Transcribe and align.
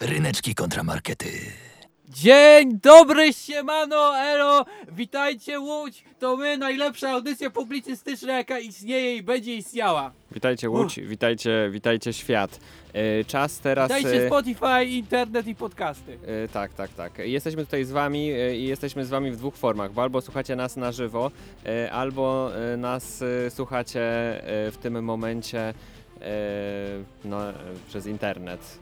Ryneczki 0.00 0.54
kontramarkety. 0.54 1.28
Dzień 2.08 2.78
dobry, 2.82 3.32
siemano, 3.32 4.18
elo, 4.18 4.64
witajcie 4.92 5.60
Łódź, 5.60 6.04
to 6.18 6.36
my, 6.36 6.58
najlepsza 6.58 7.10
audycja 7.10 7.50
publicystyczna 7.50 8.32
jaka 8.32 8.58
istnieje 8.58 9.16
i 9.16 9.22
będzie 9.22 9.54
istniała. 9.54 10.12
Witajcie 10.30 10.70
Łódź, 10.70 11.00
witajcie, 11.00 11.68
witajcie 11.72 12.12
świat. 12.12 12.60
E, 12.92 13.24
czas 13.24 13.58
teraz... 13.58 13.88
Witajcie 13.88 14.24
e, 14.24 14.26
Spotify, 14.26 14.84
internet 14.84 15.46
i 15.46 15.54
podcasty. 15.54 16.18
e, 16.26 16.48
tak, 16.48 16.74
tak, 16.74 16.90
tak. 16.94 17.18
Jesteśmy 17.18 17.64
tutaj 17.64 17.84
z 17.84 17.90
wami 17.90 18.30
e, 18.30 18.56
i 18.56 18.64
jesteśmy 18.64 19.04
z 19.04 19.08
wami 19.08 19.30
w 19.30 19.36
dwóch 19.36 19.56
formach, 19.56 19.92
bo 19.92 20.02
albo 20.02 20.20
słuchacie 20.20 20.56
nas 20.56 20.76
na 20.76 20.92
żywo, 20.92 21.30
e, 21.66 21.92
albo 21.92 22.50
e, 22.72 22.76
nas 22.76 23.22
e, 23.22 23.50
słuchacie 23.50 24.00
e, 24.00 24.70
w 24.70 24.76
tym 24.82 25.04
momencie 25.04 25.60
e, 25.60 25.74
no, 27.24 27.50
e, 27.50 27.54
przez 27.88 28.06
internet. 28.06 28.78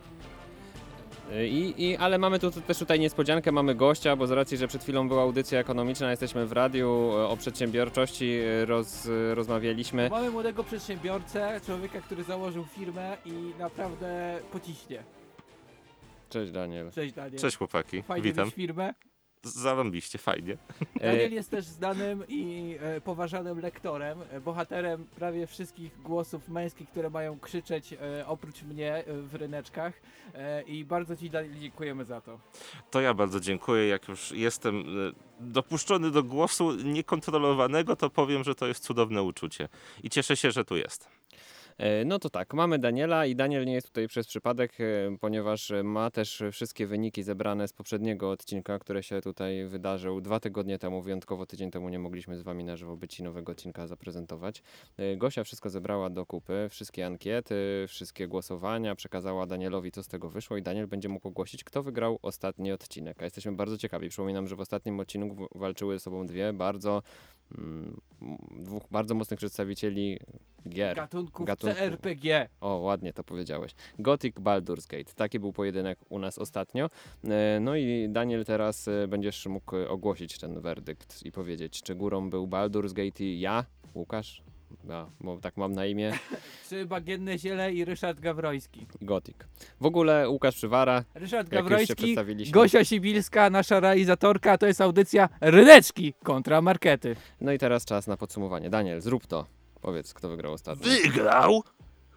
I, 1.33 1.75
i, 1.79 1.97
ale 1.97 2.19
mamy 2.19 2.39
tu 2.39 2.51
też 2.51 2.79
tutaj 2.79 3.01
niespodziankę, 3.01 3.53
mamy 3.53 3.75
gościa, 3.75 4.17
bo 4.17 4.27
z 4.27 4.31
racji, 4.31 4.57
że 4.57 4.69
przed 4.69 4.83
chwilą 4.83 5.09
była 5.09 5.23
audycja 5.23 5.59
ekonomiczna, 5.61 6.11
jesteśmy 6.11 6.47
w 6.47 6.53
radiu 6.53 6.89
e, 7.13 7.29
o 7.29 7.37
przedsiębiorczości, 7.37 8.39
roz, 8.67 9.09
rozmawialiśmy. 9.35 10.11
Mamy 10.11 10.31
młodego 10.31 10.65
przedsiębiorcę, 10.65 11.61
człowieka, 11.67 12.01
który 12.01 12.25
założył 12.25 12.65
firmę 12.65 13.17
i 13.25 13.53
naprawdę 13.59 14.39
pociśnie. 14.53 15.03
Cześć 16.31 16.53
Daniel. 16.53 16.91
Cześć 16.93 17.15
Daniel. 17.15 17.41
Cześć 17.41 17.57
chłopaki, 17.57 18.03
Fajnie 18.03 18.23
witam. 18.23 18.51
firmę. 18.51 18.95
Zarąbiście, 19.55 20.19
fajnie. 20.19 20.57
Daniel 21.01 21.33
jest 21.33 21.51
też 21.51 21.65
znanym 21.65 22.25
i 22.29 22.77
e, 22.81 23.01
poważanym 23.01 23.61
lektorem, 23.61 24.19
e, 24.31 24.41
bohaterem 24.41 25.07
prawie 25.17 25.47
wszystkich 25.47 26.03
głosów 26.03 26.49
męskich, 26.49 26.89
które 26.89 27.11
mają 27.11 27.39
krzyczeć 27.39 27.93
e, 27.93 28.27
oprócz 28.27 28.63
mnie 28.63 29.05
w 29.07 29.35
ryneczkach 29.35 30.01
i 30.67 30.85
bardzo 30.85 31.17
Ci 31.17 31.31
Daniel 31.31 31.55
dziękujemy 31.61 32.05
za 32.05 32.21
to. 32.21 32.39
To 32.91 33.01
ja 33.01 33.15
bardzo 33.15 33.41
dziękuję. 33.41 33.89
Jak 33.89 34.09
już 34.09 34.33
jestem 34.33 34.85
dopuszczony 35.41 36.11
do 36.11 36.23
głosu 36.23 36.75
niekontrolowanego, 36.75 37.97
to 37.97 38.11
powiem, 38.11 38.45
że 38.45 38.55
to 38.55 38.67
jest 38.67 38.85
cudowne 38.85 39.23
uczucie. 39.23 39.69
I 40.03 40.11
cieszę 40.11 40.37
się, 40.37 40.51
że 40.51 40.65
tu 40.65 40.77
jest. 40.77 41.18
E, 41.79 42.05
No 42.05 42.19
to 42.19 42.31
tak, 42.31 42.55
mamy 42.55 42.79
Daniela 42.79 43.27
i 43.27 43.37
Daniel 43.37 43.67
nie 43.67 43.73
jest 43.73 43.87
tutaj 43.87 44.09
przez 44.09 44.27
przypadek, 44.27 44.81
e, 44.81 44.85
ponieważ 45.21 45.73
ma 45.85 46.11
też 46.11 46.43
wszystkie 46.53 46.87
wyniki 46.87 47.23
zebrane 47.23 47.69
z 47.69 47.73
poprzedniego 47.73 48.31
odcinka, 48.31 48.79
które 48.79 49.03
się 49.03 49.21
tutaj 49.21 49.67
wydarzył 49.67 50.21
dwa 50.21 50.41
tygodnie 50.41 50.79
temu, 50.79 51.03
wyjątkowo 51.03 51.47
tydzień 51.47 51.71
temu 51.71 51.89
nie 51.89 51.99
mogliśmy 51.99 52.37
z 52.37 52.43
wami 52.43 52.65
na 52.65 52.77
żywo 52.77 52.97
być 52.97 53.21
i 53.21 53.23
nowego 53.23 53.53
odcinka 53.53 53.87
zaprezentować. 53.87 54.63
E, 54.97 55.17
Gosia 55.17 55.45
wszystko 55.45 55.71
zebrała 55.71 56.11
do 56.11 56.27
kupy, 56.27 56.67
wszystkie 56.71 57.07
ankiety, 57.07 57.85
wszystkie 57.89 58.29
głosowania, 58.29 58.95
przekazała 58.95 59.47
Danielowi, 59.47 59.91
co 59.91 60.03
z 60.03 60.09
tego 60.09 60.31
wyszło 60.31 60.57
i 60.57 60.63
Daniel 60.63 60.87
będzie 60.87 61.09
mógł 61.09 61.29
ogłosić, 61.29 61.65
kto 61.65 61.83
wygrał 61.83 62.19
ostatni 62.23 62.73
odcinek. 62.73 63.23
A 63.23 63.25
jesteśmy 63.25 63.53
bardzo 63.53 63.79
ciekawi. 63.79 64.09
Przypominam, 64.09 64.49
że 64.49 64.57
w 64.57 64.61
ostatnim 64.61 65.01
odcinku 65.01 65.49
walczyły 65.55 65.95
ze 65.95 66.01
sobą 66.01 66.27
dwie 66.27 66.53
bardzo, 66.53 67.03
dwóch 68.51 68.83
bardzo 68.91 69.15
mocnych 69.15 69.39
przedstawicieli 69.39 70.19
gier. 70.69 70.97
Gatunków 70.97 71.47
Gatunku. 71.47 71.77
CRPG. 71.77 72.49
O, 72.61 72.75
ładnie 72.75 73.13
to 73.13 73.25
powiedziałeś. 73.25 73.73
Gothic 73.99 74.37
Baldur's 74.37 74.87
Gate. 74.91 75.15
Taki 75.15 75.39
był 75.39 75.53
pojedynek 75.53 75.99
u 76.09 76.19
nas 76.19 76.39
ostatnio. 76.39 76.91
E, 77.25 77.61
No 77.61 77.77
i 77.77 78.09
Daniel, 78.09 78.45
teraz 78.45 78.89
e, 78.89 79.09
będziesz 79.09 79.47
mógł 79.47 79.77
ogłosić 79.89 80.39
ten 80.39 80.61
werdykt 80.61 81.27
i 81.27 81.33
powiedzieć, 81.33 81.83
czy 81.83 81.95
górą 81.95 82.31
był 82.31 82.47
Baldur's 82.47 82.93
Gate 82.93 83.25
i 83.25 83.41
ja, 83.41 83.65
Łukasz, 83.95 84.43
ja, 84.89 85.07
bo 85.21 85.39
tak 85.39 85.57
mam 85.57 85.73
na 85.73 85.87
imię, 85.87 86.13
Czy 86.69 86.87
Bagienne 86.87 87.39
Ziele 87.39 87.73
i 87.73 87.85
Ryszard 87.85 88.21
Gawroński. 88.21 88.87
i 89.01 89.05
Gothic. 89.05 89.37
W 89.81 89.87
ogóle 89.87 90.29
Łukasz 90.31 90.55
Przywara, 90.55 91.05
Ryszard 91.15 91.49
Gawroński. 91.49 92.17
Gosia 92.51 92.85
Sibilska, 92.85 93.51
nasza 93.51 93.81
realizatorka, 93.81 94.59
to 94.59 94.67
jest 94.67 94.81
audycja 94.81 95.29
Ryneczki 95.41 96.15
kontra 96.23 96.63
Markety. 96.63 97.17
No 97.41 97.53
i 97.53 97.59
teraz 97.59 97.85
czas 97.85 98.07
na 98.07 98.17
podsumowanie. 98.17 98.71
Daniel, 98.71 99.01
zrób 99.01 99.27
to. 99.27 99.47
Powiedz, 99.81 100.15
kto 100.15 100.29
wygrał 100.29 100.53
ostatnio. 100.53 100.91
Wygrał 100.91 101.63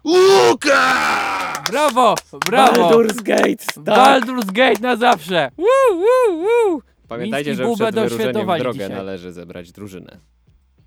Łukasz! 0.04 1.70
Brawo, 1.70 2.14
brawo! 2.46 3.02
Gate! 3.22 3.64
Baldur's 3.76 4.52
Gate 4.52 4.80
na 4.80 4.96
zawsze! 4.96 5.50
Woo, 5.58 5.96
woo, 5.96 6.36
woo. 6.36 6.82
Pamiętajcie, 7.08 7.50
Miński 7.50 7.68
że 7.68 7.74
przed 7.74 7.94
wyruszeniem 7.94 8.46
w 8.46 8.58
drogę 8.58 8.72
dzisiaj. 8.72 8.90
należy 8.90 9.32
zebrać 9.32 9.72
drużynę. 9.72 10.18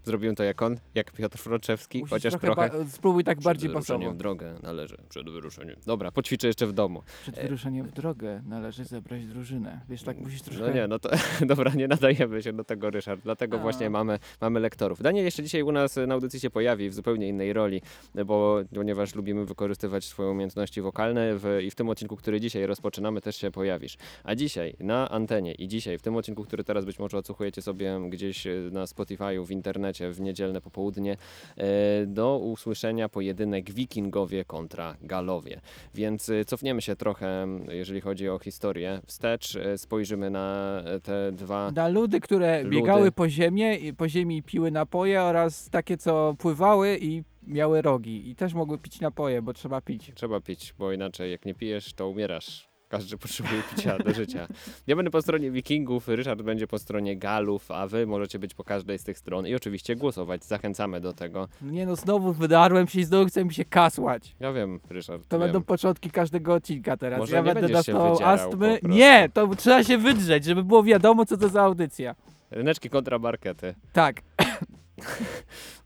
Zrobiłem 0.05 0.35
to 0.35 0.43
jak 0.43 0.61
on, 0.61 0.77
jak 0.95 1.11
Piotr 1.11 1.37
Froczewski, 1.37 1.99
Musisz 1.99 2.09
chociaż 2.09 2.33
trochę 2.41 2.69
trochę. 2.69 2.89
spróbuj 2.89 3.23
tak 3.23 3.41
bardziej 3.41 3.69
przed 3.69 3.73
wyruszeniem 3.73 4.01
pasowo. 4.01 4.13
w 4.15 4.17
drogę 4.17 4.55
należy. 4.63 4.97
Przed 5.09 5.29
wyruszeniem. 5.29 5.75
Dobra, 5.85 6.11
poćwiczę 6.11 6.47
jeszcze 6.47 6.67
w 6.67 6.73
domu. 6.73 7.01
Przed 7.21 7.35
wyruszeniem 7.39 7.87
w 7.87 7.91
drogę 7.91 8.41
należy 8.45 8.85
zebrać 8.85 9.25
drużynę. 9.25 9.81
Wiesz, 9.89 10.03
tak 10.03 10.17
musisz 10.17 10.41
troszkę... 10.41 10.67
No 10.67 10.73
nie, 10.73 10.87
no 10.87 10.99
to 10.99 11.09
dobra, 11.45 11.71
nie 11.75 11.87
nadajemy 11.87 12.43
się 12.43 12.53
do 12.53 12.63
tego, 12.63 12.89
Ryszard. 12.89 13.21
Dlatego 13.23 13.57
A. 13.57 13.61
właśnie 13.61 13.89
mamy, 13.89 14.19
mamy 14.41 14.59
lektorów. 14.59 15.01
Daniel 15.01 15.25
jeszcze 15.25 15.43
dzisiaj 15.43 15.61
u 15.63 15.71
nas 15.71 15.95
na 16.07 16.13
audycji 16.13 16.39
się 16.39 16.49
pojawi 16.49 16.89
w 16.89 16.93
zupełnie 16.93 17.27
innej 17.27 17.53
roli, 17.53 17.81
bo 18.25 18.59
ponieważ 18.75 19.15
lubimy 19.15 19.45
wykorzystywać 19.45 20.05
swoje 20.05 20.29
umiejętności 20.29 20.81
wokalne 20.81 21.35
w, 21.37 21.59
i 21.63 21.71
w 21.71 21.75
tym 21.75 21.89
odcinku, 21.89 22.15
który 22.15 22.39
dzisiaj 22.41 22.65
rozpoczynamy, 22.65 23.21
też 23.21 23.35
się 23.35 23.51
pojawisz. 23.51 23.97
A 24.23 24.35
dzisiaj 24.35 24.75
na 24.79 25.09
antenie 25.09 25.53
i 25.53 25.67
dzisiaj 25.67 25.97
w 25.97 26.01
tym 26.01 26.15
odcinku, 26.15 26.43
który 26.43 26.63
teraz 26.63 26.85
być 26.85 26.99
może 26.99 27.17
odsłuchujecie 27.17 27.61
sobie 27.61 27.99
gdzieś 28.09 28.47
e, 28.47 28.51
na 28.71 28.85
Spotify'u, 28.85 29.45
w 29.45 29.51
internecie 29.51 29.94
w 30.01 30.21
niedzielne 30.21 30.61
popołudnie, 30.61 31.17
e, 31.57 32.05
do 32.05 32.37
usłyszenia 32.37 33.09
pojedynek 33.09 33.71
Wikingowie 33.71 34.45
kontra 34.45 34.95
Galowie. 35.01 35.61
Więc 35.93 36.29
e, 36.29 36.45
cofniemy 36.45 36.81
się 36.81 36.95
trochę, 36.95 37.47
jeżeli 37.69 38.01
chodzi 38.01 38.29
o 38.29 38.39
historię, 38.39 39.01
wstecz, 39.05 39.55
e, 39.55 39.77
spojrzymy 39.77 40.29
na 40.29 40.81
te 41.03 41.31
dwa 41.31 41.71
Na 41.71 41.87
ludy, 41.87 42.19
które 42.19 42.63
Ludy. 42.63 42.75
biegały 42.75 43.11
po 43.11 43.29
ziemię, 43.29 43.75
i 43.75 43.93
po 43.93 44.09
ziemi 44.09 44.43
piły 44.43 44.71
napoje 44.71 45.21
oraz 45.21 45.69
takie, 45.69 45.97
co 45.97 46.35
pływały 46.39 46.97
i 47.01 47.23
miały 47.47 47.81
rogi. 47.81 48.29
I 48.29 48.35
też 48.35 48.53
mogły 48.53 48.77
pić 48.77 49.01
napoje, 49.01 49.41
bo 49.41 49.53
trzeba 49.53 49.81
pić. 49.81 50.11
Trzeba 50.15 50.41
pić, 50.41 50.73
bo 50.79 50.91
inaczej 50.91 51.31
jak 51.31 51.45
nie 51.45 51.53
pijesz, 51.53 51.93
to 51.93 52.09
umierasz. 52.09 52.74
Każdy 52.89 53.17
potrzebuje 53.17 53.63
picia 53.75 53.97
do 53.97 54.13
życia. 54.13 54.47
Ja 54.87 54.95
będę 54.95 55.11
po 55.11 55.21
stronie 55.21 55.51
Wikingów, 55.51 56.07
Ryszard 56.07 56.41
będzie 56.41 56.67
po 56.67 56.79
stronie 56.79 57.17
Galów, 57.17 57.71
a 57.71 57.87
wy 57.87 58.07
możecie 58.07 58.39
być 58.39 58.53
po 58.53 58.63
każdej 58.63 58.99
z 58.99 59.03
tych 59.03 59.17
stron 59.17 59.47
i 59.47 59.55
oczywiście 59.55 59.95
głosować. 59.95 60.43
Zachęcamy 60.43 61.01
do 61.01 61.13
tego. 61.13 61.47
Nie 61.61 61.85
no, 61.85 61.95
znowu 61.95 62.33
wydarłem 62.33 62.87
się 62.87 62.99
i 62.99 63.03
znowu 63.03 63.25
chce 63.25 63.45
mi 63.45 63.53
się 63.53 63.65
kasłać. 63.65 64.35
Ja 64.39 64.53
wiem, 64.53 64.79
Ryszard. 64.89 65.27
To 65.27 65.39
wiem. 65.39 65.47
będą 65.47 65.63
początki 65.63 66.11
każdego 66.11 66.53
odcinka 66.53 66.97
teraz. 66.97 67.19
Może 67.19 67.35
ja 67.35 67.41
nie 67.41 67.53
będę 67.53 67.69
dostał 67.69 68.23
astmy. 68.23 68.79
Nie, 68.83 69.29
to 69.33 69.55
trzeba 69.55 69.83
się 69.83 69.97
wydrzeć, 69.97 70.45
żeby 70.45 70.63
było 70.63 70.83
wiadomo, 70.83 71.25
co 71.25 71.37
to 71.37 71.49
za 71.49 71.61
audycja. 71.61 72.15
Ryneczki 72.51 72.89
kontra 72.89 73.19
markety. 73.19 73.75
Tak. 73.93 74.21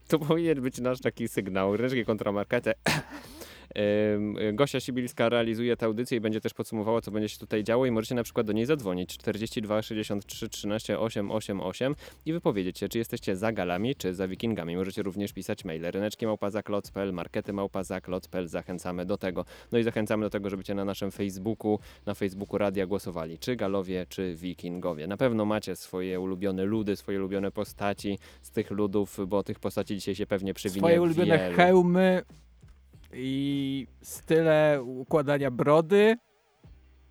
To 0.08 0.20
powinien 0.20 0.62
być 0.62 0.80
nasz 0.80 1.00
taki 1.00 1.28
sygnał. 1.28 1.78
Ryneczki 1.78 2.06
kontra 2.06 2.32
markety. 2.32 2.74
Gosia 4.54 4.80
Sibilska 4.80 5.30
realizuje 5.30 5.78
tę 5.78 5.86
audycję 5.86 6.18
i 6.18 6.22
będzie 6.22 6.42
też 6.42 6.54
podsumowała, 6.54 7.02
co 7.02 7.12
będzie 7.12 7.30
się 7.30 7.38
tutaj 7.38 7.64
działo 7.64 7.86
i 7.86 7.92
możecie 7.92 8.16
na 8.16 8.24
przykład 8.24 8.48
do 8.48 8.54
niej 8.54 8.66
zadzwonić 8.66 9.18
42 9.18 9.82
63 9.82 10.50
13 10.50 11.00
888 11.00 11.96
i 12.26 12.34
wypowiedzieć 12.34 12.80
się, 12.80 12.90
czy 12.90 12.98
jesteście 12.98 13.36
za 13.36 13.52
galami, 13.52 13.96
czy 13.96 14.14
za 14.14 14.28
wikingami. 14.28 14.76
Możecie 14.76 15.04
również 15.04 15.34
pisać 15.34 15.66
maile 15.66 15.92
ryneczki 15.92 16.26
małpazaklot.pl, 16.26 17.14
markety 17.14 17.54
małpazaklot.pl, 17.54 18.48
zachęcamy 18.48 19.06
do 19.06 19.18
tego. 19.18 19.46
No 19.72 19.80
i 19.80 19.84
zachęcamy 19.84 20.26
do 20.26 20.30
tego, 20.30 20.50
żebyście 20.50 20.76
na 20.76 20.86
naszym 20.86 21.12
Facebooku, 21.12 21.80
na 22.06 22.14
Facebooku 22.14 22.58
Radia 22.58 22.88
głosowali, 22.88 23.38
czy 23.40 23.56
galowie, 23.56 24.06
czy 24.10 24.36
wikingowie. 24.36 25.08
Na 25.08 25.18
pewno 25.18 25.46
macie 25.46 25.76
swoje 25.76 26.20
ulubione 26.20 26.66
ludy, 26.66 26.96
swoje 26.96 27.20
ulubione 27.20 27.52
postaci 27.52 28.20
z 28.42 28.52
tych 28.52 28.72
ludów, 28.72 29.20
bo 29.28 29.44
tych 29.44 29.60
postaci 29.60 29.96
dzisiaj 29.96 30.16
się 30.16 30.28
pewnie 30.28 30.54
przywinie 30.54 30.80
Swoje 30.80 31.02
ulubione 31.02 31.38
wielu. 31.38 31.56
hełmy 31.56 32.22
i 33.14 33.88
style 34.02 34.82
układania 34.84 35.52
brody. 35.52 36.18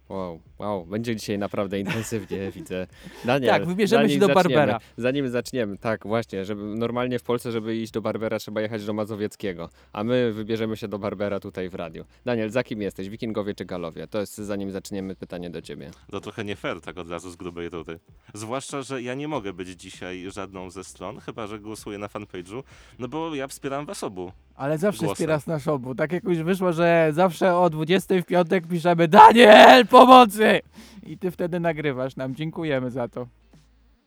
Wow, 0.09 0.41
wow, 0.59 0.87
będzie 0.87 1.17
dzisiaj 1.17 1.39
naprawdę 1.39 1.79
intensywnie, 1.79 2.51
widzę. 2.57 2.87
Daniel, 3.25 3.51
Tak, 3.51 3.67
wybierzemy 3.67 4.11
się 4.11 4.19
do 4.19 4.27
zaczniemy, 4.27 4.55
Barbera. 4.55 4.81
Zanim 4.97 5.29
zaczniemy, 5.29 5.79
tak, 5.79 6.07
właśnie, 6.07 6.45
żeby 6.45 6.63
normalnie 6.63 7.19
w 7.19 7.23
Polsce, 7.23 7.53
żeby 7.53 7.77
iść 7.77 7.93
do 7.93 8.01
Barbera, 8.01 8.39
trzeba 8.39 8.61
jechać 8.61 8.85
do 8.85 8.93
Mazowieckiego, 8.93 9.69
a 9.93 10.05
my 10.05 10.33
wybierzemy 10.33 10.77
się 10.77 10.89
do 10.89 10.99
Barbera 10.99 11.41
tutaj 11.41 11.69
w 11.69 11.75
radiu. 11.75 12.05
Daniel, 12.25 12.51
za 12.51 12.65
kim 12.65 12.83
jesteś, 12.83 13.09
wikingowie 13.09 13.55
czy 13.55 13.65
galowie? 13.65 14.07
To 14.07 14.21
jest, 14.21 14.35
zanim 14.39 14.71
zaczniemy, 14.71 15.17
pytanie 15.17 15.51
do 15.51 15.63
ciebie. 15.63 15.91
To 16.11 16.21
trochę 16.21 16.45
nie 16.45 16.57
fair, 16.57 16.81
tak 16.81 16.99
od 16.99 17.11
razu 17.11 17.31
z 17.31 17.37
grubej 17.37 17.69
rury. 17.69 17.99
Zwłaszcza, 18.35 18.83
że 18.83 19.03
ja 19.03 19.15
nie 19.15 19.29
mogę 19.29 19.53
być 19.53 19.69
dzisiaj 19.69 20.25
żadną 20.31 20.71
ze 20.71 20.85
stron, 20.85 21.21
chyba 21.21 21.47
że 21.47 21.59
głosuję 21.59 21.99
na 21.99 22.07
fanpage'u, 22.07 22.63
no 22.99 23.09
bo 23.09 23.35
ja 23.35 23.49
wspieram 23.49 23.87
was 23.87 24.05
obu. 24.05 24.33
Ale 24.59 24.79
zawsze 24.79 24.99
Głosem. 24.99 25.15
wspierasz 25.15 25.47
nasz 25.47 25.69
obu. 25.69 25.95
Tak 25.95 26.13
jak 26.13 26.25
już 26.25 26.39
wyszło, 26.39 26.73
że 26.73 27.09
zawsze 27.13 27.57
o 27.57 27.71
20 27.71 28.15
w 28.23 28.25
piątek 28.25 28.67
piszemy 28.67 29.09
Daniel, 29.09 29.87
pomocy! 29.87 30.61
I 31.07 31.19
ty 31.19 31.31
wtedy 31.31 31.61
nagrywasz 31.61 32.17
nam. 32.17 32.35
Dziękujemy 32.35 32.91
za 32.91 33.09
to. 33.09 33.27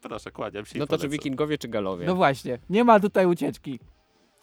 Proszę, 0.01 0.31
kłaniam 0.31 0.65
się 0.65 0.77
i 0.77 0.80
No 0.80 0.88
to 0.88 0.98
czy 0.98 1.09
wikingowie 1.09 1.57
czy 1.57 1.68
galowie? 1.68 2.06
No 2.06 2.15
właśnie, 2.15 2.59
nie 2.69 2.83
ma 2.83 3.00
tutaj 3.00 3.25
ucieczki. 3.25 3.80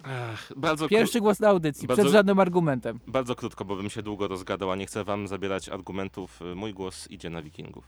Ach, 0.05 0.53
bardzo, 0.57 0.89
Pierwszy 0.89 1.21
głos 1.21 1.41
na 1.41 1.49
audycji, 1.49 1.89
Bardzo- 1.89 2.03
przed 2.03 2.13
żadnym 2.13 2.39
argumentem. 2.41 3.01
bardzo 3.07 3.35
krótko, 3.35 3.65
bo 3.65 3.77
bym 3.77 3.91
się 3.91 4.03
długo 4.03 4.29
rozgadał, 4.29 4.71
a 4.71 4.77
nie 4.77 4.87
chcę 4.87 5.05
wam 5.05 5.29
zabierać 5.29 5.69
argumentów. 5.69 6.41
Mój 6.55 6.75
głos 6.75 7.11
idzie 7.11 7.31
na 7.31 7.43
wikingów. 7.43 7.85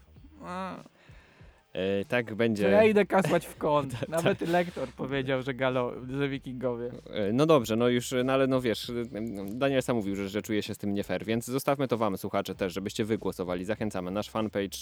E, 1.72 2.04
tak 2.04 2.28
To 2.28 2.36
będzie. 2.36 2.68
ja 2.68 2.84
idę 2.84 3.06
kasłać 3.06 3.46
w 3.46 3.56
kąt. 3.56 3.94
Nawet 4.08 4.40
lektor 4.40 4.88
powiedział, 4.88 5.42
że 5.42 5.54
galo, 5.54 5.92
że 6.18 6.28
wikingowie. 6.28 6.90
E, 7.10 7.32
No 7.32 7.46
dobrze, 7.46 7.76
no 7.76 7.88
już, 7.88 8.14
no 8.24 8.32
ale 8.32 8.46
no 8.46 8.60
wiesz, 8.60 8.92
Daniel 9.48 9.82
sam 9.82 9.96
mówił, 9.96 10.16
że, 10.16 10.28
że 10.28 10.42
czuje 10.42 10.62
się 10.62 10.74
z 10.74 10.78
tym 10.78 10.94
nie 10.94 11.04
fair, 11.04 11.24
więc 11.24 11.44
zostawmy 11.46 11.88
to 11.88 11.96
wam, 11.98 12.18
słuchacze, 12.18 12.54
też, 12.54 12.72
żebyście 12.72 13.04
wy 13.04 13.18
głosowali. 13.18 13.64
Zachęcamy. 13.64 14.10
Nasz 14.10 14.30
fanpage, 14.30 14.78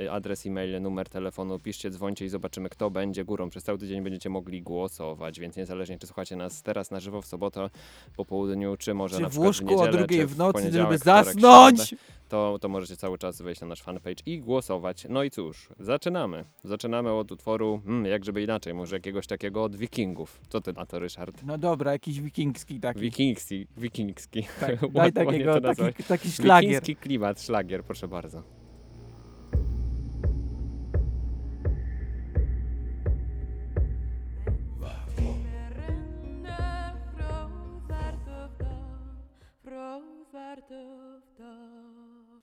e, 0.00 0.12
adres 0.12 0.46
e-mail, 0.46 0.82
numer 0.82 1.08
telefonu, 1.08 1.58
piszcie, 1.58 1.90
dzwońcie 1.90 2.24
i 2.24 2.28
zobaczymy, 2.28 2.68
kto 2.68 2.90
będzie 2.90 3.24
górą. 3.24 3.50
Przez 3.50 3.64
cały 3.64 3.78
tydzień 3.78 4.02
będziecie 4.02 4.30
mogli 4.30 4.62
głosować, 4.62 5.40
więc 5.40 5.56
niezależnie, 5.56 5.98
czy 5.98 6.06
słuchacie 6.06 6.36
nas 6.36 6.62
teraz 6.62 6.90
na 6.90 7.00
żywo 7.00 7.22
w 7.22 7.26
sobotę 7.26 7.70
po 8.16 8.24
południu, 8.24 8.76
czy 8.76 8.94
może 8.94 9.16
Czy 9.16 9.22
na 9.22 9.28
w 9.28 9.30
przykład 9.30 9.46
łóżku 9.46 9.66
w 9.66 9.70
niedzielę, 9.70 9.88
o 9.88 9.92
drugiej 9.92 10.26
w 10.26 10.36
nocy, 10.38 10.72
żeby 10.72 10.98
zasnąć! 10.98 11.88
środę, 11.88 12.02
to, 12.30 12.58
to 12.60 12.68
możecie 12.68 12.96
cały 12.96 13.18
czas 13.18 13.42
wejść 13.42 13.60
na 13.60 13.66
nasz 13.66 13.82
fanpage 13.82 14.22
i 14.26 14.40
głosować. 14.40 15.06
No 15.08 15.22
i 15.22 15.30
cóż, 15.30 15.68
zaczynamy. 15.78 16.44
Zaczynamy 16.64 17.12
od 17.12 17.32
utworu, 17.32 17.80
hmm, 17.84 18.06
jak 18.06 18.24
żeby 18.24 18.42
inaczej, 18.42 18.74
może 18.74 18.96
jakiegoś 18.96 19.26
takiego 19.26 19.64
od 19.64 19.76
wikingów. 19.76 20.40
Co 20.48 20.60
ty 20.60 20.72
na 20.72 20.86
to, 20.86 20.98
Ryszard? 20.98 21.42
No 21.46 21.58
dobra, 21.58 21.92
jakiś 21.92 22.20
wikingski 22.20 22.80
taki. 22.80 23.00
Wikingski, 23.00 23.66
wikingski. 23.76 24.46
Tak, 24.60 24.90
daj 24.92 25.12
takiego, 25.12 25.60
taki, 25.60 26.04
taki 26.08 26.30
szlagier. 26.30 26.70
Wikingski 26.70 26.96
klimat, 26.96 27.42
szlagier, 27.42 27.84
proszę 27.84 28.08
bardzo. 28.08 28.42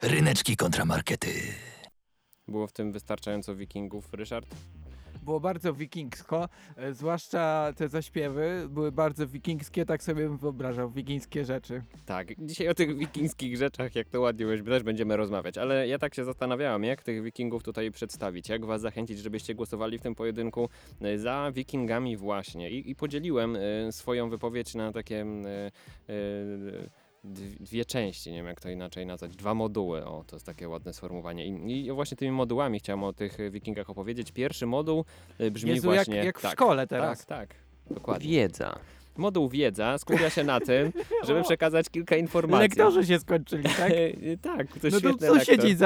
Ryneczki 0.02 0.56
kontramarkety. 0.58 1.30
Było 2.48 2.68
w 2.68 2.72
tym 2.74 2.92
wystarczająco 2.92 3.56
wikingów, 3.56 4.14
Ryszard? 4.14 4.48
Było 5.24 5.40
bardzo 5.40 5.74
wikingsko, 5.74 6.50
e, 6.76 6.94
zwłaszcza 6.94 7.74
te 7.76 7.90
zaśpiewy 7.90 8.68
były 8.70 8.92
bardzo 8.92 9.28
wikingskie, 9.28 9.86
tak 9.86 10.04
sobie 10.04 10.28
bym 10.28 10.38
wyobrażał, 10.38 10.92
wikingskie 10.92 11.46
rzeczy. 11.46 11.84
Tak, 12.06 12.28
dzisiaj 12.46 12.68
o 12.68 12.74
tych 12.74 12.98
wikingskich 12.98 13.58
rzeczach, 13.58 13.96
jak 13.96 14.10
to 14.10 14.22
ładnie 14.22 14.46
mówisz, 14.46 14.64
też 14.64 14.84
będziemy 14.84 15.18
rozmawiać, 15.18 15.58
ale 15.58 15.88
ja 15.88 16.00
tak 16.00 16.16
się 16.16 16.24
zastanawiałem, 16.26 16.84
jak 16.84 17.04
tych 17.04 17.24
wikingów 17.24 17.64
tutaj 17.64 17.92
przedstawić, 17.92 18.50
jak 18.50 18.66
was 18.66 18.82
zachęcić, 18.82 19.20
żebyście 19.20 19.56
głosowali 19.56 20.00
w 20.00 20.02
tym 20.02 20.16
pojedynku 20.16 20.70
e, 21.02 21.18
za 21.18 21.52
wikingami 21.54 22.18
właśnie 22.18 22.70
I, 22.72 22.92
i 22.92 22.96
podzieliłem 22.96 23.56
e, 23.56 23.92
swoją 23.92 24.30
wypowiedź 24.30 24.76
na 24.76 24.92
takie 24.92 25.22
e, 25.22 25.72
dw- 26.58 26.90
dwie 27.60 27.86
części, 27.86 28.32
nie 28.32 28.38
wiem 28.38 28.46
jak 28.46 28.62
to 28.62 28.70
inaczej 28.70 29.06
nazwać, 29.06 29.36
dwa 29.36 29.54
moduły, 29.54 30.06
o 30.06 30.24
to 30.28 30.36
jest 30.36 30.46
takie 30.46 30.70
ładne 30.70 30.94
sformułowanie 30.94 31.48
I, 31.48 31.86
i 31.86 31.92
właśnie 31.92 32.18
tymi 32.18 32.32
modułami 32.32 32.80
chciałem 32.80 33.04
o 33.04 33.14
tych 33.14 33.38
wikingach 33.52 33.90
opowiedzieć. 33.90 34.32
Pierwszy 34.32 34.66
moduł 34.66 35.06
e, 35.40 35.52
brzmi 35.52 35.70
Jezu, 35.70 35.88
jak, 35.88 35.96
właśnie... 35.96 36.26
jak 36.26 36.40
w 36.40 36.42
tak, 36.42 36.52
szkole 36.52 36.88
teraz. 36.88 37.26
Tak, 37.26 37.48
tak, 37.50 37.56
dokładnie. 37.96 38.30
Wiedza. 38.30 38.80
Moduł 39.18 39.50
wiedza 39.50 39.98
skupia 39.98 40.30
się 40.30 40.44
na 40.44 40.60
tym, 40.70 40.92
żeby 41.28 41.44
przekazać 41.44 41.90
kilka 41.90 42.16
informacji. 42.16 42.62
Lektorzy 42.64 43.06
się 43.06 43.20
skończyli, 43.20 43.64
tak? 43.64 43.92
E, 43.92 44.38
tak, 44.42 44.68
to 44.68 44.74
No 44.84 44.92
to 44.92 45.00
świetny 45.00 45.28
sąsiedzi 45.28 45.68
lektor. 45.68 45.78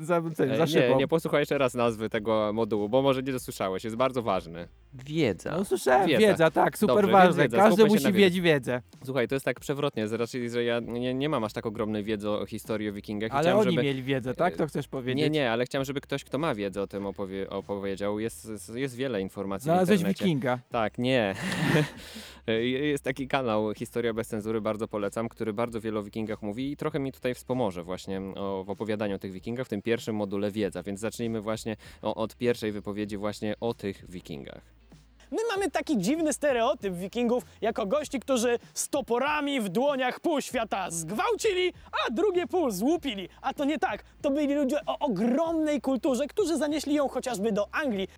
za, 0.00 0.20
za, 0.20 0.30
za, 0.34 0.44
E, 0.44 0.56
za 0.56 0.64
Nie, 0.64 0.66
szybą. 0.66 0.98
nie, 0.98 1.08
posłuchaj 1.08 1.40
jeszcze 1.40 1.58
raz 1.58 1.74
nazwy 1.74 2.08
tego 2.10 2.50
modułu, 2.52 2.88
bo 2.88 3.02
może 3.02 3.22
nie 3.22 3.32
dosłyszałeś, 3.32 3.84
jest 3.84 3.96
bardzo 3.96 4.22
ważny. 4.22 4.68
Wiedza. 4.94 5.50
No 5.58 5.64
słyszałem, 5.64 6.08
Wiedza. 6.08 6.20
wiedza, 6.20 6.50
tak, 6.50 6.78
super 6.78 6.96
Dobrze, 6.96 7.12
ważne. 7.12 7.42
wiedza, 7.42 7.56
Każdy 7.56 7.82
skupmy 7.82 7.94
musi 7.94 8.12
mieć 8.12 8.40
wiedzę. 8.40 8.82
Słuchaj, 9.04 9.28
to 9.28 9.34
jest 9.34 9.44
tak 9.44 9.60
przewrotnie, 9.60 10.06
raczej, 10.06 10.50
że 10.50 10.64
ja 10.64 10.80
nie, 10.80 11.14
nie 11.14 11.28
mam 11.28 11.44
aż 11.44 11.52
tak 11.52 11.66
ogromnej 11.66 12.04
wiedzy 12.04 12.30
o 12.30 12.46
historii 12.46 12.88
o 12.88 12.92
wikingach. 12.92 13.30
Ale 13.32 13.40
chciałem, 13.42 13.58
oni 13.58 13.70
żeby... 13.70 13.82
mieli 13.82 14.02
wiedzę, 14.02 14.34
tak? 14.34 14.56
To 14.56 14.66
chcesz 14.66 14.88
powiedzieć? 14.88 15.22
Nie, 15.24 15.30
nie, 15.30 15.50
ale 15.52 15.64
chciałem, 15.64 15.84
żeby 15.84 16.00
ktoś, 16.00 16.24
kto 16.24 16.38
ma 16.38 16.54
wiedzę 16.54 16.82
o 16.82 16.86
tym 16.86 17.06
opowie, 17.06 17.50
opowiedział. 17.50 18.20
Jest, 18.20 18.48
jest 18.74 18.96
wiele 18.96 19.20
informacji 19.20 19.64
Znalazłeś 19.64 20.04
wikinga. 20.04 20.58
Tak, 20.70 20.98
nie. 20.98 21.34
Jest 22.80 23.04
taki 23.04 23.28
kanał 23.28 23.74
Historia 23.74 24.14
bez 24.14 24.28
cenzury, 24.28 24.60
bardzo 24.60 24.88
polecam, 24.88 25.28
który 25.28 25.52
bardzo 25.52 25.80
wiele 25.80 26.00
o 26.00 26.02
wikingach 26.02 26.42
mówi 26.42 26.72
i 26.72 26.76
trochę 26.76 26.98
mi 26.98 27.12
tutaj 27.12 27.34
wspomoże 27.34 27.82
właśnie 27.82 28.20
o, 28.20 28.64
w 28.64 28.70
opowiadaniu 28.70 29.16
o 29.16 29.18
tych 29.18 29.32
wikingach, 29.32 29.66
w 29.66 29.68
tym 29.68 29.82
pierwszym 29.82 30.16
module 30.16 30.50
wiedza, 30.50 30.82
więc 30.82 31.00
zacznijmy 31.00 31.40
właśnie 31.40 31.76
o, 32.02 32.14
od 32.14 32.36
pierwszej 32.36 32.72
wypowiedzi 32.72 33.16
właśnie 33.16 33.54
o 33.60 33.74
tych 33.74 34.10
wikingach. 34.10 34.76
My 35.30 35.38
mamy 35.50 35.70
taki 35.70 35.98
dziwny 35.98 36.32
stereotyp 36.32 36.94
wikingów 36.94 37.44
jako 37.60 37.86
gości, 37.86 38.20
którzy 38.20 38.58
z 38.74 38.88
toporami 38.88 39.60
w 39.60 39.68
dłoniach 39.68 40.20
pół 40.20 40.40
świata 40.40 40.90
zgwałcili, 40.90 41.72
a 41.92 42.10
drugie 42.10 42.46
pół 42.46 42.70
złupili. 42.70 43.28
A 43.42 43.54
to 43.54 43.64
nie 43.64 43.78
tak. 43.78 44.04
To 44.22 44.30
byli 44.30 44.54
ludzie 44.54 44.78
o 44.86 44.98
ogromnej 44.98 45.80
kulturze, 45.80 46.26
którzy 46.26 46.56
zanieśli 46.56 46.94
ją 46.94 47.08
chociażby 47.08 47.52
do 47.52 47.74
Anglii. 47.74 48.08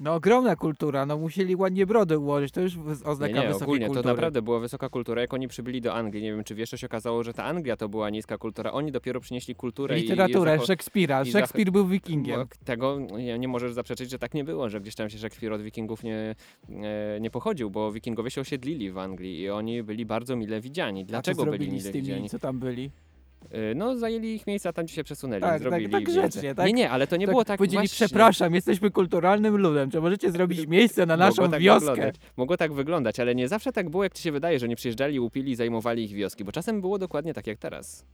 No 0.00 0.14
ogromna 0.14 0.56
kultura, 0.56 1.06
no 1.06 1.18
musieli 1.18 1.56
ładnie 1.56 1.86
brody 1.86 2.18
ułożyć, 2.18 2.52
to 2.52 2.60
już 2.60 2.76
oznaka 3.04 3.34
Nie, 3.34 3.40
nie, 3.40 3.46
wysokiej 3.46 3.64
ogólnie 3.64 3.86
kultury. 3.86 4.02
to 4.02 4.08
naprawdę 4.08 4.42
była 4.42 4.60
wysoka 4.60 4.88
kultura. 4.88 5.20
Jak 5.20 5.34
oni 5.34 5.48
przybyli 5.48 5.80
do 5.80 5.94
Anglii, 5.94 6.22
nie 6.22 6.32
wiem 6.32 6.44
czy 6.44 6.54
wiesz, 6.54 6.70
to 6.70 6.76
się 6.76 6.86
okazało, 6.86 7.22
że 7.22 7.32
ta 7.32 7.44
Anglia 7.44 7.76
to 7.76 7.88
była 7.88 8.10
niska 8.10 8.38
kultura. 8.38 8.72
Oni 8.72 8.92
dopiero 8.92 9.20
przynieśli 9.20 9.54
kulturę 9.54 9.96
Literaturę 9.96 10.56
i, 10.56 10.58
zacho- 10.58 10.66
Szekspira. 10.66 11.24
Szekspir 11.24 11.70
był 11.72 11.86
wikingiem. 11.86 12.40
Bo 12.40 12.46
Tego 12.64 12.98
nie, 13.18 13.38
nie 13.38 13.48
możesz 13.48 13.72
zaprzeczyć, 13.72 14.10
że 14.10 14.18
tak 14.18 14.34
nie 14.34 14.44
było, 14.44 14.68
że 14.68 14.80
gdzieś 14.80 14.94
tam 14.94 15.10
się 15.10 15.18
Szekspir 15.18 15.52
od 15.52 15.62
wikingów 15.62 16.02
nie, 16.04 16.34
nie 17.20 17.30
pochodził, 17.30 17.70
bo 17.70 17.92
wikingowie 17.92 18.30
się 18.30 18.40
osiedlili 18.40 18.90
w 18.90 18.98
Anglii 18.98 19.40
i 19.40 19.50
oni 19.50 19.82
byli 19.82 20.06
bardzo 20.06 20.36
mile 20.36 20.60
widziani. 20.60 21.04
Dlaczego 21.04 21.46
byli 21.46 21.68
mile 21.68 21.80
z 21.80 21.84
tymi, 21.92 22.02
widziani? 22.02 22.28
co 22.28 22.38
tam 22.38 22.58
byli? 22.58 22.90
E, 23.50 23.74
No, 23.74 23.96
zajęli 23.96 24.28
ich 24.28 24.46
miejsca, 24.46 24.72
tam 24.72 24.84
gdzie 24.84 24.94
się 24.94 25.04
przesunęli, 25.04 25.40
Tak, 25.42 25.50
tak, 25.50 25.62
zrobili 25.62 25.90
tak 25.90 26.00
więcej. 26.06 26.14
grzecznie, 26.30 26.54
tak? 26.54 26.66
Nie, 26.66 26.72
nie, 26.72 26.90
ale 26.90 27.06
to 27.06 27.16
nie 27.16 27.26
tak 27.26 27.32
było 27.32 27.44
tak 27.44 27.58
Powiedzieli, 27.58 27.88
właśnie. 27.88 28.06
przepraszam, 28.06 28.54
jesteśmy 28.54 28.90
kulturalnym 28.90 29.56
ludem, 29.56 29.90
czy 29.90 30.00
możecie 30.00 30.30
zrobić 30.30 30.66
miejsce 30.66 31.06
na 31.06 31.16
Mogło 31.16 31.26
naszą 31.26 31.50
tak 31.50 31.60
wioskę? 31.60 31.90
Wyglądać. 31.90 32.14
Mogło 32.36 32.56
tak 32.56 32.72
wyglądać, 32.72 33.20
ale 33.20 33.34
nie 33.34 33.48
zawsze 33.48 33.72
tak 33.72 33.90
było, 33.90 34.04
jak 34.04 34.12
ci 34.14 34.22
się 34.22 34.32
wydaje, 34.32 34.58
że 34.58 34.68
nie 34.68 34.76
przyjeżdżali, 34.76 35.20
łupili 35.20 35.52
i 35.52 35.56
zajmowali 35.56 36.04
ich 36.04 36.12
wioski, 36.12 36.44
bo 36.44 36.52
czasem 36.52 36.80
było 36.80 36.98
dokładnie 36.98 37.34
tak 37.34 37.46
jak 37.46 37.58
teraz. 37.58 38.04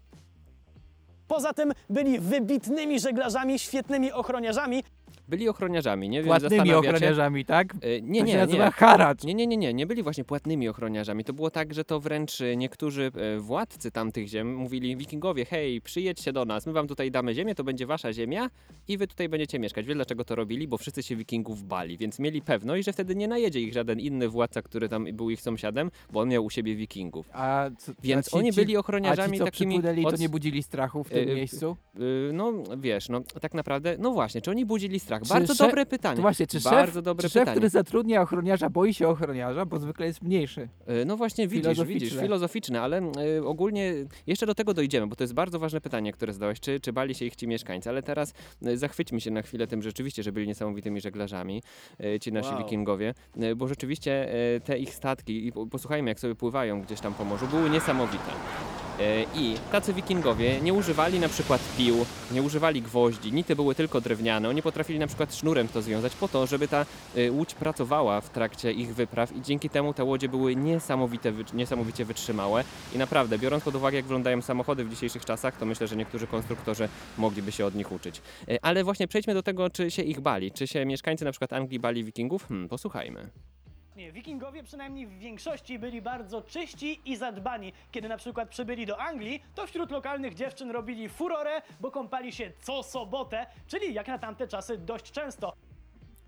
Poza 1.29 1.53
tym 1.53 1.73
byli 1.91 2.19
wybitnymi 2.19 3.01
żeglarzami, 3.01 3.59
świetnymi 3.59 4.13
ochroniarzami. 4.13 4.83
Byli 5.31 5.49
ochroniarzami, 5.49 6.09
nie 6.09 6.23
wiem, 6.23 6.27
Płatnymi 6.29 6.73
ochroniarzami, 6.75 7.45
tak? 7.45 7.75
E, 7.75 8.01
Nie, 8.03 8.21
to 8.21 8.27
się 8.27 8.47
nie, 8.47 8.59
nie. 8.59 8.71
haracz. 8.71 9.25
Nie, 9.25 9.35
nie, 9.35 9.47
nie, 9.47 9.57
nie, 9.57 9.75
nie 9.75 9.87
byli 9.87 10.03
właśnie 10.03 10.25
płatnymi 10.25 10.69
ochroniarzami. 10.69 11.25
To 11.25 11.33
było 11.33 11.51
tak, 11.51 11.75
że 11.75 11.85
to 11.85 12.01
wręcz 12.01 12.41
e, 12.41 12.57
niektórzy 12.57 13.11
e, 13.37 13.39
władcy 13.41 13.91
tamtych 13.91 14.29
ziem 14.29 14.55
mówili 14.57 14.97
wikingowie, 14.97 15.45
hej, 15.45 15.81
przyjedźcie 15.81 16.33
do 16.33 16.45
nas, 16.45 16.67
my 16.67 16.73
wam 16.73 16.89
tutaj 16.89 17.11
damy 17.11 17.35
ziemię, 17.35 17.55
to 17.55 17.65
będzie 17.65 17.87
wasza 17.87 18.13
ziemia 18.13 18.51
i 18.89 18.99
wy 18.99 19.07
tutaj 19.07 19.29
będziecie 19.29 19.59
mieszkać. 19.59 19.87
Wiesz 19.87 19.95
dlaczego 19.97 20.25
to 20.25 20.35
robili? 20.35 20.69
Bo 20.69 20.79
wszyscy 20.79 21.03
się 21.03 21.17
wikingów 21.17 21.63
bali, 21.65 21.97
więc 21.99 22.19
mieli 22.19 22.43
pewność, 22.43 22.85
że 22.87 22.93
wtedy 22.93 23.17
nie 23.17 23.29
najedzie 23.29 23.61
ich 23.61 23.73
żaden 23.73 24.01
inny 24.01 24.29
władca, 24.29 24.63
który 24.63 24.89
tam 24.89 25.05
był 25.13 25.31
ich 25.31 25.41
sąsiadem, 25.41 25.91
bo 26.13 26.21
on 26.21 26.29
miał 26.29 26.45
u 26.45 26.51
siebie 26.51 26.77
wikingów. 26.77 27.31
A 27.33 27.71
co, 27.79 27.93
Więc 28.03 28.29
a 28.29 28.31
ci, 28.31 28.37
oni 28.37 28.53
byli 28.53 28.77
A 28.77 28.79
ochroniarzami 28.81 29.33
ci, 29.33 29.39
co 29.39 29.45
takimi... 29.45 29.79
od- 30.05 30.11
to 30.11 30.17
nie 30.17 30.29
budzili 30.29 30.63
strachu 30.63 31.05
w 31.05 31.11
tym 31.11 31.29
Yy, 31.29 31.35
miejscu? 31.35 31.77
y, 31.97 32.33
No 32.33 32.53
wiesz, 32.79 33.09
no 33.09 33.21
tak 33.41 33.55
naprawdę, 33.55 33.97
no 33.99 34.11
właśnie, 34.11 34.41
czy 34.41 34.51
oni 34.51 34.67
budzili 34.67 35.01
strach? 35.01 35.20
Czy 35.23 35.29
Bardzo 35.29 35.55
szef- 35.55 35.59
dobre 35.69 35.87
pytanie. 35.87 36.17
To 36.17 36.23
właśnie, 36.23 36.47
czy 36.47 36.61
szef, 36.61 36.73
Bardzo 36.73 37.03
dobre 37.03 37.23
czy 37.23 37.29
szef 37.33 37.41
pytanie. 37.43 37.57
który 37.57 37.69
zatrudnia 37.69 38.23
ochroniarza, 38.23 38.71
boi 38.71 38.95
się 38.95 39.09
ochroniarza, 39.09 39.67
bo 39.67 39.79
zwykle 39.79 40.07
jest 40.07 40.23
mniejszy. 40.23 40.69
E, 40.87 41.05
No 41.05 41.17
właśnie, 41.17 41.49
widzisz, 41.49 41.63
Filozoficzne. 41.63 42.01
widzisz, 42.07 42.21
filozoficzne, 42.21 42.81
ale 42.81 42.99
e, 43.39 43.45
ogólnie 43.45 43.93
jeszcze 44.27 44.47
do 44.47 44.55
tego 44.55 44.75
dojdziemy, 44.75 45.07
bo 45.07 45.17
to 45.17 45.25
jest 45.25 45.35
bardzo 45.35 45.59
ważne 45.59 45.81
pytanie, 45.81 46.13
które 46.13 46.33
zadałeś, 46.33 46.61
czy, 46.61 46.81
czy 46.81 46.93
bali 46.93 47.15
się 47.15 47.25
ich 47.25 47.37
ci 47.37 47.49
mieszkańcy, 47.49 47.89
ale 47.89 48.03
teraz 48.03 48.35
e, 48.67 48.77
zachwyćmy 48.77 49.21
się 49.21 49.31
na 49.31 49.43
chwilę 49.43 49.67
tym 49.67 49.83
rzeczywiście, 49.83 50.23
że 50.23 50.33
byli 50.33 50.47
niesamowitymi 50.49 51.01
żeglarzami, 51.01 51.63
e, 52.01 52.21
ci 52.21 52.33
nasi 52.33 52.49
Wow. 52.51 52.59
wikingowie, 52.59 53.15
bo 53.57 53.69
rzeczywiście 53.69 54.29
te 54.65 54.79
ich 54.79 54.95
statki, 54.95 55.47
i 55.47 55.53
po- 55.53 55.67
posłuchajmy 55.67 56.09
jak 56.11 56.21
sobie 56.21 56.35
pływają 56.35 56.83
gdzieś 56.83 57.01
tam 57.01 57.15
po 57.15 57.25
morzu, 57.25 57.47
były 57.47 57.71
niesamowite. 57.71 58.31
E, 59.01 59.23
I 59.35 59.55
tacy 59.73 59.93
wikingowie 59.93 60.61
nie 60.61 60.75
używali 60.75 61.21
na 61.21 61.29
przykład 61.29 61.61
pił, 61.79 62.07
nie 62.33 62.43
używali 62.43 62.83
gwoździ, 62.83 63.33
nity 63.33 63.57
były 63.57 63.75
tylko 63.75 64.01
drewniane. 64.01 64.49
Oni 64.49 64.63
potrafili 64.63 64.99
na 64.99 65.07
przykład 65.07 65.35
sznurem 65.35 65.69
to 65.69 65.83
związać 65.83 66.15
po 66.17 66.29
to, 66.29 66.47
żeby 66.47 66.69
ta 66.69 66.87
e, 67.17 67.33
łódź 67.33 67.55
pracowała 67.55 68.21
w 68.21 68.31
trakcie 68.31 68.73
ich 68.73 68.95
wypraw 68.95 69.37
i 69.37 69.43
dzięki 69.43 69.71
temu 69.71 69.95
te 69.95 70.05
łodzie 70.05 70.29
były 70.29 70.57
niesamowite, 70.57 71.33
niesamowicie 71.55 72.05
wytrzymałe. 72.05 72.65
I 72.95 72.99
naprawdę, 72.99 73.39
biorąc 73.39 73.65
pod 73.65 73.75
uwagę 73.75 73.97
jak 73.97 74.05
wyglądają 74.05 74.43
samochody 74.43 74.85
w 74.85 74.91
dzisiejszych 74.91 75.25
czasach, 75.25 75.57
to 75.57 75.67
myślę, 75.67 75.87
że 75.87 75.97
niektórzy 75.97 76.27
konstruktorzy 76.27 76.89
mogliby 77.19 77.53
się 77.53 77.67
od 77.67 77.75
nich 77.75 77.93
uczyć. 77.93 78.23
E, 78.49 78.65
Ale 78.65 78.85
właśnie 78.85 79.09
przejdźmy 79.09 79.35
do 79.35 79.43
tego, 79.43 79.71
czy 79.71 79.91
się 79.91 80.03
ich 80.03 80.21
bali. 80.21 80.53
Czy 80.53 80.67
się 80.67 80.85
mieszkańcy 80.87 81.25
na 81.25 81.31
przykład 81.31 81.53
Anglii 81.53 81.81
bali 81.81 82.05
wikingów? 82.05 82.49
Hmm, 82.49 82.69
posłuchajmy. 82.69 83.31
Nie, 84.01 84.13
wikingowie 84.13 84.63
przynajmniej 84.63 85.07
w 85.07 85.19
większości 85.19 85.79
byli 85.79 86.03
bardzo 86.03 86.43
czyści 86.43 87.01
i 87.05 87.17
zadbani. 87.17 87.73
Kiedy 87.91 88.09
na 88.09 88.17
przykład 88.17 88.49
przybyli 88.49 88.87
do 88.87 88.99
Anglii, 89.01 89.43
to 89.55 89.67
wśród 89.67 89.91
lokalnych 89.91 90.35
dziewczyn 90.35 90.71
robili 90.71 91.09
furorę, 91.09 91.63
bo 91.81 91.91
kąpali 91.91 92.33
się 92.33 92.53
co 92.61 92.83
sobotę, 92.83 93.47
czyli 93.67 93.95
jak 93.95 94.09
na 94.09 94.19
tamte 94.19 94.49
czasy 94.49 94.79
dość 94.79 95.13
często. 95.13 95.53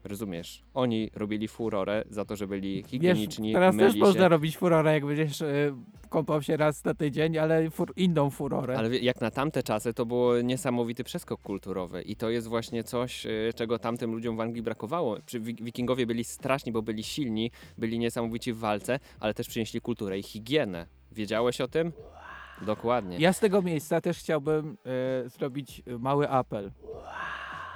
Rozumiesz? 0.05 0.63
Oni 0.75 1.11
robili 1.15 1.49
furorę 1.49 2.05
za 2.11 2.25
to, 2.25 2.37
że 2.37 2.47
byli 2.47 2.77
Wiesz, 2.83 2.91
higieniczni, 2.91 3.53
teraz 3.53 3.77
też 3.77 3.93
się. 3.93 3.99
można 3.99 4.29
robić 4.29 4.57
furorę, 4.57 4.93
jak 4.93 5.07
będziesz 5.07 5.43
e, 5.43 5.77
kąpał 6.09 6.43
się 6.43 6.57
raz 6.57 6.85
na 6.85 6.95
tydzień, 6.95 7.39
ale 7.39 7.71
fur, 7.71 7.93
inną 7.97 8.31
furorę. 8.31 8.79
Ale 8.79 8.99
jak 8.99 9.21
na 9.21 9.31
tamte 9.31 9.63
czasy, 9.63 9.95
to 9.95 10.07
było 10.07 10.41
niesamowity 10.41 11.05
przeskok 11.05 11.41
kulturowy 11.41 12.03
i 12.03 12.17
to 12.17 12.31
jest 12.31 12.49
właśnie 12.49 12.85
coś, 12.85 13.27
y, 13.27 13.51
czego 13.57 13.79
tamtym 13.79 14.11
ludziom 14.13 14.37
w 14.37 14.41
Anglii 14.41 14.63
brakowało. 14.63 15.17
Przy- 15.27 15.41
Wikingowie 15.41 16.07
byli 16.07 16.25
straszni, 16.25 16.73
bo 16.73 16.83
byli 16.83 17.03
silni, 17.05 17.51
byli 17.79 17.99
niesamowici 17.99 18.53
w 18.53 18.59
walce, 18.59 18.99
ale 19.21 19.35
też 19.35 19.49
przynieśli 19.49 19.81
kulturę 19.81 20.19
i 20.19 20.23
higienę. 20.23 20.87
Wiedziałeś 21.13 21.61
o 21.61 21.69
tym? 21.69 21.93
Dokładnie. 22.67 23.17
Ja 23.19 23.33
z 23.33 23.41
tego 23.41 23.63
miejsca 23.63 24.01
też 24.01 24.19
chciałbym 24.19 24.77
e, 25.25 25.29
zrobić 25.29 25.83
mały 25.99 26.29
apel. 26.29 26.71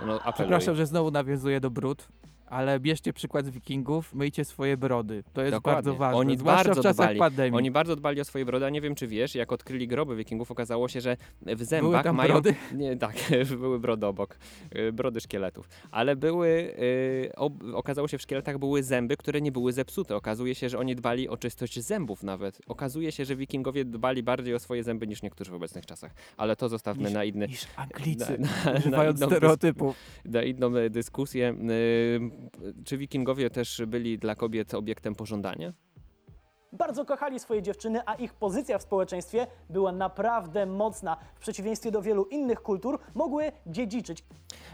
No. 0.06 0.32
Przepraszam, 0.32 0.76
że 0.76 0.86
znowu 0.86 1.10
nawiązuję 1.10 1.60
do 1.60 1.70
brud, 1.70 2.08
ale 2.46 2.80
bierzcie 2.80 3.12
przykład 3.12 3.46
z 3.46 3.50
wikingów, 3.50 4.14
myjcie 4.14 4.44
swoje 4.44 4.76
brody. 4.76 5.24
To 5.32 5.42
jest 5.42 5.52
Dokładnie. 5.56 5.76
bardzo 5.76 5.94
ważne, 5.94 6.18
Oni 6.18 6.36
bardzo 6.36 6.72
w 6.72 6.76
czasach 6.76 6.94
dbali. 7.06 7.18
pandemii. 7.18 7.56
Oni 7.58 7.70
bardzo 7.70 7.96
dbali 7.96 8.20
o 8.20 8.24
swoje 8.24 8.44
brody, 8.44 8.66
a 8.66 8.70
nie 8.70 8.80
wiem 8.80 8.94
czy 8.94 9.06
wiesz, 9.06 9.34
jak 9.34 9.52
odkryli 9.52 9.88
groby 9.88 10.16
wikingów, 10.16 10.50
okazało 10.50 10.88
się, 10.88 11.00
że 11.00 11.16
w 11.42 11.62
zębach 11.64 11.90
Były 11.90 12.02
tam 12.02 12.16
mają... 12.16 12.32
brody? 12.32 12.54
Nie, 12.74 12.96
tak, 12.96 13.16
były 13.60 13.80
brody 13.80 14.06
obok, 14.06 14.38
y, 14.76 14.92
brody 14.92 15.20
szkieletów. 15.20 15.68
Ale 15.90 16.16
były, 16.16 16.48
y, 16.48 17.30
ob, 17.36 17.52
okazało 17.74 18.08
się 18.08 18.18
w 18.18 18.22
szkieletach 18.22 18.58
były 18.58 18.82
zęby, 18.82 19.16
które 19.16 19.40
nie 19.40 19.52
były 19.52 19.72
zepsute. 19.72 20.16
Okazuje 20.16 20.54
się, 20.54 20.68
że 20.68 20.78
oni 20.78 20.96
dbali 20.96 21.28
o 21.28 21.36
czystość 21.36 21.80
zębów 21.80 22.22
nawet. 22.22 22.58
Okazuje 22.66 23.12
się, 23.12 23.24
że 23.24 23.36
wikingowie 23.36 23.84
dbali 23.84 24.22
bardziej 24.22 24.54
o 24.54 24.58
swoje 24.58 24.82
zęby 24.82 25.06
niż 25.06 25.22
niektórzy 25.22 25.50
w 25.50 25.54
obecnych 25.54 25.86
czasach. 25.86 26.14
Ale 26.36 26.56
to 26.56 26.68
zostawmy 26.68 27.02
Niż- 27.04 27.12
na 27.14 27.24
inny... 27.24 27.46
Niż 27.48 27.66
Anglicy, 27.76 28.38
na- 28.38 28.72
na 28.72 28.78
używając 28.78 29.18
inną 29.18 29.26
dys- 29.28 29.30
stereotypów. 29.36 29.96
na 30.24 30.42
inną 30.42 30.70
dyskusję. 30.90 31.54
Y, 31.70 32.35
Czy 32.84 32.98
wikingowie 32.98 33.50
też 33.50 33.82
byli 33.86 34.18
dla 34.18 34.34
kobiet 34.34 34.74
obiektem 34.74 35.14
pożądania? 35.14 35.72
Bardzo 36.78 37.04
kochali 37.04 37.40
swoje 37.40 37.62
dziewczyny, 37.62 38.00
a 38.06 38.14
ich 38.14 38.34
pozycja 38.34 38.78
w 38.78 38.82
społeczeństwie 38.82 39.46
była 39.70 39.92
naprawdę 39.92 40.66
mocna. 40.66 41.16
W 41.34 41.40
przeciwieństwie 41.40 41.90
do 41.90 42.02
wielu 42.02 42.24
innych 42.24 42.62
kultur 42.62 42.98
mogły 43.14 43.52
dziedziczyć. 43.66 44.24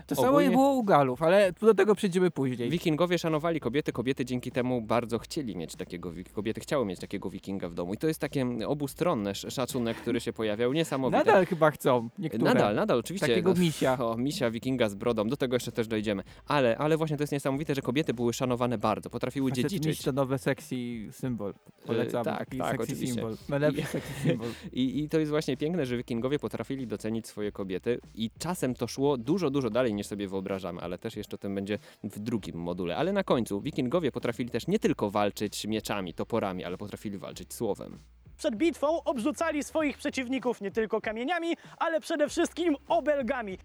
To 0.07 0.15
samo 0.15 0.29
Ogólnie- 0.29 0.49
i 0.49 0.51
było 0.51 0.73
u 0.75 0.83
Galów, 0.85 1.23
ale 1.23 1.53
do 1.61 1.75
tego 1.75 1.95
przejdziemy 1.95 2.31
później. 2.31 2.71
Wikingowie 2.71 3.19
szanowali 3.19 3.61
kobiety, 3.61 3.93
kobiety 3.93 4.25
dzięki 4.25 4.53
temu 4.53 4.81
bardzo 4.83 5.19
chcieli 5.19 5.57
mieć 5.57 5.77
takiego, 5.77 6.11
wik- 6.13 6.33
kobiety 6.33 6.61
chciały 6.61 6.87
mieć 6.87 7.01
takiego 7.01 7.31
wikinga 7.31 7.69
w 7.69 7.75
domu. 7.75 7.95
I 7.95 7.97
to 7.99 8.09
jest 8.09 8.21
takie 8.21 8.47
obustronne 8.67 9.31
sz- 9.31 9.55
szacunek, 9.55 9.97
który 9.97 10.21
się 10.21 10.33
pojawiał, 10.33 10.73
niesamowite. 10.73 11.19
Nadal 11.19 11.47
chyba 11.47 11.71
chcą, 11.71 12.09
niektóre. 12.19 12.45
Nadal, 12.55 12.75
nadal, 12.75 12.99
oczywiście. 12.99 13.27
Takiego 13.29 13.55
misia. 13.55 13.99
O, 13.99 14.17
misia, 14.17 14.51
wikinga 14.51 14.89
z 14.89 14.95
brodą, 14.95 15.29
do 15.29 15.37
tego 15.37 15.57
jeszcze 15.57 15.73
też 15.73 15.89
dojdziemy. 15.89 16.23
Ale, 16.47 16.79
ale 16.79 16.97
właśnie 16.97 17.17
to 17.17 17.23
jest 17.23 17.33
niesamowite, 17.33 17.75
że 17.75 17.83
kobiety 17.83 18.15
były 18.15 18.33
szanowane 18.33 18.79
bardzo, 18.79 19.11
potrafiły 19.11 19.51
Facet 19.51 19.63
dziedziczyć. 19.63 19.87
miś 19.87 20.03
to 20.03 20.13
nowy 20.13 20.39
sexy 20.39 20.75
symbol. 21.11 21.55
Polecam. 21.97 22.25
tak, 22.25 22.39
taki 22.39 22.59
tak, 22.59 22.71
sexy 22.71 22.83
oczywiście. 22.93 23.15
symbol. 23.15 23.37
Najlepszy 23.49 23.81
I- 23.81 23.85
sexy 23.87 24.13
symbol. 24.23 24.49
I, 24.73 25.03
I 25.05 25.09
to 25.09 25.19
jest 25.19 25.31
właśnie 25.31 25.57
piękne, 25.57 25.87
że 25.87 25.97
wikingowie 25.97 26.39
potrafili 26.39 26.87
docenić 26.87 27.27
swoje 27.27 27.53
kobiety 27.53 28.01
i 28.15 28.31
czasem 28.39 28.75
to 28.75 28.87
szło 28.87 29.17
dużo, 29.17 29.51
dużo 29.51 29.71
dalej 29.71 29.95
niż 29.95 30.07
sobie 30.07 30.29
wyobrażamy, 30.29 30.81
ale 30.81 30.99
też 30.99 31.17
jeszcze 31.17 31.35
o 31.35 31.39
tym 31.39 31.55
będzie 31.55 31.79
w 32.05 32.19
drugim 32.19 32.57
module. 32.57 32.97
Ale 32.97 33.13
na 33.13 33.25
końcu 33.25 33.61
wikingowie 33.61 34.13
potrafili 34.13 34.51
też 34.51 34.67
nie 34.67 34.79
tylko 34.79 35.11
walczyć 35.11 35.67
mieczami, 35.67 36.15
toporami, 36.15 36.65
ale 36.65 36.79
potrafili 36.79 37.19
walczyć 37.19 37.55
słowem. 37.55 37.99
Przed 38.37 38.57
bitwą 38.57 39.03
obrzucali 39.03 39.65
swoich 39.65 39.99
przeciwników 39.99 40.61
nie 40.61 40.71
tylko 40.71 41.01
kamieniami, 41.01 41.55
ale 41.79 42.01
przede 42.01 42.29
wszystkim 42.29 42.77
obelgami. 42.89 43.59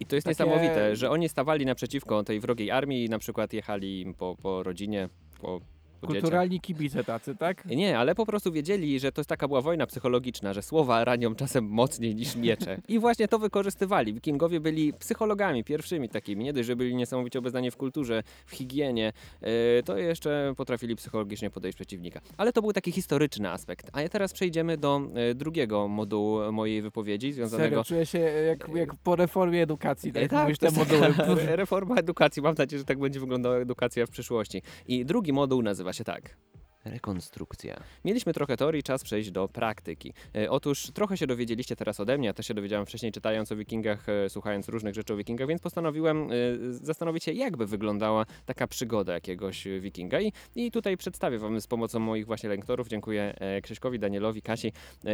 I 0.00 0.06
to 0.06 0.16
jest 0.16 0.26
Takie- 0.26 0.44
niesamowite, 0.44 0.96
że 0.96 1.10
oni 1.10 1.28
stawali 1.28 1.66
naprzeciwko 1.66 2.24
tej 2.24 2.40
wrogiej 2.40 2.70
armii 2.70 3.04
i 3.04 3.08
na 3.08 3.18
przykład 3.18 3.52
jechali 3.52 4.00
im 4.00 4.14
po, 4.14 4.36
po 4.42 4.62
rodzinie, 4.62 5.08
po, 5.40 5.60
dzieciach. 6.06 6.22
Kulturalni 6.22 6.60
kibice 6.60 7.04
tacy, 7.04 7.36
tak? 7.36 7.64
Nie, 7.64 7.98
ale 7.98 8.14
po 8.14 8.26
prostu 8.26 8.52
wiedzieli, 8.52 9.00
że 9.00 9.12
to 9.12 9.20
jest 9.20 9.28
taka 9.28 9.48
była 9.48 9.60
wojna 9.60 9.86
psychologiczna, 9.86 10.52
że 10.52 10.62
słowa 10.62 11.04
ranią 11.04 11.34
czasem 11.34 11.64
mocniej 11.64 12.14
niż 12.14 12.36
miecze. 12.36 12.80
I 12.88 12.98
właśnie 12.98 13.28
to 13.28 13.38
wykorzystywali. 13.38 14.14
Wikingowie 14.14 14.60
byli 14.60 14.92
psychologami 14.92 15.64
pierwszymi 15.64 16.08
takimi. 16.08 16.44
Nie 16.44 16.52
dość, 16.52 16.66
że 16.66 16.76
byli 16.76 16.96
niesamowicie 16.96 17.38
obeznani 17.38 17.70
w 17.70 17.76
kulturze, 17.76 18.22
w 18.46 18.52
higienie, 18.52 19.12
yy, 19.42 19.48
to 19.84 19.98
jeszcze 19.98 20.54
potrafili 20.56 20.96
psychologicznie 20.96 21.50
podejść 21.50 21.76
przeciwnika. 21.76 22.20
Ale 22.36 22.52
to 22.52 22.62
był 22.62 22.72
taki 22.72 22.92
historyczny 22.92 23.50
aspekt. 23.50 23.90
A 23.92 24.02
ja 24.02 24.08
teraz 24.08 24.32
przejdziemy 24.32 24.76
do 24.76 25.00
yy, 25.14 25.34
drugiego 25.34 25.88
modułu 25.88 26.52
mojej 26.52 26.82
wypowiedzi, 26.82 27.32
związanego 27.32 27.68
Serio, 27.68 27.84
czuję 27.84 28.06
się 28.06 28.18
jak, 28.18 28.68
jak 28.74 28.94
po 28.94 29.16
reformie 29.16 29.62
edukacji, 29.62 30.12
tak, 30.12 30.24
E, 30.32 30.34
jak 30.34 30.42
mówisz 30.42 30.58
te 30.58 30.70
moduły. 30.70 31.14
Reforma 31.56 31.94
edukacji. 31.96 32.42
Mam 32.42 32.54
nadzieję, 32.58 32.78
że 32.78 32.84
tak 32.84 32.98
będzie 32.98 33.20
wyglądała 33.20 33.56
edukacja 33.56 34.06
w 34.06 34.10
przyszłości. 34.10 34.62
I 34.88 35.04
drugi 35.04 35.32
moduł 35.32 35.62
nazywa 35.62 35.92
się 35.94 36.04
tak. 36.04 36.36
Rekonstrukcja. 36.84 37.80
Mieliśmy 38.04 38.32
trochę 38.32 38.56
teorii, 38.56 38.82
czas 38.82 39.04
przejść 39.04 39.30
do 39.30 39.48
praktyki. 39.48 40.12
E, 40.36 40.50
otóż 40.50 40.90
trochę 40.94 41.16
się 41.16 41.26
dowiedzieliście 41.26 41.76
teraz 41.76 42.00
ode 42.00 42.18
mnie, 42.18 42.26
ja 42.26 42.34
też 42.34 42.46
się 42.46 42.54
dowiedziałem 42.54 42.86
wcześniej 42.86 43.12
czytając 43.12 43.52
o 43.52 43.56
wikingach, 43.56 44.08
e, 44.08 44.28
słuchając 44.28 44.68
różnych 44.68 44.94
rzeczy 44.94 45.14
o 45.14 45.16
wikingach, 45.16 45.48
więc 45.48 45.62
postanowiłem 45.62 46.28
e, 46.30 46.34
zastanowić 46.70 47.24
się, 47.24 47.32
jakby 47.32 47.66
wyglądała 47.66 48.26
taka 48.46 48.66
przygoda 48.66 49.12
jakiegoś 49.12 49.68
wikinga. 49.80 50.20
I, 50.20 50.32
I 50.54 50.70
tutaj 50.70 50.96
przedstawię 50.96 51.38
wam 51.38 51.60
z 51.60 51.66
pomocą 51.66 51.98
moich 51.98 52.26
właśnie 52.26 52.48
lektorów, 52.48 52.88
dziękuję 52.88 53.34
Krzyśkowi, 53.62 53.98
Danielowi, 53.98 54.42
Kasi, 54.42 54.72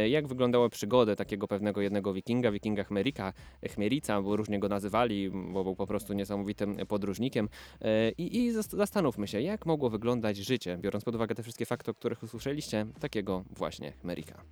jak 0.09 0.27
wyglądały 0.27 0.69
przygody 0.69 1.15
takiego 1.15 1.47
pewnego 1.47 1.81
jednego 1.81 2.13
wikinga, 2.13 2.51
wikinga 2.51 2.83
Chmerika, 2.83 3.33
Chmierica, 3.69 4.21
bo 4.21 4.35
różnie 4.35 4.59
go 4.59 4.69
nazywali, 4.69 5.29
bo 5.29 5.63
był 5.63 5.75
po 5.75 5.87
prostu 5.87 6.13
niesamowitym 6.13 6.77
podróżnikiem. 6.87 7.49
I, 8.17 8.37
i 8.37 8.51
zas- 8.51 8.77
zastanówmy 8.77 9.27
się, 9.27 9.41
jak 9.41 9.65
mogło 9.65 9.89
wyglądać 9.89 10.37
życie, 10.37 10.77
biorąc 10.81 11.03
pod 11.03 11.15
uwagę 11.15 11.35
te 11.35 11.43
wszystkie 11.43 11.60
fakty, 11.65 11.91
o 11.91 11.93
których 11.93 12.23
usłyszeliście, 12.23 12.85
takiego 12.99 13.43
właśnie 13.49 13.91
Chmerika. 13.91 14.43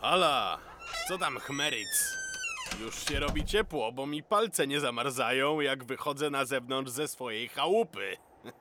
Hala, 0.00 0.58
co 1.08 1.18
tam 1.18 1.38
chmeryc? 1.38 2.16
Już 2.80 3.04
się 3.08 3.20
robi 3.20 3.44
ciepło, 3.44 3.92
bo 3.92 4.06
mi 4.06 4.22
palce 4.22 4.66
nie 4.66 4.80
zamarzają, 4.80 5.60
jak 5.60 5.84
wychodzę 5.84 6.30
na 6.30 6.44
zewnątrz 6.44 6.90
ze 6.90 7.08
swojej 7.08 7.48
chałupy. 7.48 8.16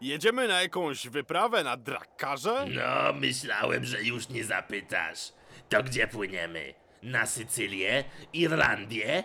Jedziemy 0.00 0.48
na 0.48 0.62
jakąś 0.62 1.08
wyprawę 1.08 1.64
na 1.64 1.76
drakarze? 1.76 2.66
No, 2.74 3.12
myślałem, 3.12 3.84
że 3.84 4.02
już 4.02 4.28
nie 4.28 4.44
zapytasz. 4.44 5.32
To 5.68 5.82
gdzie 5.82 6.08
płyniemy? 6.08 6.74
Na 7.02 7.26
Sycylię? 7.26 8.04
Irlandię? 8.32 9.24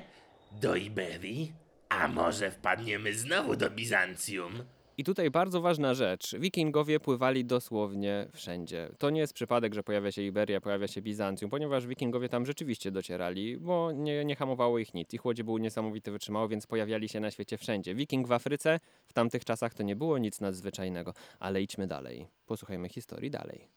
Do 0.52 0.76
Iberii? 0.76 1.54
A 2.00 2.08
może 2.08 2.52
wpadniemy 2.52 3.14
znowu 3.14 3.56
do 3.56 3.70
Bizancjum? 3.70 4.52
I 4.98 5.04
tutaj 5.04 5.32
bardzo 5.32 5.62
ważna 5.62 5.94
rzecz. 5.94 6.36
Wikingowie 6.36 7.00
pływali 7.00 7.46
dosłownie 7.46 8.28
wszędzie. 8.34 8.90
To 8.98 9.10
nie 9.10 9.20
jest 9.22 9.34
przypadek, 9.34 9.74
że 9.74 9.84
pojawia 9.84 10.12
się 10.12 10.22
Iberia, 10.22 10.62
pojawia 10.62 10.88
się 10.88 11.02
Bizancjum, 11.02 11.52
ponieważ 11.52 11.88
Wikingowie 11.88 12.30
tam 12.30 12.46
rzeczywiście 12.46 12.92
docierali, 12.92 13.58
bo 13.58 13.92
nie, 13.92 14.26
nie 14.26 14.36
hamowało 14.36 14.80
ich 14.80 14.94
nic. 14.94 15.14
Ich 15.14 15.26
łodzie 15.26 15.44
były 15.44 15.60
niesamowite 15.60 16.12
wytrzymałe, 16.12 16.48
więc 16.48 16.68
pojawiali 16.68 17.10
się 17.10 17.20
na 17.20 17.32
świecie 17.32 17.58
wszędzie. 17.58 17.96
Wiking 17.96 18.28
w 18.28 18.32
Afryce 18.32 18.80
w 19.06 19.14
tamtych 19.14 19.46
czasach 19.46 19.74
to 19.74 19.84
nie 19.84 19.96
było 19.96 20.18
nic 20.18 20.42
nadzwyczajnego. 20.42 21.14
Ale 21.40 21.62
idźmy 21.62 21.88
dalej. 21.88 22.28
Posłuchajmy 22.46 22.90
historii 22.90 23.32
dalej. 23.32 23.68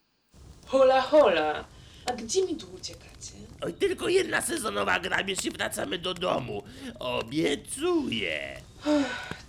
Hola, 0.67 1.01
hola! 1.01 1.65
A 2.07 2.13
gdzie 2.13 2.47
mi 2.47 2.57
tu 2.57 2.67
uciekacie? 2.75 3.33
Oj, 3.63 3.75
tylko 3.75 4.09
jedna 4.09 4.41
sezonowa 4.41 5.01
grabież 5.01 5.45
i 5.45 5.51
wracamy 5.51 5.99
do 5.99 6.15
domu. 6.15 6.63
Obiecuję. 6.99 8.61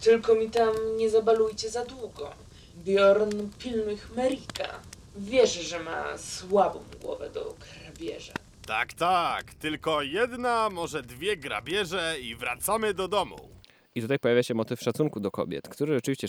Tylko 0.01 0.35
mi 0.35 0.49
tam 0.49 0.73
nie 0.97 1.09
zabalujcie 1.09 1.69
za 1.69 1.85
długo. 1.85 2.31
Bjorn 2.75 3.49
pilnuj 3.59 3.97
Chmerika. 3.97 4.79
Wiesz, 5.17 5.53
że 5.53 5.79
ma 5.79 6.17
słabą 6.17 6.83
głowę 7.01 7.29
do 7.29 7.55
krabieża. 7.59 8.33
Tak, 8.67 8.93
tak, 8.93 9.53
tylko 9.53 10.01
jedna, 10.01 10.69
może 10.69 11.01
dwie 11.01 11.37
grabieże 11.37 12.15
i 12.21 12.35
wracamy 12.35 12.93
do 12.93 13.07
domu. 13.07 13.49
I 13.97 14.01
tutaj 14.01 14.19
pojawia 14.19 14.43
się 14.43 14.53
motyw 14.53 14.81
szacunku 14.81 15.19
do 15.19 15.31
kobiet, 15.31 15.69
które 15.69 15.93
rzeczywiście 15.95 16.27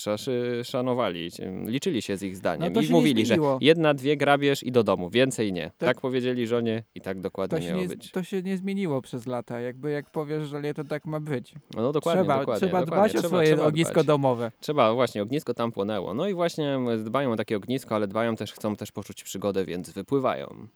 szanowali, 0.64 1.30
liczyli 1.66 2.02
się 2.02 2.16
z 2.16 2.22
ich 2.22 2.36
zdaniem 2.36 2.72
No 2.72 2.80
to 2.80 2.86
i 2.86 2.90
mówili, 2.90 3.26
że 3.26 3.36
jedna, 3.60 3.94
dwie 3.94 4.16
grabież 4.16 4.62
i 4.62 4.72
do 4.72 4.82
domu, 4.84 5.10
więcej 5.10 5.52
nie. 5.52 5.64
Tak, 5.64 5.74
Tak. 5.78 6.00
powiedzieli 6.00 6.46
żonie 6.46 6.82
i 6.94 7.00
tak 7.00 7.20
dokładnie 7.20 7.58
To 7.58 7.64
miało 7.64 7.80
nie, 7.82 7.88
być. 7.88 8.10
to 8.10 8.22
się 8.22 8.42
nie 8.42 8.56
zmieniło 8.56 9.02
przez 9.02 9.26
lata. 9.26 9.60
Jakby 9.60 9.90
jak 9.90 10.10
powiesz, 10.10 10.48
że 10.48 10.62
nie, 10.62 10.74
to 10.74 10.84
tak 10.84 11.04
ma 11.04 11.20
być. 11.20 11.54
No 11.76 11.92
dokładnie, 11.92 12.22
trzeba 12.22 12.38
dokładnie, 12.38 12.68
trzeba 12.68 12.80
dokładnie. 12.80 13.00
dbać 13.00 13.10
o 13.10 13.18
Trzeba- 13.18 13.28
swoje 13.28 13.46
trzeba 13.48 13.64
ognisko 13.66 13.92
dbać. 13.92 14.06
domowe. 14.06 14.52
Trzeba, 14.60 14.94
właśnie, 14.94 15.22
ognisko 15.22 15.54
tam 15.54 15.72
płonęło. 15.72 16.14
No 16.14 16.28
i 16.28 16.34
właśnie 16.34 16.78
dbają 16.98 17.32
o 17.32 17.36
takie 17.36 17.56
ognisko, 17.56 17.94
ale 17.94 18.06
dbają 18.08 18.36
też, 18.36 18.52
chcą 18.52 18.76
też 18.76 18.92
poczuć 18.92 19.24
przygodę, 19.24 19.64
więc 19.64 19.90
wypływają. 19.90 20.66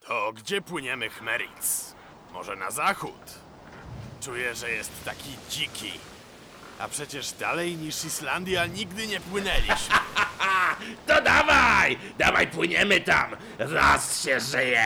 To 0.00 0.32
gdzie 0.36 0.60
płyniemy 0.60 1.08
chmeryc? 1.08 1.94
Może 2.32 2.56
na 2.56 2.70
zachód? 2.70 3.43
Czuję, 4.24 4.54
że 4.54 4.70
jest 4.70 5.04
taki 5.04 5.30
dziki. 5.50 5.92
A 6.78 6.88
przecież 6.88 7.32
dalej 7.32 7.76
niż 7.76 8.04
Islandia 8.04 8.66
nigdy 8.66 9.06
nie 9.06 9.20
płynęliśmy. 9.20 9.94
To 11.06 11.22
dawaj! 11.22 11.96
Dawaj, 12.18 12.46
płyniemy 12.46 13.00
tam! 13.00 13.30
Raz 13.58 14.24
się 14.24 14.40
żyje! 14.40 14.82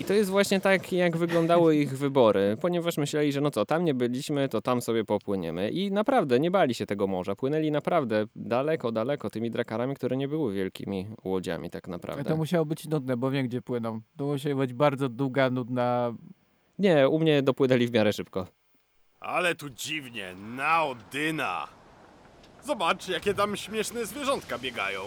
I 0.00 0.04
to 0.04 0.14
jest 0.14 0.30
właśnie 0.30 0.60
tak, 0.60 0.92
jak 0.92 1.16
wyglądały 1.16 1.76
ich 1.76 1.98
wybory, 1.98 2.56
ponieważ 2.60 2.96
myśleli, 2.96 3.32
że 3.32 3.40
no 3.40 3.50
co, 3.50 3.64
tam 3.66 3.84
nie 3.84 3.94
byliśmy, 3.94 4.48
to 4.48 4.60
tam 4.62 4.82
sobie 4.82 5.04
popłyniemy. 5.04 5.70
I 5.70 5.92
naprawdę 5.92 6.40
nie 6.40 6.50
bali 6.50 6.74
się 6.74 6.86
tego 6.86 7.06
morza. 7.06 7.34
Płynęli 7.36 7.70
naprawdę 7.70 8.26
daleko, 8.36 8.92
daleko 8.92 9.30
tymi 9.30 9.50
drakarami, 9.50 9.94
które 9.94 10.16
nie 10.16 10.28
były 10.28 10.54
wielkimi 10.54 11.06
łodziami 11.24 11.70
tak 11.70 11.88
naprawdę. 11.88 12.24
To 12.24 12.36
musiało 12.36 12.64
być 12.64 12.88
nudne, 12.88 13.16
bo 13.16 13.30
wiem 13.30 13.46
gdzie 13.46 13.62
płyną. 13.62 14.00
To 14.16 14.24
musiała 14.24 14.56
być 14.56 14.72
bardzo 14.72 15.08
długa, 15.08 15.50
nudna... 15.50 16.14
Nie, 16.78 17.08
u 17.08 17.18
mnie 17.18 17.42
dopłynęli 17.42 17.86
w 17.86 17.92
miarę 17.92 18.12
szybko. 18.12 18.46
Ale 19.20 19.54
tu 19.54 19.70
dziwnie, 19.70 20.34
na 20.34 20.84
Odyna. 20.84 21.68
Zobacz, 22.64 23.08
jakie 23.08 23.34
tam 23.34 23.56
śmieszne 23.56 24.06
zwierzątka 24.06 24.58
biegają. 24.58 25.04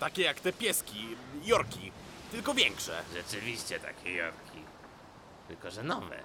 Takie 0.00 0.22
jak 0.22 0.40
te 0.40 0.52
pieski, 0.52 1.06
jorki, 1.44 1.92
tylko 2.32 2.54
większe. 2.54 3.02
Rzeczywiście 3.14 3.78
takie 3.78 4.12
Jorki. 4.12 4.58
Tylko, 5.48 5.70
że 5.70 5.82
nowe. 5.82 6.20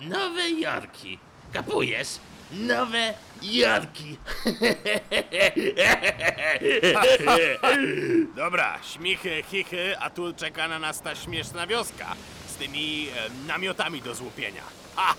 Nowe 0.00 0.50
Jorki. 0.50 1.18
Kapujesz? 1.52 2.08
Nowe 2.52 3.14
Jorki. 3.42 4.16
Dobra, 8.36 8.78
śmichy, 8.82 9.42
chichy, 9.42 9.98
a 9.98 10.10
tu 10.10 10.34
czeka 10.34 10.68
na 10.68 10.78
nas 10.78 11.00
ta 11.00 11.14
śmieszna 11.14 11.66
wioska 11.66 12.16
z 12.52 12.56
tymi 12.56 13.08
e, 13.08 13.30
namiotami 13.46 14.02
do 14.02 14.14
złupienia. 14.14 14.62
Ha! 14.96 15.14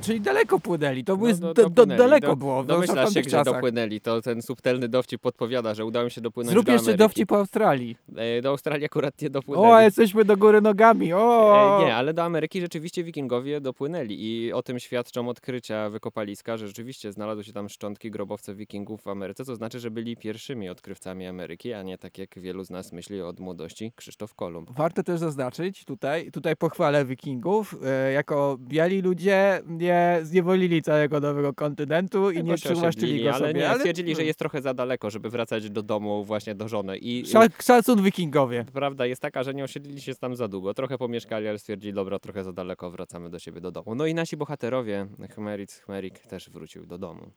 Czyli 0.00 0.20
daleko 0.20 0.60
płynęli, 0.60 1.04
to, 1.04 1.12
No, 1.12 1.16
były, 1.16 1.34
do- 1.34 1.54
do, 1.54 1.68
do, 1.70 1.86
daleko 1.86 2.36
było. 2.36 2.62
w 2.62 2.66
Domyślasz 2.66 2.98
się, 2.98 3.04
tamtych 3.04 3.22
gdzie 3.22 3.30
czasach. 3.30 3.54
dopłynęli. 3.54 4.00
To 4.00 4.22
ten 4.22 4.42
subtelny 4.42 4.88
dowcip 4.88 5.20
podpowiada, 5.22 5.74
że 5.74 5.84
udało 5.84 6.04
mi 6.04 6.10
się 6.10 6.20
dopłynąć 6.20 6.52
Zrób 6.52 6.66
do 6.66 6.72
jeszcze 6.72 6.84
Ameryki. 6.84 6.98
dowcip 6.98 7.28
po 7.28 7.36
Australii. 7.38 7.96
E, 8.16 8.42
Do 8.42 8.48
Australii 8.48 8.84
akurat 8.86 9.22
nie 9.22 9.30
dopłynęli. 9.30 9.66
O, 9.72 9.80
jesteśmy 9.80 10.24
do 10.24 10.36
góry 10.36 10.60
nogami, 10.60 11.12
o! 11.12 11.80
E, 11.82 11.84
Nie, 11.84 11.94
ale 11.96 12.14
do 12.14 12.22
Ameryki 12.24 12.60
rzeczywiście 12.60 13.04
wikingowie 13.04 13.60
dopłynęli 13.60 14.16
i 14.20 14.52
o 14.52 14.62
tym 14.62 14.78
świadczą 14.78 15.28
odkrycia 15.28 15.90
wykopaliska, 15.90 16.56
że 16.56 16.66
rzeczywiście 16.66 17.12
znalazły 17.12 17.44
się 17.44 17.52
tam 17.52 17.68
szczątki 17.68 18.10
grobowców 18.10 18.56
wikingów 18.56 19.02
w 19.02 19.08
Ameryce, 19.08 19.44
co 19.44 19.56
znaczy, 19.56 19.80
że 19.80 19.90
byli 19.90 20.16
pierwszymi 20.16 20.68
odkrywcami 20.68 21.26
Ameryki, 21.26 21.72
a 21.72 21.82
nie 21.82 21.98
tak 21.98 22.18
jak 22.18 22.38
wielu 22.40 22.64
z 22.64 22.70
nas 22.70 22.92
myśli 22.92 23.20
od 23.22 23.40
młodości 23.40 23.92
Krzysztof 23.96 24.34
Kolumb. 24.34 24.70
Warto 24.70 25.02
też 25.02 25.20
zaznaczyć 25.20 25.84
tutaj, 25.84 26.30
tutaj 26.30 26.56
pochwalę 26.56 27.04
wikingów, 27.04 27.76
e, 27.84 28.12
jako 28.12 28.56
biali 28.60 29.00
ludzie 29.02 29.62
nie 29.82 30.20
zniewolili 30.22 30.82
całego 30.82 31.20
nowego 31.20 31.54
kontynentu 31.54 32.30
i 32.30 32.44
nie 32.44 32.54
przywłaszczyli 32.54 33.06
osiedlili, 33.06 33.24
go 33.24 33.34
ale 33.34 33.48
sobie. 33.48 33.60
nie, 33.60 33.74
stwierdzili, 33.74 34.14
że 34.16 34.24
jest 34.24 34.38
trochę 34.38 34.62
za 34.62 34.74
daleko, 34.74 35.10
żeby 35.10 35.30
wracać 35.30 35.70
do 35.70 35.82
domu 35.82 36.24
właśnie 36.24 36.54
do 36.54 36.68
żony 36.68 36.98
i 36.98 37.24
Sza- 37.24 37.62
Szacun 37.62 38.02
wikingowie. 38.02 38.64
Prawda 38.72 39.06
jest 39.06 39.22
taka, 39.22 39.42
że 39.42 39.54
nie 39.54 39.64
osiedlili 39.64 40.00
się 40.00 40.14
tam 40.14 40.36
za 40.36 40.48
długo. 40.48 40.74
Trochę 40.74 40.98
pomieszkali, 40.98 41.48
ale 41.48 41.58
stwierdzili, 41.58 41.92
dobra, 41.94 42.18
trochę 42.18 42.44
za 42.44 42.52
daleko, 42.52 42.90
wracamy 42.90 43.30
do 43.30 43.38
siebie 43.38 43.60
do 43.60 43.70
domu. 43.70 43.94
No 43.94 44.06
i 44.06 44.14
nasi 44.14 44.36
bohaterowie, 44.36 45.06
Chmeric, 45.34 45.74
Chmerik 45.74 46.18
też 46.18 46.50
wrócił 46.50 46.86
do 46.86 46.98
domu. 46.98 47.30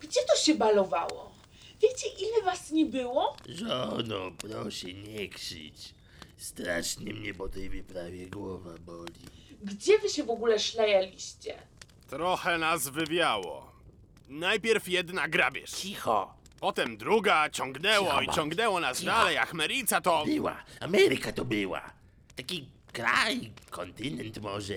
Gdzie 0.00 0.20
to 0.28 0.36
się 0.36 0.54
balowało? 0.54 1.30
Wiecie, 1.82 2.06
ile 2.20 2.44
was 2.44 2.72
nie 2.72 2.86
było? 2.86 3.36
Żono, 3.48 4.30
proszę 4.38 4.86
nie 4.92 5.28
krzycz. 5.28 5.94
Strasznie 6.36 7.14
mnie 7.14 7.34
po 7.34 7.48
tej 7.48 7.68
wyprawie 7.68 8.26
głowa 8.26 8.70
boli. 8.86 9.43
Gdzie 9.64 9.98
wy 9.98 10.08
się 10.08 10.24
w 10.24 10.30
ogóle 10.30 10.58
szlajaliście? 10.58 11.62
Trochę 12.08 12.58
nas 12.58 12.88
wywiało. 12.88 13.72
Najpierw 14.28 14.88
jedna 14.88 15.28
grabież, 15.28 15.70
Cicho. 15.70 16.34
potem 16.60 16.96
druga, 16.96 17.50
ciągnęło 17.50 18.06
Cicho, 18.08 18.22
i 18.22 18.28
ciągnęło 18.34 18.80
nas 18.80 18.98
Cicho. 19.00 19.12
dalej, 19.12 19.38
a 19.38 19.46
Chmerica 19.46 20.00
to... 20.00 20.24
Była. 20.26 20.64
Ameryka 20.80 21.32
to 21.32 21.44
była. 21.44 21.92
Taki 22.36 22.68
kraj, 22.92 23.52
kontynent 23.70 24.38
może. 24.38 24.74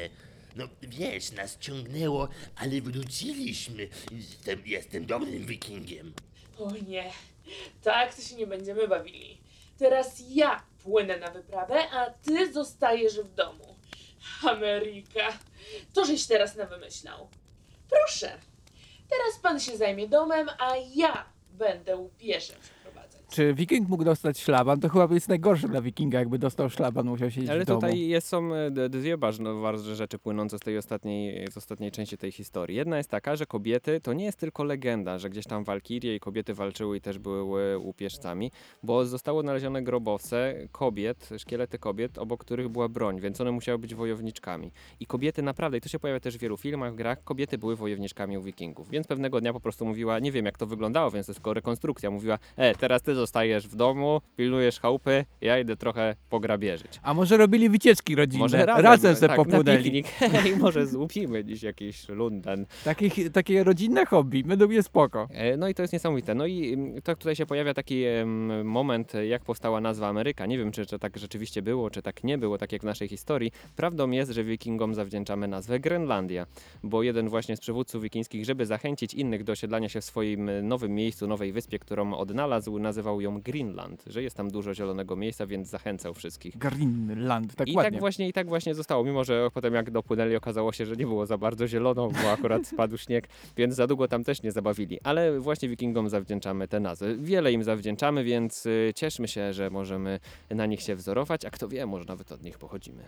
No 0.56 0.67
wiesz, 0.82 1.32
nas 1.32 1.58
ciągnęło, 1.58 2.27
ale 2.56 2.82
wróciliśmy. 2.82 3.88
Jestem, 4.12 4.62
jestem 4.65 5.06
dobrym 5.06 5.46
wikingiem. 5.46 6.13
O 6.60 6.72
nie, 6.88 7.12
tak 7.84 8.15
to 8.15 8.22
się 8.22 8.36
nie 8.36 8.48
będziemy 8.48 8.88
bawili. 8.88 9.38
Teraz 9.77 10.24
ja 10.29 10.63
płynę 10.84 11.17
na 11.17 11.32
wyprawę, 11.32 11.89
a 11.91 12.06
ty 12.10 12.53
zostajesz 12.53 13.20
w 13.20 13.33
domu. 13.33 13.67
Ameryka, 14.44 15.37
to 15.94 16.05
żeś 16.05 16.27
teraz 16.27 16.55
nawymyślał. 16.55 17.29
Proszę, 17.90 18.37
teraz 19.09 19.40
pan 19.42 19.59
się 19.59 19.77
zajmie 19.77 20.07
domem, 20.07 20.50
a 20.59 20.74
ja 20.96 21.25
będę 21.50 22.09
przeprowadzać. 22.18 22.76
Czy 23.29 23.53
wiking 23.53 23.90
mógł 23.90 24.03
dostać 24.03 24.40
szlaban? 24.40 24.79
To 24.79 24.90
chyba 24.90 25.07
jest 25.11 25.29
najgorsze 25.29 25.68
dla 25.68 25.81
wikinga, 25.81 26.20
jakby 26.20 26.40
dostał 26.40 26.70
szlaban, 26.70 27.05
musiał 27.07 27.31
siedzieć 27.31 27.50
Ale 27.50 27.63
w 27.63 27.68
domu. 27.68 27.81
tutaj 27.81 28.00
jest, 28.00 28.27
są 28.27 28.53
e, 28.53 28.90
dwie 28.90 29.18
ważne, 29.18 29.53
ważne 29.53 29.96
rzeczy 29.96 30.20
płynące 30.20 30.57
z 30.57 30.61
tej 30.61 30.77
ostatniej, 30.77 31.48
z 31.51 31.57
ostatniej 31.57 31.92
części 31.92 32.18
tej 32.18 32.31
historii. 32.31 32.77
Jedna 32.77 32.98
jest 32.98 33.09
taka, 33.09 33.35
że 33.35 33.46
kobiety 33.46 34.01
to 34.01 34.13
nie 34.13 34.25
jest 34.25 34.37
tylko 34.37 34.63
legenda, 34.63 35.18
że 35.20 35.29
gdzieś 35.29 35.46
tam 35.46 35.63
walkirie 35.63 36.16
i 36.16 36.20
kobiety 36.20 36.53
walczyły 36.53 36.98
i 36.98 37.01
też 37.01 37.20
były 37.20 37.77
łupieżcami, 37.77 38.51
bo 38.83 39.05
zostało 39.05 39.42
znalezione 39.42 39.81
grobowce 39.81 40.55
kobiet, 40.72 41.29
szkielety 41.37 41.79
kobiet, 41.79 42.18
obok 42.18 42.40
których 42.40 42.70
była 42.70 42.90
broń, 42.90 43.20
więc 43.20 43.42
one 43.42 43.51
musiały 43.51 43.79
być 43.79 43.96
wojowniczkami. 43.96 44.72
I 45.00 45.05
kobiety 45.05 45.42
naprawdę, 45.42 45.77
i 45.77 45.81
to 45.81 45.90
się 45.90 46.00
pojawia 46.00 46.20
też 46.20 46.37
w 46.37 46.42
wielu 46.42 46.57
filmach, 46.57 46.96
grach, 46.96 47.24
kobiety 47.24 47.57
były 47.57 47.75
wojowniczkami 47.75 48.37
u 48.37 48.42
wikingów. 48.42 48.90
Więc 48.90 49.07
pewnego 49.07 49.42
dnia 49.42 49.53
po 49.53 49.59
prostu 49.59 49.85
mówiła, 49.85 50.20
nie 50.20 50.31
wiem 50.31 50.46
jak 50.46 50.57
to 50.57 50.66
wyglądało, 50.66 51.11
więc 51.11 51.25
to 51.25 51.31
jest 51.31 51.40
tylko 51.40 51.53
rekonstrukcja, 51.53 52.11
mówiła, 52.11 52.40
e, 52.55 52.75
teraz 52.75 53.01
ty 53.01 53.18
zostajesz 53.27 53.68
w 53.68 53.75
domu, 53.75 54.22
pilnujesz 54.37 54.79
chałupy, 54.79 55.25
ja 55.42 55.59
idę 55.59 55.75
trochę 55.75 56.16
pograbieżyć. 56.29 57.00
A 57.03 57.13
może 57.13 57.37
robili 57.37 57.70
wycieczki 57.70 58.16
rodzinne? 58.16 58.44
Może 58.44 58.66
razem, 58.66 58.85
razem 58.85 59.16
se 59.16 59.27
tak, 59.27 59.35
popłynęli. 59.35 60.03
Hej, 60.33 60.55
może 60.57 60.87
złupimy 60.87 61.46
dziś 61.46 61.63
jakiś 61.63 62.09
Lunden. 62.09 62.66
Takich, 62.83 63.31
takie 63.31 63.63
rodzinne 63.63 64.05
hobby, 64.05 64.44
według 64.44 64.72
mnie 64.72 64.83
spoko. 64.83 65.27
E, 65.31 65.57
No 65.57 65.68
i 65.68 65.74
to 65.74 65.81
jest 65.81 65.94
niesamowite. 65.94 66.35
No 66.35 66.46
i 66.46 66.77
tak 67.03 67.18
tutaj 67.18 67.35
się 67.35 67.46
pojawia 67.46 67.74
taki 67.74 68.03
moment, 68.63 69.13
jak 69.29 69.44
powstała 69.44 69.81
nazwa 69.81 70.07
Ameryka. 70.07 70.46
Nie 70.46 70.57
wiem, 70.57 70.72
czy, 70.72 70.85
czy 70.85 71.00
tak 71.00 71.18
rzeczywiście 71.18 71.61
było, 71.61 71.90
czy 71.90 72.01
tak 72.01 72.24
nie 72.24 72.37
było, 72.37 72.57
tak 72.57 72.72
jak 72.72 72.81
w 72.81 72.85
naszej 72.85 73.07
historii. 73.07 73.51
Prawdą 73.75 74.11
jest, 74.11 74.31
że 74.31 74.44
wikingom 74.44 74.96
zawdzięczamy 74.96 75.48
nazwę 75.48 75.79
Grenlandia, 75.79 76.46
bo 76.83 77.03
jeden 77.03 77.29
właśnie 77.29 77.57
z 77.57 77.59
przywódców 77.59 78.03
wikińskich, 78.03 78.46
żeby 78.46 78.66
zachęcić 78.66 79.13
innych 79.13 79.44
do 79.44 79.51
osiedlania 79.53 79.90
się 79.90 80.01
w 80.01 80.05
swoim 80.05 80.50
e, 80.50 80.61
nowym 80.61 80.92
miejscu, 80.96 81.27
nowej 81.27 81.51
wyspie, 81.51 81.79
którą 81.79 82.13
odnalazł, 82.13 82.79
nazywał 83.07 83.22
ją 83.22 83.41
Greenland, 83.41 84.03
że 84.07 84.24
jest 84.24 84.35
tam 84.35 84.51
dużo 84.51 84.74
zielonego 84.74 85.15
miejsca, 85.15 85.48
więc 85.48 85.70
zachęcał 85.70 86.13
wszystkich. 86.13 86.57
Greenland, 86.57 87.55
tak 87.55 87.67
I 87.67 87.75
ładnie. 87.75 87.91
tak 87.91 88.00
właśnie, 88.00 88.27
i 88.27 88.33
tak 88.33 88.48
właśnie 88.48 88.75
zostało, 88.75 89.03
mimo 89.03 89.24
że 89.24 89.50
potem 89.53 89.74
jak 89.74 89.91
dopłynęli 89.91 90.35
okazało 90.35 90.72
się, 90.72 90.85
że 90.85 90.96
nie 90.96 91.05
było 91.05 91.25
za 91.25 91.37
bardzo 91.37 91.67
zielono, 91.67 92.09
bo 92.24 92.31
akurat 92.31 92.67
spadł 92.74 92.98
śnieg, 92.98 93.27
więc 93.57 93.75
za 93.75 93.87
długo 93.87 94.07
tam 94.07 94.24
też 94.24 94.43
nie 94.43 94.51
zabawili. 94.51 95.00
Ale 95.03 95.39
właśnie 95.39 95.70
wikingom 95.70 96.09
zawdzięczamy 96.09 96.67
te 96.67 96.79
nazwy. 96.79 97.17
Wiele 97.20 97.51
im 97.51 97.63
zawdzięczamy, 97.63 98.24
więc 98.24 98.65
y, 98.65 98.91
cieszmy 98.96 99.27
się, 99.27 99.53
że 99.53 99.70
możemy 99.70 100.20
na 100.50 100.65
nich 100.65 100.81
się 100.81 100.96
wzorować, 100.96 101.46
a 101.46 101.50
kto 101.50 101.67
wie, 101.67 101.85
może 101.85 102.05
nawet 102.05 102.31
od 102.31 102.43
nich 102.43 102.57
pochodzimy. 102.57 103.03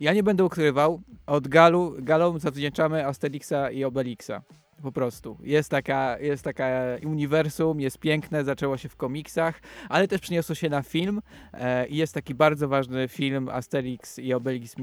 Ja 0.00 0.12
nie 0.12 0.22
będę 0.22 0.44
ukrywał, 0.44 1.00
od 1.26 1.48
Galu, 1.48 1.94
Galom 1.98 2.38
zawdzięczamy 2.38 3.06
Asterixa 3.06 3.70
i 3.72 3.84
Obelixa. 3.84 4.42
Po 4.82 4.92
prostu. 4.92 5.36
Jest 5.42 5.70
taka, 5.70 6.18
jest 6.18 6.44
taka 6.44 6.68
uniwersum, 7.04 7.80
jest 7.80 7.98
piękne, 7.98 8.44
zaczęło 8.44 8.76
się 8.76 8.88
w 8.88 8.96
komiksach, 8.96 9.60
ale 9.88 10.08
też 10.08 10.20
przyniosło 10.20 10.54
się 10.54 10.68
na 10.68 10.82
film 10.82 11.22
e, 11.52 11.86
i 11.86 11.96
jest 11.96 12.14
taki 12.14 12.34
bardzo 12.34 12.68
ważny 12.68 13.08
film 13.08 13.48
Asterix 13.48 14.18
i 14.18 14.34
Obelix 14.34 14.76
e, 14.78 14.82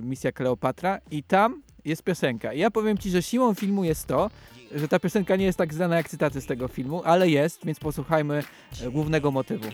Misja 0.00 0.32
Kleopatra 0.32 1.00
i 1.10 1.22
tam 1.22 1.62
jest 1.84 2.02
piosenka. 2.02 2.52
I 2.52 2.58
ja 2.58 2.70
powiem 2.70 2.98
Ci, 2.98 3.10
że 3.10 3.22
siłą 3.22 3.54
filmu 3.54 3.84
jest 3.84 4.06
to, 4.06 4.30
że 4.74 4.88
ta 4.88 4.98
piosenka 4.98 5.36
nie 5.36 5.44
jest 5.44 5.58
tak 5.58 5.74
znana 5.74 5.96
jak 5.96 6.08
cytaty 6.08 6.40
z 6.40 6.46
tego 6.46 6.68
filmu, 6.68 7.02
ale 7.04 7.30
jest, 7.30 7.64
więc 7.64 7.80
posłuchajmy 7.80 8.42
e, 8.82 8.90
głównego 8.90 9.30
motywu. 9.30 9.68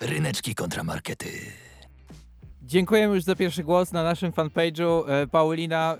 Ryneczki 0.00 0.54
kontramarkety. 0.54 1.52
Dziękujemy 2.70 3.14
już 3.14 3.24
za 3.24 3.36
pierwszy 3.36 3.64
głos 3.64 3.92
na 3.92 4.02
naszym 4.02 4.32
fanpage'u. 4.32 5.02
E, 5.08 5.26
Paulina, 5.26 5.96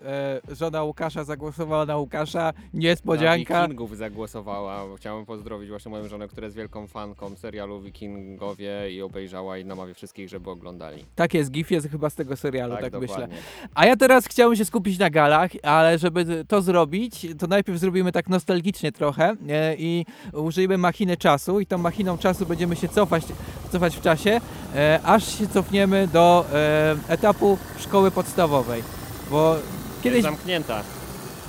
e, 0.51 0.55
żona 0.55 0.83
Łukasza, 0.83 1.25
zagłosowała 1.25 1.87
na 1.87 1.97
Łukasza. 1.97 2.53
Niespodzianka. 2.75 3.55
Na 3.55 3.63
Wikingów 3.63 3.97
zagłosowała. 3.97 4.97
Chciałem 4.97 5.27
pozdrowić 5.27 5.69
właśnie 5.71 5.91
moją 5.91 6.09
żonę, 6.09 6.29
która 6.29 6.45
jest 6.45 6.57
wielką 6.57 6.87
fanką 6.87 7.37
serialu 7.37 7.81
Wikingowie 7.81 8.93
i 8.93 9.03
obejrzała 9.03 9.59
i 9.59 9.65
namawia 9.65 9.95
wszystkich, 9.95 10.29
żeby 10.29 10.51
oglądali. 10.51 11.05
Tak 11.15 11.35
jest, 11.35 11.51
GIF 11.51 11.71
jest 11.71 11.89
chyba 11.89 12.11
z 12.11 12.15
tego 12.15 12.37
serialu, 12.37 12.75
tak, 12.75 12.83
myślę. 12.83 13.01
dokładnie. 13.01 13.37
A 13.75 13.87
ja 13.87 13.97
teraz 13.97 14.27
chciałem 14.27 14.57
się 14.57 14.65
skupić 14.65 14.99
na 14.99 15.11
galach, 15.11 15.51
ale 15.63 15.99
żeby 15.99 16.45
to 16.49 16.63
zrobić, 16.63 17.27
to 17.39 17.47
najpierw 17.47 17.79
zrobimy 17.79 18.13
tak 18.13 18.29
nostalgicznie 18.29 18.93
trochę 18.93 19.37
e, 19.49 19.77
i 19.79 20.07
użyjemy 20.33 20.79
machiny 20.79 21.17
czasu 21.17 21.61
i 21.61 21.67
tą 21.67 21.79
machiną 21.79 22.19
czasu 22.19 22.47
będziemy 22.47 22.77
się 22.77 22.89
cofać 22.89 23.25
cofać 23.71 23.97
w 23.97 24.01
czasie, 24.01 24.41
e, 24.75 25.01
aż 25.05 25.39
się 25.39 25.49
cofniemy 25.49 26.09
do 26.13 26.45
e, 26.53 26.60
etapu 27.09 27.59
szkoły 27.79 28.11
podstawowej. 28.11 28.83
Bo 29.31 29.57
kiedyś, 30.03 30.23
Zamknięta. 30.23 30.83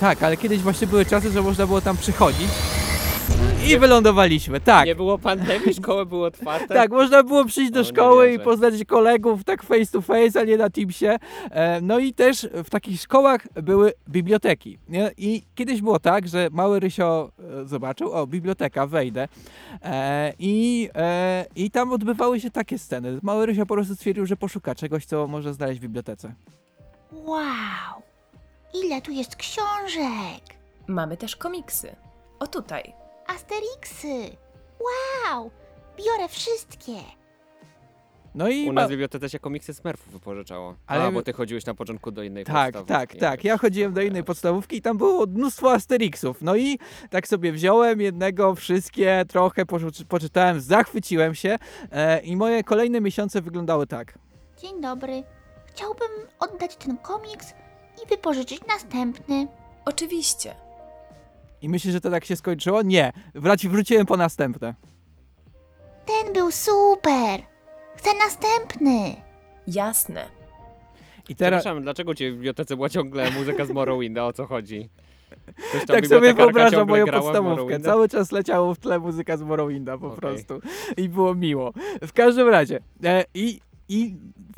tak, 0.00 0.22
ale 0.22 0.36
kiedyś 0.36 0.60
właśnie 0.60 0.86
były 0.86 1.04
czasy, 1.06 1.30
że 1.30 1.42
można 1.42 1.66
było 1.66 1.80
tam 1.80 1.96
przychodzić 1.96 2.48
i 3.68 3.78
wylądowaliśmy, 3.78 4.60
tak. 4.60 4.86
Nie 4.86 4.94
było 4.94 5.18
pandemii, 5.18 5.74
szkoły 5.74 6.06
były 6.06 6.26
otwarte. 6.26 6.74
Tak, 6.74 6.90
można 6.90 7.22
było 7.22 7.44
przyjść 7.44 7.70
do 7.72 7.80
O, 7.80 7.82
nie 7.82 7.88
szkoły 7.88 8.28
i 8.28 8.32
wierzę. 8.32 8.44
poznać 8.44 8.84
kolegów 8.84 9.44
tak 9.44 9.62
face 9.62 9.86
to 9.92 10.00
face, 10.00 10.40
a 10.40 10.44
nie 10.44 10.56
na 10.56 10.70
Teamsie. 10.70 11.06
E, 11.50 11.80
No 11.80 11.98
i 11.98 12.12
też 12.14 12.48
w 12.64 12.70
takich 12.70 13.00
szkołach 13.00 13.48
były 13.62 13.92
biblioteki. 14.08 14.78
Nie? 14.88 15.10
I 15.16 15.42
kiedyś 15.54 15.80
było 15.82 15.98
tak, 15.98 16.28
że 16.28 16.48
mały 16.52 16.80
Rysio 16.80 17.30
e, 17.62 17.64
zobaczył, 17.68 18.12
o, 18.12 18.26
biblioteka, 18.26 18.86
wejdę. 18.86 19.28
E, 19.82 20.32
I, 20.38 20.88
e, 20.94 21.46
I 21.56 21.70
tam 21.70 21.92
odbywały 21.92 22.40
się 22.40 22.50
takie 22.50 22.78
sceny. 22.78 23.18
Mały 23.22 23.46
Rysio 23.46 23.66
po 23.66 23.74
prostu 23.74 23.94
stwierdził, 23.94 24.26
że 24.26 24.36
poszuka 24.36 24.74
czegoś, 24.74 25.06
co 25.06 25.26
może 25.26 25.54
znaleźć 25.54 25.80
w 25.80 25.82
bibliotece. 25.82 26.32
Wow! 27.12 28.02
Ile 28.84 29.02
tu 29.02 29.10
jest 29.12 29.36
książek! 29.36 30.42
Mamy 30.86 31.16
też 31.16 31.36
komiksy. 31.36 31.96
O 32.38 32.46
tutaj. 32.46 32.92
Asterixy! 33.26 34.36
Wow! 34.80 35.50
Biorę 35.98 36.28
wszystkie! 36.28 36.92
No 38.34 38.48
i 38.48 38.68
U 38.68 38.72
nas 38.72 38.86
w 38.86 38.90
bibliotece 38.90 39.28
się 39.30 39.38
komiksy 39.38 39.74
Smurfów 39.74 40.12
wypożyczało. 40.12 40.74
Ale 40.86 41.02
A, 41.04 41.06
my- 41.06 41.12
bo 41.12 41.22
ty 41.22 41.32
chodziłeś 41.32 41.66
na 41.66 41.74
początku 41.74 42.10
do 42.10 42.22
innej 42.22 42.44
Tak, 42.44 42.72
podstawówki. 42.74 43.18
tak, 43.18 43.30
tak. 43.30 43.44
Ja 43.44 43.58
chodziłem 43.58 43.92
do 43.92 44.02
innej 44.02 44.24
podstawówki 44.24 44.76
i 44.76 44.82
tam 44.82 44.98
było 44.98 45.26
mnóstwo 45.26 45.72
Asterixów. 45.72 46.42
No 46.42 46.56
i 46.56 46.78
tak 47.10 47.28
sobie 47.28 47.52
wziąłem 47.52 48.00
jednego, 48.00 48.54
wszystkie, 48.54 49.24
trochę 49.28 49.66
poczy- 49.66 50.04
poczytałem, 50.04 50.60
zachwyciłem 50.60 51.34
się 51.34 51.58
e, 51.92 52.20
i 52.20 52.36
moje 52.36 52.64
kolejne 52.64 53.00
miesiące 53.00 53.42
wyglądały 53.42 53.86
tak. 53.86 54.18
Dzień 54.58 54.80
dobry. 54.80 55.22
Chciałbym 55.66 56.10
oddać 56.40 56.76
ten 56.76 56.96
komiks 56.98 57.54
i 58.04 58.08
wypożyczyć 58.08 58.60
następny. 58.68 59.48
Oczywiście. 59.84 60.54
I 61.62 61.68
myślę, 61.68 61.92
że 61.92 62.00
to 62.00 62.10
tak 62.10 62.24
się 62.24 62.36
skończyło? 62.36 62.82
Nie. 62.82 63.12
Wraci, 63.34 63.68
wróciłem 63.68 64.06
po 64.06 64.16
następne. 64.16 64.74
Ten 66.06 66.32
był 66.32 66.50
super! 66.50 67.40
Chcę 67.96 68.10
następny! 68.18 69.14
Jasne. 69.66 70.28
I 71.28 71.36
teraz 71.36 71.60
Przepraszam, 71.60 71.82
dlaczego 71.82 72.14
cię 72.14 72.30
w 72.30 72.34
bibliotece 72.34 72.76
była 72.76 72.88
ciągle 72.88 73.30
muzyka 73.30 73.64
z 73.64 73.70
Morrowinda? 73.70 74.24
O 74.24 74.32
co 74.32 74.46
chodzi? 74.46 74.88
Ktoś 75.68 75.86
tam 75.86 75.96
tak 75.96 76.06
sobie 76.06 76.20
bibliotekarka 76.20 76.44
wyobrażam 76.44 76.70
ciągle 76.70 76.92
moją 76.92 77.06
grała 77.06 77.20
w 77.20 77.24
podstawówkę. 77.24 77.62
Morrowinda? 77.62 77.90
Cały 77.90 78.08
czas 78.08 78.32
leciało 78.32 78.74
w 78.74 78.78
tle 78.78 78.98
muzyka 78.98 79.36
z 79.36 79.42
Morrowinda 79.42 79.98
po 79.98 80.06
Okej. 80.06 80.18
prostu. 80.20 80.60
I 80.96 81.08
było 81.08 81.34
miło. 81.34 81.72
W 82.02 82.12
każdym 82.12 82.48
razie. 82.48 82.80
E, 83.04 83.24
i, 83.34 83.60
I 83.92 84.16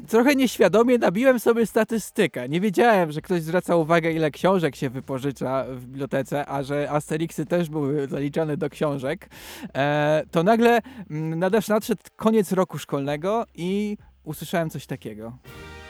trochę 0.08 0.34
nieświadomie 0.34 0.98
nabiłem 0.98 1.40
sobie 1.40 1.66
statystykę. 1.66 2.48
Nie 2.48 2.60
wiedziałem, 2.60 3.12
że 3.12 3.22
ktoś 3.22 3.42
zwraca 3.42 3.76
uwagę, 3.76 4.12
ile 4.12 4.30
książek 4.30 4.76
się 4.76 4.90
wypożycza 4.90 5.64
w 5.68 5.86
bibliotece, 5.86 6.46
a 6.46 6.62
że 6.62 6.90
Asterixy 6.90 7.46
też 7.46 7.70
były 7.70 8.08
zaliczane 8.08 8.56
do 8.56 8.70
książek. 8.70 9.28
E, 9.74 10.22
to 10.30 10.42
nagle 10.42 10.80
mm, 11.10 11.38
nadasz 11.38 11.68
nadszedł 11.68 12.02
koniec 12.16 12.52
roku 12.52 12.78
szkolnego 12.78 13.44
i 13.54 13.96
usłyszałem 14.24 14.70
coś 14.70 14.86
takiego. 14.86 15.32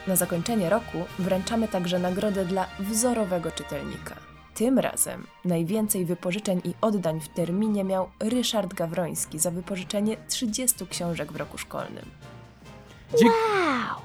Na 0.06 0.16
zakończenie 0.16 0.70
roku 0.70 0.98
wręczamy 1.18 1.68
także 1.68 1.98
nagrodę 1.98 2.44
dla 2.44 2.66
wzorowego 2.80 3.50
czytelnika. 3.50 4.16
Tym 4.54 4.78
razem 4.78 5.26
najwięcej 5.44 6.04
wypożyczeń 6.04 6.60
i 6.64 6.74
oddań 6.80 7.20
w 7.20 7.28
terminie 7.28 7.84
miał 7.84 8.08
Ryszard 8.20 8.74
Gawroński 8.74 9.38
za 9.38 9.50
wypożyczenie 9.50 10.16
30 10.28 10.86
książek 10.86 11.32
w 11.32 11.36
roku 11.36 11.58
szkolnym. 11.58 12.04
Dzie- 13.18 13.24
Wow! 13.26 14.00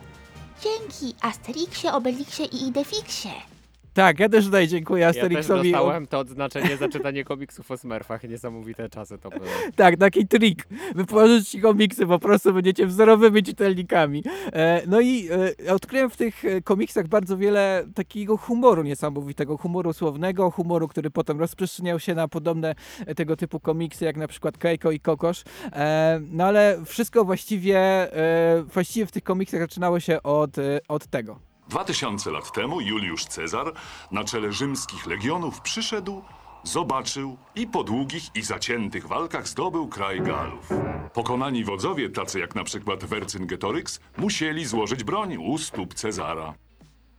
Dzięki 0.63 1.15
Asterixie, 1.21 1.93
Obelixie 1.93 2.45
i 2.45 2.67
Idefixie. 2.67 3.31
Tak, 3.99 4.19
ja 4.19 4.29
też 4.29 4.45
tutaj 4.45 4.67
dziękuję 4.67 5.01
Ja 5.01 5.13
też 5.13 5.23
Asterixowi. 5.23 5.71
dostałem 5.71 6.07
to 6.07 6.19
odznaczenie 6.19 6.77
za 6.77 6.89
czytanie 6.89 7.23
komiksów 7.23 7.71
o 7.71 7.77
Smurfach. 7.77 8.23
Niesamowite 8.23 8.89
czasy 8.89 9.17
to 9.17 9.29
były. 9.29 9.47
Tak, 9.75 9.97
taki 9.97 10.27
trik. 10.27 10.67
Wypożyczyć 10.95 11.62
komiksy, 11.62 12.07
po 12.07 12.19
prostu 12.19 12.53
będziecie 12.53 12.88
wzorowymi 12.88 13.43
czytelnikami. 13.43 14.23
E, 14.53 14.81
no 14.88 15.01
i 15.01 15.27
e, 15.67 15.73
odkryłem 15.73 16.09
w 16.09 16.17
tych 16.17 16.45
e, 16.45 16.62
komiksach 16.62 17.07
bardzo 17.07 17.38
wiele 17.38 17.85
takiego 17.95 18.38
humoru 18.38 18.83
niesamowitego, 18.83 19.57
humoru 19.57 19.93
słownego, 19.93 20.51
humoru, 20.51 20.88
który 20.88 21.12
potem 21.12 21.39
rozprzestrzeniał 21.39 21.99
się 21.99 22.15
na 22.15 22.27
podobne 22.27 22.75
tego 23.15 23.35
typu 23.35 23.59
komiksy, 23.59 24.05
jak 24.05 24.17
na 24.17 24.27
przykład 24.27 24.57
Keiko 24.57 24.91
i 24.91 24.99
Kokosz. 24.99 25.43
No 26.31 26.43
ale 26.45 26.77
wszystko 26.85 27.25
właściwie, 27.25 28.07
właściwie 28.73 29.05
w 29.05 29.12
tych 29.12 29.23
komiksach 29.23 29.59
zaczynało 29.59 29.99
się 29.99 30.23
od, 30.23 30.55
od 30.88 31.07
tego. 31.07 31.48
Dwa 31.69 31.84
tysiące 31.84 32.32
lat 32.32 32.51
temu 32.51 32.82
Juliusz 32.82 33.25
Cezar 33.25 33.73
na 34.12 34.23
czele 34.23 34.51
rzymskich 34.51 35.05
legionów 35.05 35.62
przyszedł, 35.62 36.21
zobaczył 36.63 37.38
i 37.55 37.67
po 37.67 37.84
długich 37.84 38.23
i 38.36 38.41
zaciętych 38.41 39.08
walkach 39.08 39.47
zdobył 39.47 39.88
kraj 39.88 40.21
Galów. 40.21 40.69
Pokonani 41.13 41.63
wodzowie, 41.63 42.10
tacy 42.10 42.39
jak 42.39 42.55
na 42.55 42.63
przykład 42.63 43.05
Vercingetorix, 43.05 43.99
musieli 44.17 44.65
złożyć 44.65 45.03
broń 45.03 45.38
u 45.38 45.58
stóp 45.58 45.93
Cezara. 45.93 46.53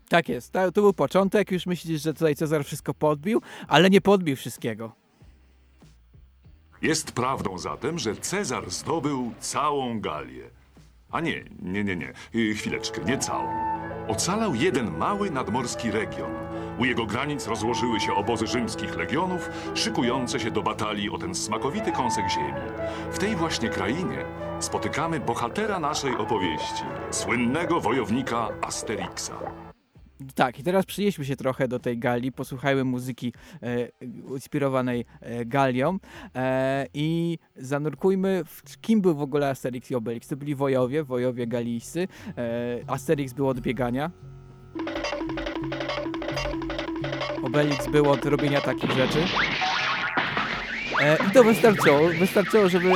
Tak 0.09 0.29
jest, 0.29 0.53
to, 0.53 0.73
to 0.73 0.81
był 0.81 0.93
początek, 0.93 1.51
już 1.51 1.67
myślisz, 1.67 2.03
że 2.03 2.15
tutaj 2.15 2.37
Cezar 2.37 2.65
wszystko 2.65 2.95
podbił, 2.95 3.43
ale 3.69 3.91
nie 3.91 4.01
podbił 4.01 4.37
wszystkiego. 4.37 4.93
Jest 6.83 7.13
prawdą 7.13 7.59
zatem, 7.59 7.99
że 7.99 8.17
Cezar 8.17 8.71
zdobył 8.71 9.33
całą 9.41 10.01
Galię. 10.01 10.60
A 11.11 11.21
nie, 11.21 11.45
nie, 11.63 11.85
nie, 11.85 11.97
nie, 11.97 12.13
y, 12.35 12.55
chwileczkę, 12.55 13.05
nie 13.05 13.19
całą. 13.19 13.49
Ocalał 14.09 14.55
jeden 14.55 14.99
mały 14.99 15.31
nadmorski 15.31 15.91
region. 15.91 16.31
U 16.79 16.85
jego 16.85 17.07
granic 17.07 17.47
rozłożyły 17.47 18.01
się 18.01 18.15
obozy 18.15 18.47
rzymskich 18.47 18.97
legionów, 18.97 19.51
szykujące 19.75 20.41
się 20.41 20.51
do 20.51 20.63
batalii 20.63 21.11
o 21.11 21.19
ten 21.19 21.35
smakowity 21.35 21.93
kąsek 21.93 22.25
ziemi. 22.31 22.71
W 23.13 23.19
tej 23.19 23.37
właśnie 23.37 23.69
krainie 23.69 24.25
spotykamy 24.61 25.21
bohatera 25.21 25.79
naszej 25.79 26.17
opowieści, 26.17 26.85
słynnego 27.11 27.81
wojownika 27.81 28.49
Asterixa. 28.63 29.70
Tak, 30.35 30.59
i 30.59 30.63
teraz 30.63 30.87
przynieśmy 30.87 31.25
się 31.25 31.37
trochę 31.37 31.69
do 31.69 31.79
tej 31.79 31.99
Galii, 31.99 32.33
posłuchajmy 32.33 32.85
muzyki 32.85 33.33
e, 33.63 33.89
inspirowanej 34.35 35.05
e, 35.21 35.45
Galią 35.45 35.99
e, 36.35 36.87
i 36.95 37.39
zanurkujmy, 37.57 38.43
w 38.47 38.81
kim 38.81 39.01
był 39.01 39.15
w 39.15 39.23
ogóle 39.23 39.49
Asterix 39.49 39.91
i 39.91 39.95
Obelix. 39.95 40.29
To 40.29 40.37
byli 40.37 40.55
wojowie, 40.55 41.05
wojowie 41.05 41.47
galijscy. 41.47 42.09
E, 42.39 42.85
Asterix 42.87 43.33
był 43.33 43.49
od 43.49 43.61
biegania. 43.61 44.11
Obelix 47.43 47.89
był 47.91 48.11
od 48.11 48.25
robienia 48.25 48.61
takich 48.61 48.91
rzeczy. 48.91 49.19
E, 51.01 51.17
I 51.29 51.31
to 51.31 51.45
wystarczyło, 51.45 52.01
wystarczyło, 52.19 52.69
żeby, 52.69 52.93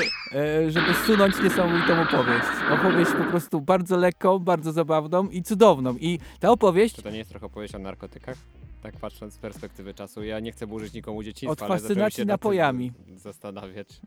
żeby 0.68 0.94
sunąć 1.06 1.34
niesamowitą 1.42 2.02
opowieść. 2.02 2.48
Opowieść 2.70 3.10
po 3.10 3.24
prostu 3.24 3.60
bardzo 3.60 3.96
lekką, 3.96 4.38
bardzo 4.38 4.72
zabawną 4.72 5.28
i 5.28 5.42
cudowną. 5.42 5.96
I 6.00 6.18
ta 6.40 6.50
opowieść 6.50 6.94
Czy 6.94 7.02
to 7.02 7.10
nie 7.10 7.18
jest 7.18 7.30
trochę 7.30 7.46
opowieść 7.46 7.74
o 7.74 7.78
narkotykach? 7.78 8.36
Tak 8.82 8.96
patrząc 8.96 9.34
z 9.34 9.38
perspektywy 9.38 9.94
czasu. 9.94 10.24
Ja 10.24 10.40
nie 10.40 10.52
chcę 10.52 10.66
burzyć 10.66 10.94
nikomu 10.94 11.22
dzieciństwa, 11.22 11.64
Od 11.66 11.70
ale 11.70 11.80
fascynacji 11.80 12.16
się 12.16 12.22
nad 12.22 12.40
tym 12.40 12.48
napojami. 12.50 12.92
Zastanawiać. 13.16 13.88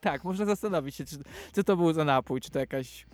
Tak, 0.00 0.24
można 0.24 0.44
zastanowić 0.44 0.94
się, 0.94 1.04
czy, 1.04 1.16
co 1.52 1.64
to 1.64 1.76
był 1.76 1.92
za 1.92 2.04
napój, 2.04 2.40
czy 2.40 2.50
to 2.50 2.58
jakaś 2.58 3.06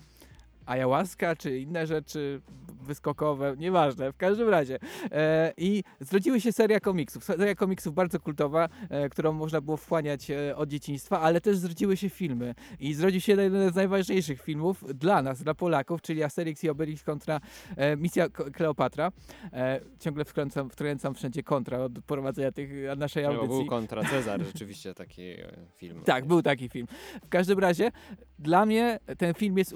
ayahuasca, 0.66 1.36
czy 1.36 1.58
inne 1.58 1.86
rzeczy 1.86 2.40
wyskokowe, 2.82 3.54
nieważne, 3.58 4.12
w 4.12 4.16
każdym 4.16 4.48
razie. 4.48 4.78
E, 5.12 5.52
I 5.56 5.82
zrodziły 6.00 6.40
się 6.40 6.52
seria 6.52 6.80
komiksów, 6.80 7.24
seria 7.24 7.54
komiksów 7.54 7.94
bardzo 7.94 8.20
kultowa, 8.20 8.68
e, 8.90 9.08
którą 9.08 9.32
można 9.32 9.60
było 9.60 9.76
wchłaniać 9.76 10.30
e, 10.30 10.56
od 10.56 10.68
dzieciństwa, 10.68 11.20
ale 11.20 11.40
też 11.40 11.56
zrodziły 11.56 11.96
się 11.96 12.08
filmy. 12.08 12.54
I 12.80 12.94
zrodził 12.94 13.20
się 13.20 13.32
jeden 13.32 13.72
z 13.72 13.74
najważniejszych 13.74 14.42
filmów 14.42 14.84
dla 14.94 15.22
nas, 15.22 15.42
dla 15.42 15.54
Polaków, 15.54 16.02
czyli 16.02 16.22
Asterix 16.22 16.64
i 16.64 16.68
Obelix 16.70 17.02
kontra 17.04 17.40
e, 17.76 17.96
Misja 17.96 18.28
Kleopatra. 18.28 19.12
E, 19.52 19.80
ciągle 20.00 20.24
wkręcam, 20.24 20.70
wkręcam 20.70 21.14
wszędzie 21.14 21.42
kontra 21.42 21.78
od 21.78 21.92
prowadzenia 21.92 22.52
tych 22.52 22.70
naszej 22.96 23.22
No, 23.24 23.28
audycji. 23.28 23.48
był 23.48 23.66
kontra 23.66 24.02
Cezar, 24.04 24.42
rzeczywiście 24.52 24.94
taki 24.94 25.22
e, 25.22 25.52
film. 25.76 26.00
Tak, 26.04 26.26
był 26.26 26.42
taki 26.42 26.68
film. 26.68 26.86
W 27.24 27.28
każdym 27.28 27.58
razie, 27.58 27.90
dla 28.38 28.66
mnie 28.66 28.98
ten 29.18 29.34
film 29.34 29.58
jest 29.58 29.72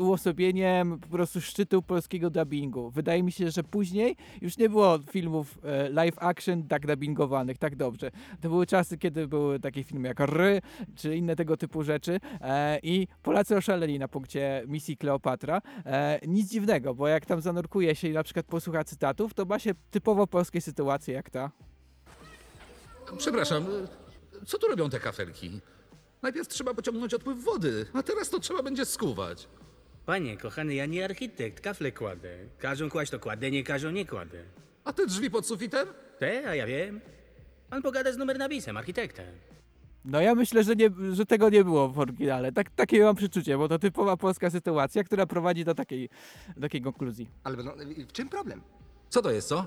po 1.03 1.09
prostu 1.09 1.41
szczytu 1.41 1.83
polskiego 1.83 2.31
dubbingu. 2.31 2.91
Wydaje 2.91 3.23
mi 3.23 3.33
się, 3.33 3.51
że 3.51 3.63
później 3.63 4.17
już 4.41 4.59
nie 4.59 4.69
było 4.69 4.99
filmów 5.11 5.59
e, 5.65 5.91
live 5.91 6.19
action 6.19 6.69
tak 6.69 6.87
dubbingowanych, 6.87 7.59
tak 7.59 7.77
dobrze. 7.77 8.11
To 8.41 8.49
były 8.49 8.67
czasy, 8.67 8.99
kiedy 8.99 9.29
były 9.29 9.61
takie 9.61 9.85
filmy 9.85 10.09
jak 10.09 10.21
Ry, 10.21 10.63
czy 10.97 11.17
inne 11.17 11.37
tego 11.37 11.57
typu 11.57 11.83
rzeczy 11.83 12.21
e, 12.41 12.79
i 12.83 13.09
Polacy 13.23 13.57
oszaleli 13.57 13.99
na 13.99 14.09
punkcie 14.09 14.65
misji 14.67 14.97
Kleopatra. 14.97 15.63
E, 15.87 16.21
nic 16.27 16.51
dziwnego, 16.51 16.95
bo 16.95 17.09
jak 17.09 17.27
tam 17.27 17.41
zanurkuje 17.41 17.95
się 17.95 18.09
i 18.09 18.13
na 18.13 18.23
przykład 18.23 18.47
posłucha 18.47 18.85
cytatów, 18.85 19.35
to 19.35 19.45
ma 19.45 19.59
się 19.59 19.75
typowo 19.91 20.27
polskie 20.27 20.61
sytuacje 20.61 21.15
jak 21.15 21.31
ta. 21.31 21.51
Przepraszam, 23.19 23.67
co 24.47 24.59
tu 24.59 24.69
robią 24.69 24.91
te 24.91 25.01
kafelki? 25.01 25.61
Najpierw 26.23 26.49
trzeba 26.49 26.75
pociągnąć 26.75 27.15
odpływ 27.15 27.45
wody, 27.45 27.87
a 27.93 28.03
teraz 28.03 28.31
to 28.31 28.41
trzeba 28.41 28.63
będzie 28.63 28.85
skuwać. 28.85 29.49
Panie, 30.07 30.37
kochany, 30.37 30.75
ja 30.75 30.87
nie 30.87 31.05
architekt, 31.05 31.61
kafle 31.61 31.93
kładę. 31.93 32.39
Każą 32.59 32.91
kłaść 32.91 33.11
to 33.11 33.19
kładę, 33.19 33.51
nie 33.51 33.65
każą 33.65 33.91
nie 33.91 34.07
kładę. 34.07 34.45
A 34.85 34.93
te 34.93 35.07
drzwi 35.07 35.31
pod 35.31 35.47
sufitem? 35.47 35.89
Te, 36.19 36.49
a 36.51 36.55
ja 36.55 36.67
wiem. 36.67 37.01
Pan 37.71 37.83
pogada 37.83 38.13
z 38.13 38.17
numer 38.17 38.39
napisem, 38.39 38.77
architektem. 38.77 39.27
No 40.05 40.21
ja 40.21 40.35
myślę, 40.35 40.65
że, 40.65 40.77
nie, 40.77 40.91
że 41.13 41.27
tego 41.27 41.49
nie 41.51 41.65
było 41.65 41.89
w 41.89 41.99
oryginale. 41.99 42.53
Tak, 42.53 42.71
takie 42.71 43.05
mam 43.05 43.17
przeczucie, 43.17 43.59
bo 43.59 43.69
to 43.69 43.79
typowa 43.79 44.17
polska 44.17 44.51
sytuacja, 44.51 45.05
która 45.05 45.27
prowadzi 45.27 45.65
do 45.65 45.75
takiej, 45.75 46.09
do 46.57 46.61
takiej 46.63 46.83
konkluzji. 46.83 47.29
Ale 47.45 47.57
no, 47.57 47.73
w 48.09 48.13
czym 48.13 48.29
problem? 48.29 48.63
Co 49.09 49.23
to 49.23 49.31
jest, 49.31 49.49
co? 49.49 49.67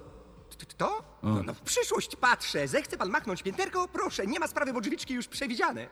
T- 0.57 0.65
To? 0.77 1.03
No, 1.23 1.43
no 1.43 1.53
w 1.53 1.61
przyszłość 1.61 2.15
patrzę. 2.15 2.67
Zechce 2.67 2.97
pan 2.97 3.09
machnąć 3.09 3.43
pięterko? 3.43 3.87
Proszę, 3.87 4.27
nie 4.27 4.39
ma 4.39 4.47
sprawy, 4.47 4.73
bo 4.73 4.81
drzwiczki 4.81 5.13
już 5.13 5.27
przewidziane. 5.27 5.87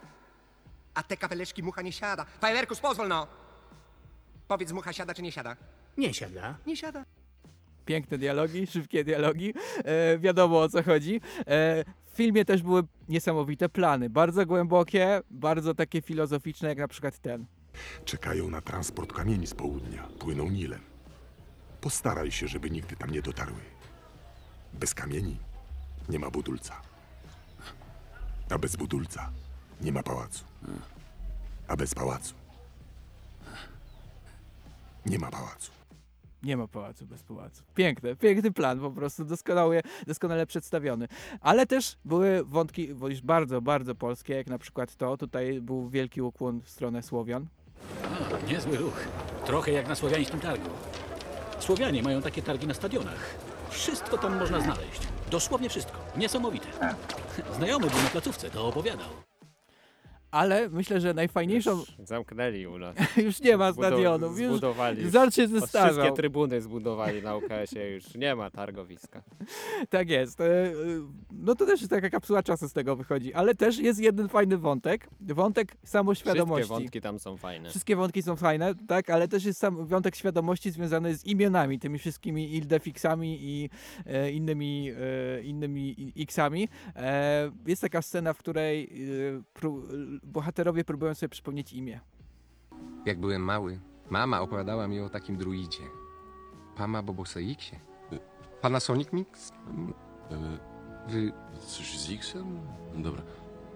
A 0.94 1.04
te 1.04 1.18
kapeleczki 1.18 1.64
mucha 1.64 1.82
nie 1.82 1.92
siada. 1.92 2.26
Fajerwerkus, 2.42 2.80
pozwól 2.80 3.08
no! 3.08 3.28
Powiedz, 4.48 4.72
mucha 4.72 4.94
siada 4.94 5.14
czy 5.14 5.22
nie 5.22 5.32
siada? 5.32 5.56
Nie 5.98 6.14
siada. 6.14 6.58
Nie 6.68 6.78
siada. 6.78 7.06
Piękne 7.86 8.18
dialogi, 8.18 8.68
szybkie 8.74 9.04
dialogi, 9.04 9.54
e, 9.84 10.18
wiadomo 10.20 10.62
o 10.62 10.70
co 10.70 10.84
chodzi. 10.84 11.22
E, 11.40 11.84
w 12.06 12.16
filmie 12.18 12.46
też 12.46 12.64
były 12.64 12.84
niesamowite 13.10 13.70
plany, 13.70 14.10
bardzo 14.10 14.46
głębokie, 14.46 15.22
bardzo 15.32 15.74
takie 15.74 16.02
filozoficzne, 16.02 16.70
jak 16.70 16.78
na 16.78 16.88
przykład 16.88 17.20
ten. 17.20 17.46
Czekają 18.06 18.50
na 18.50 18.62
transport 18.62 19.14
kamieni 19.14 19.48
z 19.48 19.54
południa. 19.54 20.08
Płyną 20.20 20.50
Nilem. 20.50 20.82
Postaraj 21.82 22.32
się, 22.32 22.48
żeby 22.48 22.70
nigdy 22.70 22.96
tam 22.96 23.10
nie 23.10 23.22
dotarły. 23.22 23.60
Bez 24.74 24.94
kamieni 24.94 25.38
nie 26.10 26.20
ma 26.20 26.30
budulca. 26.30 26.82
A 28.50 28.58
bez 28.58 28.76
budulca 28.76 29.30
nie 29.82 29.92
ma 29.92 30.04
pałacu. 30.04 30.46
A 31.68 31.76
bez 31.76 31.96
pałacu 31.96 32.34
nie 35.10 35.20
ma 35.20 35.32
pałacu. 35.32 35.72
Nie 36.44 36.58
ma 36.58 36.68
pałacu 36.68 37.06
bez 37.06 37.24
pałacu. 37.24 37.64
Piękny, 37.76 38.16
piękny 38.16 38.52
plan, 38.52 38.80
po 38.80 38.92
prostu 38.92 39.26
doskonale, 39.26 39.82
doskonale 40.08 40.46
przedstawiony. 40.46 41.08
Ale 41.42 41.66
też 41.66 41.98
były 42.06 42.44
wątki 42.44 42.94
bo 42.94 43.08
już 43.08 43.22
bardzo, 43.22 43.62
bardzo 43.62 43.96
polskie, 43.96 44.36
jak 44.36 44.48
na 44.48 44.58
przykład 44.58 44.96
to. 44.96 45.18
Tutaj 45.18 45.62
był 45.62 45.90
wielki 45.90 46.22
ukłon 46.22 46.62
w 46.62 46.70
stronę 46.70 47.04
Słowian. 47.04 47.48
A, 48.04 48.52
niezły 48.52 48.78
ruch. 48.78 49.08
Trochę 49.46 49.72
jak 49.72 49.88
na 49.88 49.96
słowiańskim 49.96 50.40
targu. 50.40 50.70
Słowianie 51.60 52.04
mają 52.04 52.22
takie 52.22 52.42
targi 52.42 52.68
na 52.68 52.74
stadionach. 52.74 53.36
Wszystko 53.70 54.18
tam 54.18 54.40
można 54.40 54.62
znaleźć. 54.62 55.02
Dosłownie 55.32 55.70
wszystko. 55.70 55.98
Niesamowite. 56.18 56.68
Znajomy 57.56 57.88
był 57.88 58.04
na 58.04 58.10
placówce, 58.10 58.50
to 58.50 58.68
opowiadał. 58.68 59.27
Ale 60.38 60.70
myślę, 60.70 61.02
że 61.02 61.14
najfajniejszą... 61.14 61.84
Zamknęli 62.04 62.68
u 62.68 62.78
nas. 62.78 62.96
już 63.26 63.42
nie 63.42 63.58
ma 63.58 63.74
stadionów. 63.74 64.40
Już 64.40 64.52
Zbudowali. 64.52 65.02
już. 65.04 65.12
Zart 65.12 65.36
się 65.36 65.44
O, 65.44 65.48
zestarzał. 65.48 65.94
Wszystkie 65.94 66.12
trybuny 66.12 66.62
zbudowali 66.62 67.22
na 67.22 67.36
UKS-ie, 67.36 67.92
już 67.92 68.16
nie 68.16 68.36
ma 68.36 68.52
targowiska. 68.52 69.24
Tak 69.90 70.10
jest. 70.10 70.42
E, 70.42 70.46
e, 70.46 70.74
No 71.32 71.56
to 71.56 71.66
też 71.66 71.82
jest 71.82 71.90
taka 71.90 72.10
kapsuła 72.10 72.44
czasu 72.44 72.70
z 72.70 72.74
tego 72.74 72.96
wychodzi. 72.96 73.34
Ale 73.34 73.56
też 73.56 73.80
jest 73.80 74.00
jeden 74.00 74.30
fajny 74.30 74.58
wątek. 74.58 75.08
Wątek 75.22 75.78
samoświadomości. 75.84 76.64
Wszystkie 76.64 76.80
wątki 76.84 77.02
tam 77.02 77.20
są 77.20 77.38
fajne. 77.38 77.70
Wszystkie 77.70 77.96
wątki 77.96 78.22
są 78.24 78.36
fajne, 78.36 78.74
tak, 78.88 79.10
ale 79.10 79.28
też 79.28 79.46
jest 79.46 79.60
sam 79.60 79.86
wątek 79.88 80.16
świadomości 80.16 80.72
związany 80.72 81.16
z 81.16 81.26
imionami, 81.26 81.80
tymi 81.80 82.00
wszystkimi 82.00 82.56
ildefixami 82.56 83.38
i 83.42 83.70
e, 84.06 84.32
innymi, 84.32 84.92
e, 85.38 85.42
innymi 85.42 86.14
xami. 86.20 86.68
E, 86.96 87.52
jest 87.68 87.82
taka 87.82 88.02
scena, 88.02 88.34
w 88.34 88.38
której 88.38 88.84
e, 88.84 89.42
bohaterowie 90.28 90.84
próbują 90.84 91.16
sobie 91.16 91.30
przypomnieć 91.30 91.74
imię. 91.74 92.00
Jak 93.06 93.20
byłem 93.20 93.42
mały, 93.42 93.80
mama 94.10 94.42
opowiadała 94.42 94.88
mi 94.88 95.00
o 95.00 95.10
takim 95.10 95.38
druidzie. 95.38 95.84
Pama 96.76 97.02
Boboseiksie. 97.04 97.76
Panasonic 98.62 99.14
Mix? 99.14 99.52
Wy... 101.10 101.32
Coś 101.68 102.00
z 102.00 102.12
X-em? 102.12 102.60
Dobra. 102.96 103.22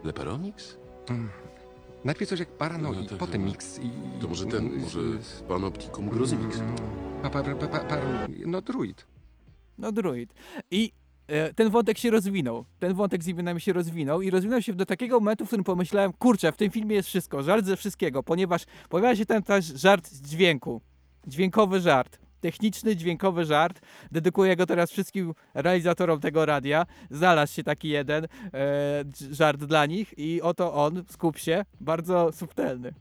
Leperonix? 0.03 0.77
Mm. 1.09 1.29
Najpierw 2.05 2.29
coś 2.29 2.39
jak 2.39 2.49
Paranoi, 2.57 3.03
No 3.03 3.09
tak, 3.09 3.17
potem 3.17 3.41
no. 3.41 3.47
Mix 3.47 3.79
i... 3.79 3.91
To 4.21 4.27
może 4.27 4.45
ten, 4.45 4.79
może 4.81 4.99
Panopticum 5.47 6.09
Grozimix? 6.09 6.59
Mm, 6.59 6.75
Pa, 7.21 7.29
pa, 7.29 7.43
pa, 7.43 7.67
pa, 7.67 7.79
pa, 7.79 7.97
no 8.45 8.61
druid. 8.61 9.07
No 9.77 9.91
druid. 9.91 10.33
I 10.71 10.91
ten 11.55 11.69
wątek 11.69 11.97
się 11.97 12.11
rozwinął. 12.11 12.65
Ten 12.79 12.93
wątek 12.93 13.23
z 13.23 13.27
imionami 13.27 13.61
się 13.61 13.73
rozwinął 13.73 14.21
i 14.21 14.29
rozwinął 14.29 14.61
się 14.61 14.73
do 14.73 14.85
takiego 14.85 15.19
momentu, 15.19 15.45
w 15.45 15.47
którym 15.47 15.63
pomyślałem, 15.63 16.13
kurczę, 16.13 16.51
w 16.51 16.57
tym 16.57 16.71
filmie 16.71 16.95
jest 16.95 17.09
wszystko, 17.09 17.43
żart 17.43 17.65
ze 17.65 17.77
wszystkiego, 17.77 18.23
ponieważ 18.23 18.65
pojawia 18.89 19.15
się 19.15 19.25
tam 19.25 19.43
też 19.43 19.65
żart 19.65 20.07
z 20.07 20.21
dźwięku. 20.21 20.81
Dźwiękowy 21.27 21.79
żart. 21.81 22.19
Techniczny, 22.41 22.95
dźwiękowy 22.95 23.45
żart. 23.45 23.81
Dedykuję 24.11 24.55
go 24.55 24.65
teraz 24.65 24.91
wszystkim 24.91 25.33
realizatorom 25.53 26.19
tego 26.19 26.45
radia. 26.45 26.85
Znalazł 27.09 27.53
się 27.53 27.63
taki 27.63 27.89
jeden 27.89 28.25
e, 28.25 28.29
żart 29.31 29.63
dla 29.63 29.85
nich 29.85 30.13
i 30.17 30.41
oto 30.41 30.73
on, 30.73 31.03
skup 31.09 31.37
się, 31.37 31.65
bardzo 31.81 32.31
subtelny. 32.31 32.93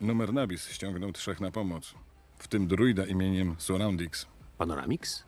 Numer 0.00 0.32
Nabis 0.32 0.68
ściągnął 0.68 1.12
trzech 1.12 1.40
na 1.40 1.50
pomoc. 1.50 1.94
W 2.38 2.48
tym 2.48 2.66
druida 2.66 3.06
imieniem 3.06 3.54
Surroundix. 3.58 4.26
Panoramix? 4.58 5.24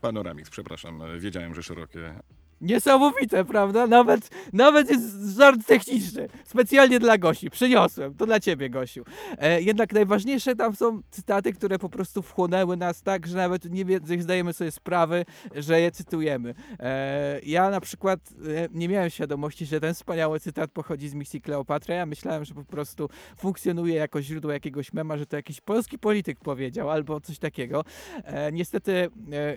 Panoramix, 0.00 0.50
przepraszam. 0.50 1.02
Wiedziałem, 1.20 1.54
że 1.54 1.62
szerokie. 1.62 2.20
Niesamowite, 2.60 3.44
prawda? 3.44 3.86
Nawet, 3.86 4.30
nawet 4.52 4.90
jest 4.90 5.36
żart 5.36 5.66
techniczny. 5.66 6.28
Specjalnie 6.44 6.98
dla 7.00 7.18
Gosi. 7.18 7.50
Przyniosłem. 7.50 8.14
To 8.14 8.26
dla 8.26 8.40
ciebie, 8.40 8.70
Gosiu. 8.70 9.04
E, 9.38 9.62
jednak 9.62 9.92
najważniejsze 9.92 10.56
tam 10.56 10.76
są 10.76 11.02
cytaty, 11.10 11.52
które 11.52 11.78
po 11.78 11.88
prostu 11.88 12.22
wchłonęły 12.22 12.76
nas 12.76 13.02
tak, 13.02 13.26
że 13.26 13.36
nawet 13.36 13.64
nie 13.70 13.84
zdajemy 14.20 14.52
sobie 14.52 14.70
sprawy, 14.70 15.24
że 15.54 15.80
je 15.80 15.90
cytujemy. 15.90 16.54
E, 16.80 17.40
ja 17.42 17.70
na 17.70 17.80
przykład 17.80 18.20
e, 18.30 18.68
nie 18.72 18.88
miałem 18.88 19.10
świadomości, 19.10 19.66
że 19.66 19.80
ten 19.80 19.94
wspaniały 19.94 20.40
cytat 20.40 20.70
pochodzi 20.70 21.08
z 21.08 21.14
misji 21.14 21.40
Kleopatra. 21.40 21.94
Ja 21.94 22.06
myślałem, 22.06 22.44
że 22.44 22.54
po 22.54 22.64
prostu 22.64 23.08
funkcjonuje 23.36 23.94
jako 23.94 24.22
źródło 24.22 24.52
jakiegoś 24.52 24.92
mema, 24.92 25.16
że 25.16 25.26
to 25.26 25.36
jakiś 25.36 25.60
polski 25.60 25.98
polityk 25.98 26.38
powiedział 26.38 26.90
albo 26.90 27.20
coś 27.20 27.38
takiego. 27.38 27.84
E, 28.24 28.52
niestety 28.52 28.92
e, 28.92 29.08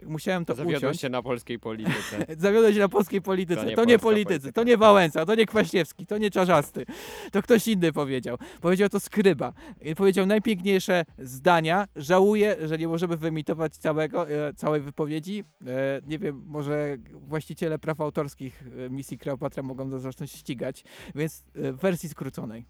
musiałem 0.05 0.45
to 0.45 0.55
Zawiodłem 0.55 0.77
uciąć. 0.77 1.01
się 1.01 1.09
na 1.09 1.21
polskiej 1.21 1.59
polityce. 1.59 2.25
Zawiodłeś 2.37 2.73
się 2.73 2.79
na 2.79 2.89
polskiej 2.91 3.21
polityce. 3.21 3.61
To 3.61 3.69
nie 3.69 3.75
To 3.75 3.85
nie 3.85 3.99
politycy, 3.99 4.39
polityka. 4.39 4.51
to 4.51 4.63
nie 4.63 4.77
Wałęsa, 4.77 5.25
to 5.25 5.35
nie 5.35 5.45
Kwaśniewski, 5.45 6.05
to 6.05 6.17
nie 6.17 6.31
Czarzasty. 6.31 6.85
To 7.31 7.41
ktoś 7.41 7.67
inny 7.67 7.93
powiedział. 7.93 8.37
Powiedział 8.61 8.89
to 8.89 8.99
Skryba. 8.99 9.53
I 9.81 9.95
powiedział 9.95 10.25
najpiękniejsze 10.25 11.05
zdania. 11.19 11.87
Żałuję, 11.95 12.55
że 12.67 12.77
nie 12.77 12.87
możemy 12.87 13.17
wyemitować 13.17 13.77
całego, 13.77 14.29
e, 14.29 14.53
całej 14.53 14.81
wypowiedzi. 14.81 15.43
E, 15.67 16.01
nie 16.07 16.19
wiem, 16.19 16.43
może 16.47 16.97
właściciele 17.13 17.79
praw 17.79 18.01
autorskich 18.01 18.63
e, 18.85 18.89
misji 18.89 19.17
Kleopatra 19.17 19.63
mogą 19.63 19.89
to 19.91 19.99
zacząć 19.99 20.31
ścigać, 20.31 20.83
więc 21.15 21.43
e, 21.55 21.71
w 21.71 21.77
wersji 21.77 22.09
skróconej. 22.09 22.65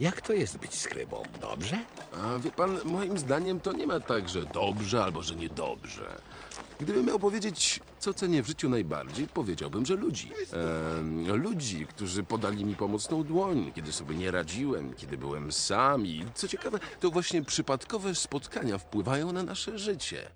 Jak 0.00 0.20
to 0.20 0.32
jest 0.32 0.58
być 0.58 0.74
skrybą? 0.74 1.22
Dobrze? 1.40 1.78
A 2.22 2.38
wie 2.38 2.50
pan, 2.50 2.78
moim 2.84 3.18
zdaniem 3.18 3.60
to 3.60 3.72
nie 3.72 3.86
ma 3.86 4.00
tak, 4.00 4.28
że 4.28 4.42
dobrze 4.42 5.04
albo 5.04 5.22
że 5.22 5.34
niedobrze. 5.36 6.16
Gdybym 6.80 7.06
miał 7.06 7.18
powiedzieć, 7.18 7.80
co 7.98 8.14
cenię 8.14 8.42
w 8.42 8.46
życiu 8.46 8.68
najbardziej, 8.68 9.28
powiedziałbym, 9.28 9.86
że 9.86 9.94
ludzi. 9.94 10.32
Ludzi, 11.26 11.86
którzy 11.86 12.22
podali 12.22 12.64
mi 12.64 12.74
pomocną 12.74 13.24
dłoń, 13.24 13.72
kiedy 13.74 13.92
sobie 13.92 14.16
nie 14.16 14.30
radziłem, 14.30 14.94
kiedy 14.94 15.18
byłem 15.18 15.52
sam 15.52 16.06
i 16.06 16.24
co 16.34 16.48
ciekawe, 16.48 16.78
to 17.00 17.10
właśnie 17.10 17.42
przypadkowe 17.42 18.14
spotkania 18.14 18.78
wpływają 18.78 19.32
na 19.32 19.42
nasze 19.42 19.78
życie. 19.78 20.30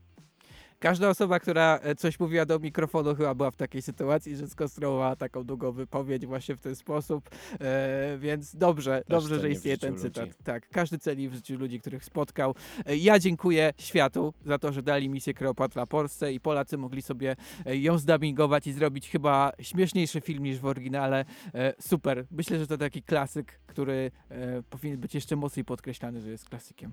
Każda 0.85 1.09
osoba, 1.09 1.41
która 1.41 1.79
e, 1.83 1.95
coś 1.95 2.21
mówiła 2.21 2.47
do 2.47 2.59
mikrofonu, 2.59 3.15
chyba 3.15 3.35
była 3.35 3.51
w 3.51 3.57
takiej 3.57 3.83
sytuacji, 3.83 4.37
że 4.37 4.49
skonstruowała 4.49 5.17
taką 5.17 5.45
długą 5.45 5.73
wypowiedź 5.73 6.27
właśnie 6.27 6.57
w 6.57 6.61
ten 6.61 6.77
sposób. 6.77 7.31
E, 7.61 8.19
więc 8.19 8.57
dobrze, 8.57 9.03
dobrze, 9.09 9.35
że 9.35 9.41
ceni 9.41 9.55
istnieje 9.55 9.79
ten 9.79 9.99
cytat. 9.99 10.27
ludzi. 10.27 10.37
Tak, 10.45 10.69
każdy 10.69 10.99
celi 10.99 11.29
w 11.29 11.35
życiu 11.35 11.59
ludzi, 11.59 11.81
których 11.81 12.05
spotkał. 12.05 12.55
E, 12.87 12.97
ja 12.97 13.19
dziękuję 13.19 13.73
światu 13.79 14.35
za 14.47 14.59
to, 14.59 14.73
że 14.73 14.83
dali 14.83 15.09
misję 15.09 15.35
Kleopatra 15.35 15.87
Polsce 15.87 16.33
i 16.33 16.41
Polacy 16.41 16.79
mogli 16.79 17.03
sobie 17.03 17.37
e, 17.67 17.77
ją 17.77 17.99
zdubbingować 17.99 18.67
i 18.67 18.73
zrobić 18.73 19.11
chyba 19.11 19.53
śmieszniejszy 19.61 20.21
film 20.21 20.45
niż 20.45 20.59
w 20.59 20.67
oryginale. 20.67 21.25
E, 21.55 21.75
super. 21.81 22.27
Myślę, 22.31 22.59
że 22.59 22.67
to 22.67 22.79
taki 22.79 23.03
klasyk, 23.03 23.61
który 23.67 24.11
e, 24.31 24.63
powinien 24.63 25.01
być 25.01 25.15
jeszcze 25.15 25.37
mocniej 25.37 25.65
podkreślany, 25.65 26.21
że 26.21 26.31
jest 26.31 26.49
klasykiem. 26.49 26.93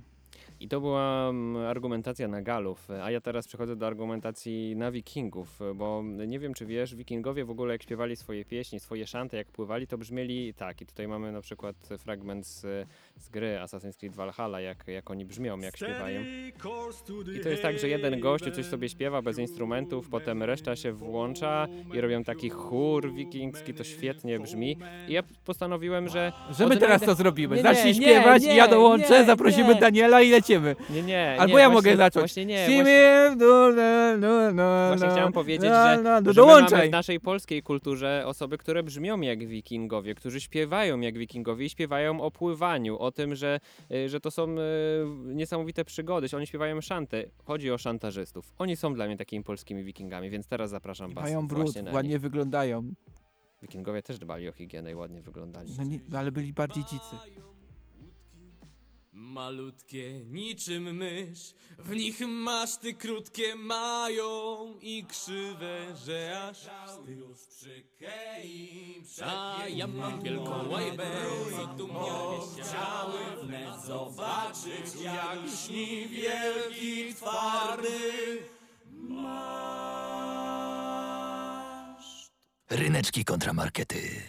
I 0.62 0.68
to 0.68 0.82
była 0.82 1.30
mm, 1.30 1.66
argumentacja 1.66 2.28
na 2.28 2.42
Galów, 2.42 2.88
a 2.92 3.12
ja 3.12 3.22
teraz 3.22 3.48
przechodzę 3.48 3.76
do 3.76 3.88
argumentacji 3.88 4.76
na 4.76 4.92
Wikingów, 4.92 5.60
bo 5.76 6.04
nie 6.28 6.40
wiem 6.40 6.54
czy 6.54 6.66
wiesz, 6.66 6.96
Wikingowie 6.96 7.46
w 7.46 7.50
ogóle 7.50 7.74
jak 7.74 7.84
śpiewali 7.84 8.16
swoje 8.16 8.46
pieśni, 8.46 8.80
swoje 8.80 9.08
szanty, 9.08 9.38
jak 9.38 9.48
pływali, 9.48 9.88
to 9.88 9.98
brzmieli 9.98 10.54
tak. 10.54 10.82
I 10.82 10.86
tutaj 10.86 11.08
mamy 11.08 11.32
na 11.32 11.42
przykład 11.42 11.76
fragment 11.98 12.48
z 12.48 12.88
z 13.22 13.30
gry 13.30 13.60
Assassin's 13.64 13.98
Creed 13.98 14.16
Valhalla, 14.16 14.62
jak, 14.62 14.88
jak 14.88 15.12
oni 15.12 15.26
brzmią, 15.26 15.60
jak 15.60 15.78
śpiewają. 15.78 16.22
I 17.36 17.40
to 17.40 17.50
jest 17.50 17.62
tak, 17.62 17.80
że 17.80 17.90
jeden 17.90 18.20
gościu 18.20 18.52
coś 18.52 18.66
sobie 18.66 18.90
śpiewa 18.90 19.22
bez 19.22 19.38
instrumentów, 19.38 20.10
potem 20.10 20.44
reszta 20.44 20.76
się 20.76 20.92
włącza 20.92 21.68
i 21.94 22.02
robią 22.02 22.24
taki 22.24 22.50
chór 22.50 23.14
wikingski, 23.14 23.74
to 23.74 23.84
świetnie 23.84 24.40
brzmi. 24.40 24.78
I 25.08 25.14
ja 25.14 25.24
postanowiłem, 25.46 26.10
że... 26.10 26.32
Że 26.58 26.68
my 26.68 26.78
teraz 26.78 27.02
to 27.02 27.16
zrobimy. 27.16 27.56
Nie, 27.56 27.62
Zacznij 27.62 27.94
nie, 27.94 28.02
śpiewać 28.02 28.44
nie, 28.44 28.54
i 28.54 28.58
ja 28.58 28.68
dołączę, 28.68 29.20
nie, 29.20 29.26
zaprosimy 29.26 29.74
nie. 29.74 29.80
Daniela 29.80 30.22
i 30.22 30.30
lecimy. 30.30 30.76
Nie, 30.90 31.02
nie. 31.02 31.36
Albo 31.40 31.58
nie, 31.58 31.64
ja 31.64 31.70
właśnie- 31.70 31.92
mogę 31.92 31.98
zacząć. 31.98 32.22
Właśnie 32.22 32.46
nie. 32.46 32.66
Właśnie, 32.68 32.86
właśnie 34.88 35.10
chciałem 35.10 35.34
powiedzieć, 35.34 35.70
że, 35.70 35.98
my 35.98 36.04
mamy 36.04 36.34
dołączaj. 36.34 36.90
w 36.90 36.92
naszej 36.92 37.20
polskiej 37.20 37.64
kulturze 37.64 38.24
osoby, 38.26 38.58
które 38.58 38.84
brzmią 38.84 39.22
jak 39.22 39.48
wikingowie, 39.48 40.16
którzy 40.16 40.42
śpiewają 40.42 41.00
jak 41.00 41.18
wikingowie 41.18 41.66
i 41.66 41.70
śpiewają 41.70 42.22
o 42.22 42.32
pływaniu, 42.32 43.00
o 43.00 43.11
tym, 43.12 43.36
że, 43.36 43.60
y, 43.92 44.10
że 44.10 44.20
to 44.20 44.32
są 44.32 44.56
y, 44.58 44.58
niesamowite 45.26 45.86
przygody. 45.86 46.28
Oni 46.38 46.48
śpiewają 46.48 46.82
szanty. 46.82 47.32
Chodzi 47.44 47.72
o 47.72 47.78
szantażystów. 47.78 48.54
Oni 48.58 48.76
są 48.76 48.94
dla 48.94 49.06
mnie 49.06 49.18
takimi 49.18 49.44
polskimi 49.44 49.84
wikingami, 49.84 50.30
więc 50.30 50.48
teraz 50.48 50.70
zapraszam 50.70 51.14
was 51.14 51.24
Mają 51.24 51.48
brud, 51.48 51.76
ładnie 51.94 52.12
nich. 52.12 52.22
wyglądają. 52.22 52.94
Wikingowie 53.62 54.02
też 54.02 54.20
dbali 54.20 54.50
o 54.50 54.52
higienę 54.52 54.92
i 54.92 54.96
ładnie 54.96 55.22
wyglądali. 55.22 55.74
No 55.78 55.84
nie, 55.84 56.00
ale 56.14 56.32
byli 56.32 56.54
bardziej 56.54 56.84
dzicy. 56.84 57.16
Malutkie 59.14 60.26
niczym 60.26 60.96
mysz, 60.96 61.54
w 61.78 61.96
nich 61.96 62.20
maszty 62.28 62.94
krótkie 62.94 63.56
mają 63.56 64.58
i 64.82 65.06
krzywe, 65.06 65.96
że 66.06 66.42
aż 66.50 66.58
wstyd. 67.36 68.00
A 69.24 69.64
ja 69.68 69.88
mam 69.88 70.22
wielką 70.22 70.70
łajbę, 70.70 71.12
co 71.52 71.68
tu 71.68 71.88
mnie 71.88 72.64
chciały 72.64 73.46
wnet 73.46 73.86
zobaczyć, 73.86 75.02
jak 75.04 75.40
śni 75.66 76.08
wielki 76.08 77.16
twardy 77.16 78.00
Ryneczki 82.70 83.26
kontramarkety. 83.26 84.24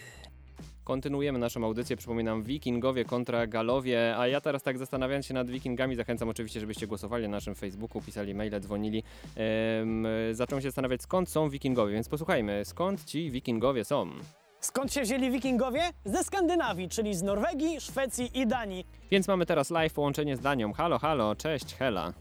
Kontynuujemy 0.83 1.39
naszą 1.39 1.65
audycję. 1.65 1.97
Przypominam, 1.97 2.43
Wikingowie 2.43 3.05
kontra 3.05 3.47
Galowie. 3.47 4.17
A 4.17 4.27
ja 4.27 4.41
teraz 4.41 4.63
tak 4.63 4.77
zastanawiając 4.77 5.25
się 5.25 5.33
nad 5.33 5.49
Wikingami, 5.49 5.95
zachęcam 5.95 6.29
oczywiście, 6.29 6.59
żebyście 6.59 6.87
głosowali 6.87 7.23
na 7.23 7.29
naszym 7.29 7.55
Facebooku, 7.55 8.01
pisali 8.01 8.35
maile, 8.35 8.59
dzwonili. 8.59 9.03
Ehm, 9.35 10.05
zacząłem 10.31 10.61
się 10.61 10.67
zastanawiać, 10.69 11.01
skąd 11.01 11.29
są 11.29 11.49
Wikingowie, 11.49 11.93
więc 11.93 12.09
posłuchajmy, 12.09 12.65
skąd 12.65 13.05
ci 13.05 13.31
Wikingowie 13.31 13.85
są. 13.85 14.09
Skąd 14.59 14.93
się 14.93 15.01
wzięli 15.01 15.31
wikingowie? 15.31 15.81
Ze 16.05 16.23
Skandynawii, 16.23 16.89
czyli 16.89 17.15
z 17.15 17.23
Norwegii, 17.23 17.81
Szwecji 17.81 18.39
i 18.39 18.47
Danii. 18.47 18.85
Więc 19.11 19.27
mamy 19.27 19.45
teraz 19.45 19.69
live 19.69 19.93
połączenie 19.93 20.37
z 20.37 20.39
Danią. 20.39 20.73
Halo, 20.73 20.99
halo, 20.99 21.35
cześć, 21.35 21.75
Hela. 21.75 22.13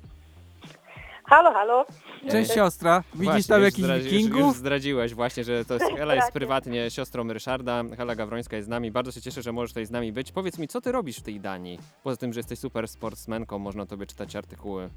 Halo, 1.25 1.53
halo. 1.53 1.87
Cześć 2.31 2.53
siostra, 2.55 3.03
widzisz 3.15 3.27
Właśnie, 3.27 3.49
tam 3.55 3.59
już 3.63 3.65
jakichś 3.65 3.85
zdradzi- 3.85 4.05
Już, 4.05 4.13
wikingów? 4.13 4.41
już 4.41 4.57
zdradziłeś 4.57 5.15
właśnie, 5.15 5.45
że 5.45 5.65
to 5.65 5.75
jest, 5.75 5.87
Hela 5.97 6.15
jest 6.15 6.27
Tak. 6.27 6.33
prywatnie 6.35 6.91
siostrą 6.91 7.33
Ryszarda, 7.33 7.83
Hela 7.97 8.15
Gawrońska 8.15 8.57
jest 8.57 8.67
z 8.67 8.69
nami. 8.69 8.91
Bardzo 8.91 9.13
się 9.13 9.21
cieszę, 9.21 9.43
że 9.43 9.53
możesz 9.53 9.71
tutaj 9.71 9.87
z 9.87 9.91
nami 9.91 10.13
być. 10.13 10.33
Powiedz 10.33 10.59
mi, 10.59 10.69
co 10.69 10.81
ty 10.81 10.93
robisz 10.93 11.19
w 11.19 11.23
tej 11.23 11.41
Danii? 11.41 11.79
Poza 12.03 12.17
tym, 12.17 12.33
że 12.33 12.41
jesteś 12.41 12.59
super 12.59 12.89
sportsmenką, 12.89 13.59
można 13.59 13.87
tobie 13.87 14.07
czytać 14.07 14.37
artykuły. 14.37 14.89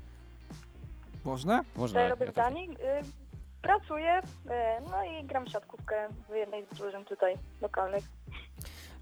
Można? 1.26 1.64
Można. 1.76 2.00
Co 2.00 2.04
ja 2.04 2.10
robię 2.10 2.26
ja 2.26 2.32
w 2.32 2.36
tak 2.36 2.46
tak- 2.46 2.54
Danii? 2.54 2.70
Y, 2.72 3.26
Pracuję, 3.62 4.20
y, 4.20 4.50
no 4.92 5.04
i 5.04 5.24
gram 5.24 5.46
w 5.46 5.50
siatkówkę 5.50 6.08
w 6.30 6.36
jednej 6.36 6.66
z 6.72 6.78
drużyn 6.78 7.06
tutaj 7.06 7.34
lokalnych. 7.62 8.04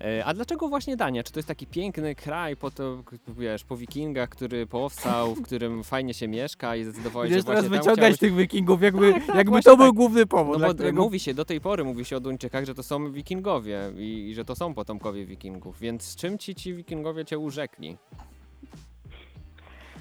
E, 0.01 0.25
A 0.25 0.33
dlaczego 0.33 0.67
właśnie 0.69 0.97
Dania? 0.97 1.23
Czy 1.23 1.31
to 1.31 1.39
jest 1.39 1.47
taki 1.47 1.67
piękny 1.67 2.15
kraj 2.15 2.55
po 2.57 2.71
to, 2.71 3.03
wiesz, 3.27 3.63
po 3.63 3.77
wikingach, 3.77 4.29
który 4.29 4.67
powstał, 4.67 5.35
w 5.35 5.41
którym 5.41 5.83
fajnie 5.83 6.13
się 6.13 6.27
mieszka 6.27 6.75
i 6.75 6.83
zdecydowałeś, 6.83 7.29
że 7.29 7.35
Będziesz 7.35 7.45
teraz 7.45 7.67
właśnie 7.67 7.77
tam 7.77 7.79
wyciągać 7.79 8.15
chciałeś... 8.15 8.19
tych 8.19 8.33
wikingów, 8.35 8.81
jakby, 8.81 9.13
Tak, 9.13 9.25
tak, 9.25 9.35
jakby 9.35 9.61
to 9.61 9.77
był 9.77 9.85
tak. 9.87 9.95
główny 9.95 10.25
powód. 10.25 10.59
No 10.59 10.67
bo 10.67 10.73
którego... 10.73 11.01
mówi 11.03 11.19
się, 11.19 11.33
do 11.33 11.45
tej 11.45 11.61
pory 11.61 11.83
mówi 11.83 12.05
się 12.05 12.17
o 12.17 12.19
Duńczykach, 12.19 12.65
że 12.65 12.75
to 12.75 12.83
są 12.83 13.11
wikingowie 13.11 13.79
i, 13.97 14.29
i 14.29 14.33
że 14.35 14.45
to 14.45 14.55
są 14.55 14.73
potomkowie 14.73 15.25
wikingów, 15.25 15.79
więc 15.79 16.15
czym 16.15 16.37
ci 16.37 16.55
ci 16.55 16.73
wikingowie 16.73 17.25
cię 17.25 17.39
urzekli? 17.39 17.97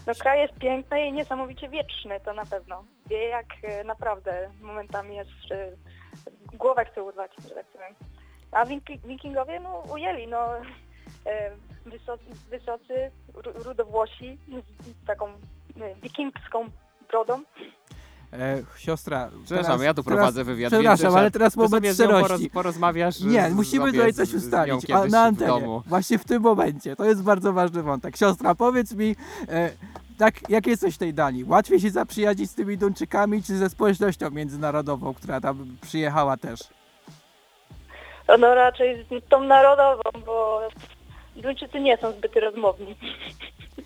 No 0.06 0.12
kraj 0.14 0.40
jest 0.40 0.54
piękny 0.54 1.06
i 1.06 1.12
niesamowicie 1.12 1.68
wieczny, 1.68 2.20
to 2.24 2.32
na 2.34 2.46
pewno. 2.46 2.84
Wie 3.06 3.24
jak 3.28 3.46
y, 3.80 3.84
naprawdę 3.84 4.50
momentami 4.62 5.16
jest, 5.16 5.30
y, 5.30 6.56
głowę 6.56 6.84
chce 6.84 7.02
urwać, 7.02 7.30
że 7.48 7.54
tak 7.54 7.66
powiem. 7.66 7.94
A 8.52 8.64
wiki- 8.66 9.00
wikingowie, 9.06 9.60
no 9.60 9.82
ujęli, 9.94 10.26
no 10.26 10.56
y, 10.56 11.90
wysocy, 11.90 12.24
wysocy 12.50 13.10
ru- 13.34 13.62
rudowłosi 13.64 14.38
z 15.02 15.06
taką 15.06 15.28
y, 15.28 15.34
wikingską 16.02 16.64
brodą. 17.10 17.42
E, 18.32 18.62
siostra, 18.78 19.30
Przepraszam, 19.44 19.64
teraz, 19.72 19.82
ja 19.82 19.94
tu 19.94 20.02
teraz, 20.02 20.16
prowadzę 20.16 20.44
wywiad. 20.44 20.72
Przepraszam, 20.72 21.06
więc, 21.06 21.16
ale 21.16 21.30
teraz 21.30 21.56
moment 21.56 21.86
szczerości. 21.94 22.28
Poroz, 22.28 22.40
porozmawiasz. 22.52 23.20
Nie, 23.20 23.50
z- 23.50 23.54
musimy 23.54 23.92
tutaj 23.92 24.12
coś 24.12 24.34
ustalić 24.34 24.90
a, 24.90 24.94
na 25.04 25.08
w 25.08 25.14
antenie. 25.14 25.46
domu. 25.48 25.82
Właśnie 25.86 26.18
w 26.18 26.24
tym 26.24 26.42
momencie. 26.42 26.96
To 26.96 27.04
jest 27.04 27.22
bardzo 27.22 27.52
ważny 27.52 27.82
wątek. 27.82 28.16
Siostra, 28.16 28.54
powiedz 28.54 28.92
mi, 28.94 29.16
e, 29.48 29.70
tak, 30.18 30.50
jak 30.50 30.66
jesteś 30.66 30.94
w 30.94 30.98
tej 30.98 31.14
Danii? 31.14 31.44
Łatwiej 31.44 31.80
się 31.80 31.90
zaprzyjaźnić 31.90 32.50
z 32.50 32.54
tymi 32.54 32.78
Duńczykami, 32.78 33.42
czy 33.42 33.56
ze 33.56 33.70
społecznością 33.70 34.30
międzynarodową, 34.30 35.14
która 35.14 35.40
tam 35.40 35.76
przyjechała 35.82 36.36
też? 36.36 36.60
No 38.28 38.54
raczej 38.54 39.06
tą 39.28 39.44
narodową, 39.44 40.02
bo 40.26 40.60
Duńczycy 41.36 41.80
nie 41.80 41.96
są 41.96 42.12
zbyt 42.12 42.36
rozmowni. 42.36 42.96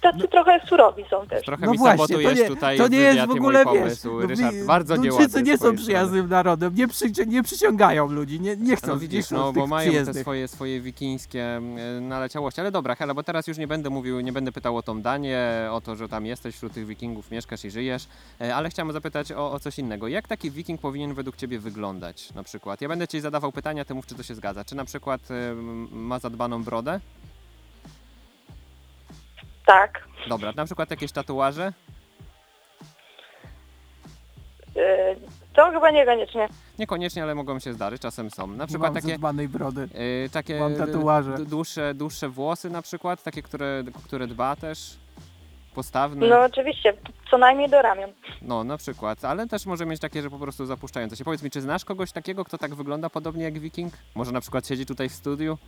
Tacy 0.01 0.29
trochę 0.29 0.61
surowi 0.69 1.05
są 1.11 1.27
też. 1.27 1.45
Trochę 1.45 1.67
No 1.67 1.73
mi 1.73 1.79
właśnie, 1.79 2.07
sabotujesz 2.07 2.39
to 2.39 2.43
nie, 2.43 2.49
tutaj 2.49 2.79
to 2.79 2.89
nie 2.89 2.99
jest 2.99 3.27
w 3.27 3.31
ogóle, 3.31 3.59
wiesz, 3.59 3.75
pomysł. 3.81 4.21
no, 4.21 4.27
Ryszard, 4.27 4.55
wi- 4.55 4.65
bardzo 4.65 4.97
Duńczycy 4.97 5.43
nie 5.43 5.59
są 5.59 5.77
przyjaznym 5.77 6.29
narodem, 6.29 6.75
nie, 6.75 6.89
przy, 6.89 7.05
nie 7.27 7.43
przyciągają 7.43 8.07
ludzi, 8.13 8.41
nie, 8.41 8.57
nie 8.57 8.77
chcą 8.77 8.87
No 8.89 8.97
widzisz, 8.99 9.31
no 9.31 9.53
bo 9.53 9.67
mają 9.67 10.05
te 10.05 10.15
swoje, 10.15 10.49
swoje 10.49 10.81
wikińskie 10.81 11.43
e, 11.57 11.61
naleciałości. 12.01 12.61
Ale 12.61 12.71
dobra, 12.71 12.95
Hela, 12.95 13.15
bo 13.15 13.23
teraz 13.23 13.47
już 13.47 13.59
nie 13.59 13.67
będę 13.67 13.91
mówił, 13.91 14.21
nie 14.21 14.33
będę 14.33 14.53
pytał 14.53 14.77
o 14.77 14.83
tą 14.83 15.03
Danię, 15.03 15.69
o 15.71 15.81
to, 15.81 15.97
że 15.97 16.09
tam 16.09 16.27
jesteś 16.27 16.55
wśród 16.55 16.73
tych 16.73 16.87
wikingów, 16.87 17.31
mieszkasz 17.31 17.65
i 17.65 17.71
żyjesz, 17.71 18.07
e, 18.41 18.57
ale 18.57 18.71
chciałem 18.71 18.93
zapytać 18.93 19.33
o, 19.33 19.53
o 19.53 19.61
coś 19.61 19.79
innego. 19.79 20.09
Jak 20.09 20.29
taki 20.29 20.51
wiking 20.51 20.81
powinien 20.81 21.15
według 21.15 21.37
ciebie 21.37 21.59
wyglądać 21.59 22.35
na 22.35 22.43
przykład? 22.43 22.81
Ja 22.81 22.89
będę 22.89 23.09
ci 23.09 23.21
zadawał 23.21 23.53
pytania, 23.53 23.85
ty 23.85 23.95
mów, 23.95 24.07
czy 24.07 24.15
to 24.15 24.23
się 24.23 24.35
zgadza. 24.35 24.65
Czy 24.65 24.75
na 24.75 24.85
przykład 24.85 25.21
e, 25.31 25.55
ma 25.93 26.19
zadbaną 26.19 26.65
brodę? 26.65 27.01
Tak. 29.67 30.09
Dobra, 30.29 30.53
na 30.57 30.65
przykład 30.65 30.91
jakieś 30.91 31.13
tatuaże? 31.13 31.73
Y, 34.77 35.17
To 35.55 35.71
chyba 35.71 35.91
niekoniecznie. 35.91 36.49
Niekoniecznie, 36.79 37.23
ale 37.23 37.35
mogą 37.35 37.59
się 37.59 37.73
zdarzyć, 37.73 38.03
czasem 38.03 38.31
są. 38.31 38.47
Na 38.47 38.67
przykład 38.67 38.93
mam 38.95 39.03
takie... 39.03 39.13
zadbanej 39.15 39.49
brody. 39.49 39.89
Yy, 40.23 40.31
takie 40.31 40.61
Mam 40.61 40.77
tatuaże. 40.77 41.33
d- 41.37 41.45
Dłuższe, 41.45 41.95
dłuższe 41.95 42.29
włosy 42.29 42.71
na 42.71 42.83
przykład, 42.83 43.23
takie, 43.23 43.43
które, 43.43 43.85
które 44.05 44.27
dba 44.27 44.57
też, 44.57 44.97
postawne. 45.75 46.27
No 46.27 46.41
oczywiście, 46.43 46.95
co 47.31 47.39
najmniej 47.39 47.71
do 47.71 47.83
ramion. 47.83 48.11
No, 48.43 48.65
na 48.65 48.77
przykład, 48.77 49.25
ale 49.25 49.47
też 49.47 49.67
może 49.67 49.87
mieć 49.87 50.01
takie, 50.01 50.23
że 50.23 50.31
po 50.31 50.39
prostu 50.39 50.67
zapuszczające 50.67 51.17
się. 51.17 51.25
Powiedz 51.25 51.43
mi, 51.43 51.51
czy 51.51 51.61
znasz 51.61 51.85
kogoś 51.85 52.13
takiego, 52.13 52.45
kto 52.45 52.59
tak 52.59 52.75
wygląda 52.75 53.11
podobnie 53.11 53.45
jak 53.45 53.59
wiking? 53.59 53.93
Może 54.15 54.33
na 54.33 54.41
przykład 54.41 54.67
siedzi 54.67 54.87
tutaj 54.87 55.09
w 55.09 55.13
studiu? 55.13 55.59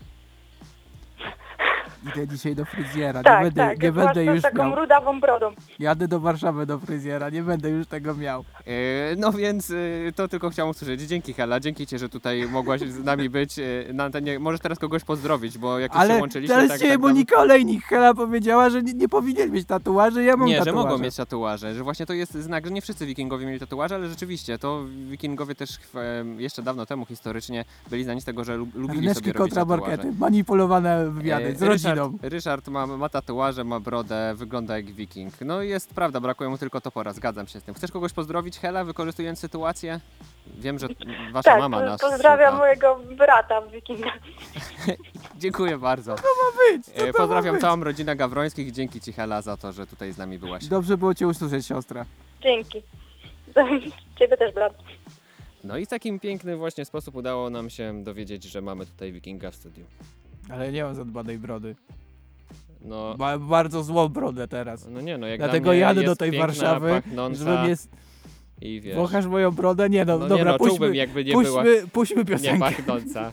Idę 2.07 2.29
dzisiaj 2.29 2.55
do 2.55 2.65
fryzjera, 2.65 3.21
nie 3.21 3.25
Tak, 3.25 3.43
będę, 3.45 3.61
tak, 3.61 3.83
nie 3.83 3.93
będę 3.93 4.25
z 4.25 4.27
już 4.27 4.43
taką 4.43 4.65
miał. 4.67 4.75
rudawą 4.77 5.21
brodą. 5.21 5.51
Jadę 5.79 6.09
do 6.09 6.21
Warszawy 6.21 6.67
do 6.67 6.79
fryzjera, 6.79 7.31
nie 7.31 7.43
będę 7.43 7.71
już 7.71 7.87
tego 7.87 8.15
miał. 8.15 8.45
Yy, 8.67 8.73
no 9.17 9.33
więc 9.33 9.69
yy, 9.69 10.13
to 10.17 10.29
tylko 10.29 10.51
chciałem 10.51 10.71
usłyszeć. 10.71 11.01
Dzięki 11.01 11.33
Hela, 11.35 11.61
dzięki 11.61 11.87
Ci, 11.87 11.99
że 11.99 12.09
tutaj 12.09 12.49
mogłaś 12.49 12.81
z 12.81 13.05
nami 13.05 13.31
być 13.31 13.59
yy, 13.59 13.87
na 13.95 14.05
antenie. 14.05 14.39
Możesz 14.39 14.61
teraz 14.61 14.79
kogoś 14.79 15.05
pozdrowić, 15.05 15.59
bo 15.59 15.79
jak 15.79 15.93
już 15.95 16.03
się 16.03 16.11
Ale 16.11 16.21
łączyliśmy... 16.21 16.55
teraz 16.57 16.69
tak, 16.71 16.81
się 16.81 16.89
tak, 16.89 17.01
Monika 17.01 17.37
Olejnik 17.37 17.85
Hela 17.85 18.15
powiedziała, 18.15 18.71
że 18.71 18.83
nie, 18.83 18.93
nie 18.95 19.09
powinien 19.09 19.51
mieć 19.51 19.67
tatuaży, 19.67 20.25
ja 20.25 20.37
mam 20.37 20.47
Nie, 20.49 20.59
że 20.59 20.65
tatuaże. 20.65 20.89
mogą 20.89 20.99
mieć 21.03 21.17
tatuaże, 21.17 21.75
że 21.75 21.83
właśnie 21.85 22.07
to 22.07 22.13
jest 22.13 22.33
znak, 22.33 22.67
że 22.67 22.73
nie 22.73 22.83
wszyscy 22.83 23.07
wikingowie 23.07 23.47
mieli 23.47 23.61
tatuaże, 23.61 23.95
ale 23.95 24.09
rzeczywiście 24.09 24.59
to 24.59 24.85
wikingowie 25.11 25.55
też 25.55 25.71
jeszcze 26.39 26.63
dawno 26.63 26.87
temu 26.87 27.07
historycznie 27.07 27.65
byli 27.91 28.05
znani 28.05 28.21
z 28.21 28.25
tego, 28.25 28.45
że 28.45 28.57
lub- 28.57 28.75
lubili 28.75 29.01
Ryneczki 29.01 29.25
sobie 29.25 29.33
robić 29.33 29.55
kontra 29.55 29.63
tatuaże. 29.77 29.91
markety, 29.97 30.13
manipulowane 30.19 31.11
wywiady 31.11 31.45
E, 31.47 31.57
z 31.57 31.63
rodziną. 31.63 31.88
Ryszard, 31.95 32.13
Ryszard 32.23 32.69
ma, 32.69 32.87
ma 32.87 33.09
tatuaże, 33.09 33.65
ma 33.65 33.81
brodę, 33.81 34.33
wygląda 34.37 34.77
jak 34.77 34.87
wiking. 34.87 35.35
No 35.41 35.63
i 35.63 35.69
jest 35.69 35.95
prawda, 35.95 36.21
brakuje 36.21 36.51
mu 36.51 36.59
tylko 36.59 36.81
topora, 36.81 37.13
zgadzam 37.13 37.47
się 37.47 37.61
z 37.61 37.63
tym. 37.63 37.75
Chcesz 37.75 37.91
kogoś 37.93 38.13
pozdrowić, 38.13 38.59
Hela, 38.59 38.85
wykorzystując 38.85 39.39
sytuację? 39.39 40.01
Wiem, 40.47 40.79
że 40.79 40.89
wasza 41.33 41.51
tak, 41.51 41.61
mama 41.61 41.79
po- 41.81 41.85
nas 41.87 42.01
pozdrawiam 42.01 42.51
słucha. 42.51 42.65
mojego 42.65 43.01
brata 43.17 43.61
w 43.61 43.71
wikingach. 43.71 44.19
Dziękuję 45.39 45.79
bardzo. 45.79 46.17
Co 46.17 46.23
to 46.23 46.29
ma 46.29 46.77
być? 46.77 46.87
Co 46.87 46.93
E, 46.93 46.99
to 46.99 47.07
ma 47.07 47.13
Pozdrawiam 47.13 47.55
być? 47.55 47.63
całą 47.63 47.85
rodzinę 47.85 48.17
Gawrońskich. 48.17 48.73
Dzięki 48.73 49.01
Ci, 49.01 49.13
Hela, 49.13 49.43
za 49.43 49.57
to, 49.57 49.73
że 49.73 49.87
tutaj 49.87 50.13
z 50.13 50.19
nami 50.19 50.39
byłaś. 50.39 50.67
Dobrze 50.67 50.97
było 50.99 51.15
Cię 51.15 51.27
usłyszeć, 51.29 51.67
siostra. 51.67 52.05
Dzięki. 52.43 52.83
Ciebie 54.19 54.37
też, 54.37 54.55
brat. 54.55 54.73
No 55.65 55.77
i 55.79 55.87
w 55.87 55.89
takim 55.89 56.21
piękny 56.21 56.57
właśnie 56.57 56.85
sposób 56.85 57.15
udało 57.17 57.51
nam 57.51 57.71
się 57.71 58.05
dowiedzieć, 58.05 58.45
że 58.45 58.61
mamy 58.61 58.87
tutaj 58.87 59.13
wikinga 59.13 59.51
w 59.51 59.55
studiu. 59.55 59.85
Ale 60.51 60.73
nie 60.73 60.85
mam 60.85 60.95
zadbanej 60.95 61.39
brody. 61.39 61.77
No, 62.85 63.15
Ma 63.19 63.39
bardzo 63.39 63.83
złą 63.83 64.09
brodę 64.09 64.49
teraz. 64.49 64.87
no 64.91 65.01
nie 65.01 65.19
no, 65.19 65.27
jak 65.27 65.39
Dlatego 65.39 65.65
dla 65.65 65.73
mnie 65.73 65.81
jadę 65.81 66.03
do 66.03 66.17
tej 66.17 66.31
piękna, 66.31 66.47
Warszawy, 66.47 66.89
pachnąca 66.89 67.39
żebym 67.39 67.69
jest... 67.69 67.91
I 68.61 68.81
wiesz, 68.81 68.97
Wąchasz 68.97 69.27
moją 69.27 69.51
brodę? 69.51 69.91
Nie 69.91 70.05
no, 70.05 70.19
No 70.19 70.25
nie 70.25 70.29
dobra, 70.29 70.53
no, 70.53 70.59
puśćmy, 70.59 70.79
czułbym, 70.79 70.95
jakby 70.95 71.25
nie 71.25 71.33
puśćmy, 71.33 71.63
była 71.63 71.87
puśćmy 71.93 72.17
nie 72.17 72.25
piosenkę. 72.25 72.73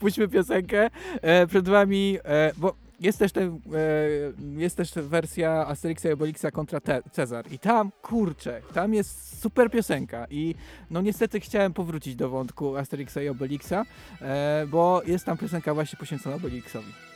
puśćmy 0.00 0.28
piosenkę. 0.28 0.90
E, 1.22 1.46
przed 1.46 1.68
wami, 1.68 2.18
e, 2.24 2.52
bo 2.56 2.74
jest 3.00 3.18
też, 3.18 3.32
ten, 3.32 3.60
e, 3.74 4.60
jest 4.60 4.76
też 4.76 4.92
wersja 4.94 5.66
Asterixa 5.66 6.04
i 6.08 6.12
Obelixa 6.12 6.50
kontra 6.52 6.80
Te 6.80 7.02
Cezar. 7.12 7.52
I 7.52 7.58
tam, 7.58 7.92
kurczę, 8.02 8.62
tam 8.74 8.94
jest 8.94 9.40
super 9.40 9.70
piosenka. 9.70 10.26
I 10.30 10.54
no 10.90 11.00
niestety 11.00 11.40
chciałem 11.40 11.72
powrócić 11.72 12.16
do 12.16 12.28
wątku 12.28 12.76
Asterixa 12.76 13.22
i 13.24 13.28
Obelixa, 13.28 13.84
e, 14.20 14.66
bo 14.70 15.02
jest 15.06 15.24
tam 15.24 15.38
piosenka 15.38 15.74
właśnie 15.74 15.98
poświęcona 15.98 16.36
Obelixowi. 16.36 17.07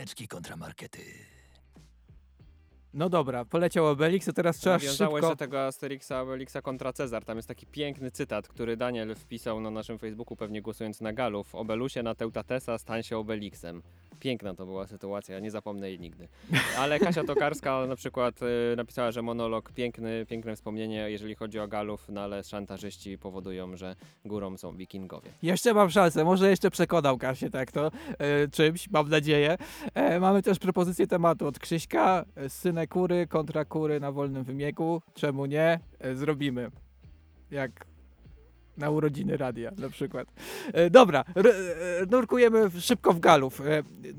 Ryneczki 0.00 0.28
kontra 0.28 0.56
markety. 0.56 1.39
No 2.94 3.08
dobra, 3.08 3.44
poleciał 3.44 3.86
Obelix, 3.86 4.28
a 4.28 4.32
teraz 4.32 4.56
trzeba 4.56 4.76
Nawiązałeś 4.76 5.14
szybko... 5.14 5.28
do 5.28 5.36
tego 5.36 5.66
Asterixa 5.66 6.12
Obelixa 6.22 6.62
kontra 6.62 6.92
Cezar. 6.92 7.24
Tam 7.24 7.36
jest 7.36 7.48
taki 7.48 7.66
piękny 7.66 8.10
cytat, 8.10 8.48
który 8.48 8.76
Daniel 8.76 9.14
wpisał 9.14 9.60
na 9.60 9.70
naszym 9.70 9.98
Facebooku, 9.98 10.36
pewnie 10.36 10.62
głosując 10.62 11.00
na 11.00 11.12
Galów. 11.12 11.54
Obelusie 11.54 12.02
na 12.02 12.14
Teutatesa 12.14 12.78
stań 12.78 13.02
się 13.02 13.18
Obelixem. 13.18 13.82
Piękna 14.20 14.54
to 14.54 14.66
była 14.66 14.86
sytuacja, 14.86 15.38
nie 15.38 15.50
zapomnę 15.50 15.88
jej 15.88 16.00
nigdy. 16.00 16.28
Ale 16.78 16.98
Kasia 16.98 17.24
Tokarska 17.24 17.86
na 17.86 17.96
przykład 17.96 18.40
y, 18.42 18.76
napisała, 18.76 19.12
że 19.12 19.22
monolog 19.22 19.72
piękny, 19.72 20.26
piękne 20.28 20.56
wspomnienie, 20.56 21.10
jeżeli 21.10 21.34
chodzi 21.34 21.58
o 21.58 21.68
Galów, 21.68 22.06
no 22.08 22.20
ale 22.20 22.44
szantażyści 22.44 23.18
powodują, 23.18 23.76
że 23.76 23.96
górą 24.24 24.56
są 24.56 24.76
wikingowie. 24.76 25.30
Jeszcze 25.42 25.74
mam 25.74 25.90
szansę, 25.90 26.24
może 26.24 26.50
jeszcze 26.50 26.70
przekonał 26.70 27.18
Kasię 27.18 27.50
tak 27.50 27.72
to 27.72 27.90
e, 28.18 28.48
czymś, 28.48 28.90
mam 28.90 29.08
nadzieję. 29.08 29.56
E, 29.94 30.20
mamy 30.20 30.42
też 30.42 30.58
propozycję 30.58 31.06
tematu 31.06 31.46
od 31.46 31.58
Krzyśka, 31.58 32.24
e, 32.36 32.50
synek 32.80 32.90
kury 32.90 33.26
kontra 33.26 33.64
kury 33.64 34.00
na 34.00 34.12
wolnym 34.12 34.44
wymiegu, 34.44 35.02
czemu 35.14 35.46
nie? 35.46 35.80
E, 35.98 36.14
zrobimy. 36.14 36.70
Jak 37.50 37.86
na 38.76 38.90
urodziny 38.90 39.36
radia 39.36 39.70
na 39.78 39.88
przykład. 39.88 40.28
E, 40.72 40.90
dobra, 40.90 41.24
e, 41.36 42.06
nurkujemy 42.10 42.70
szybko 42.80 43.12
w 43.12 43.20
Galów. 43.20 43.62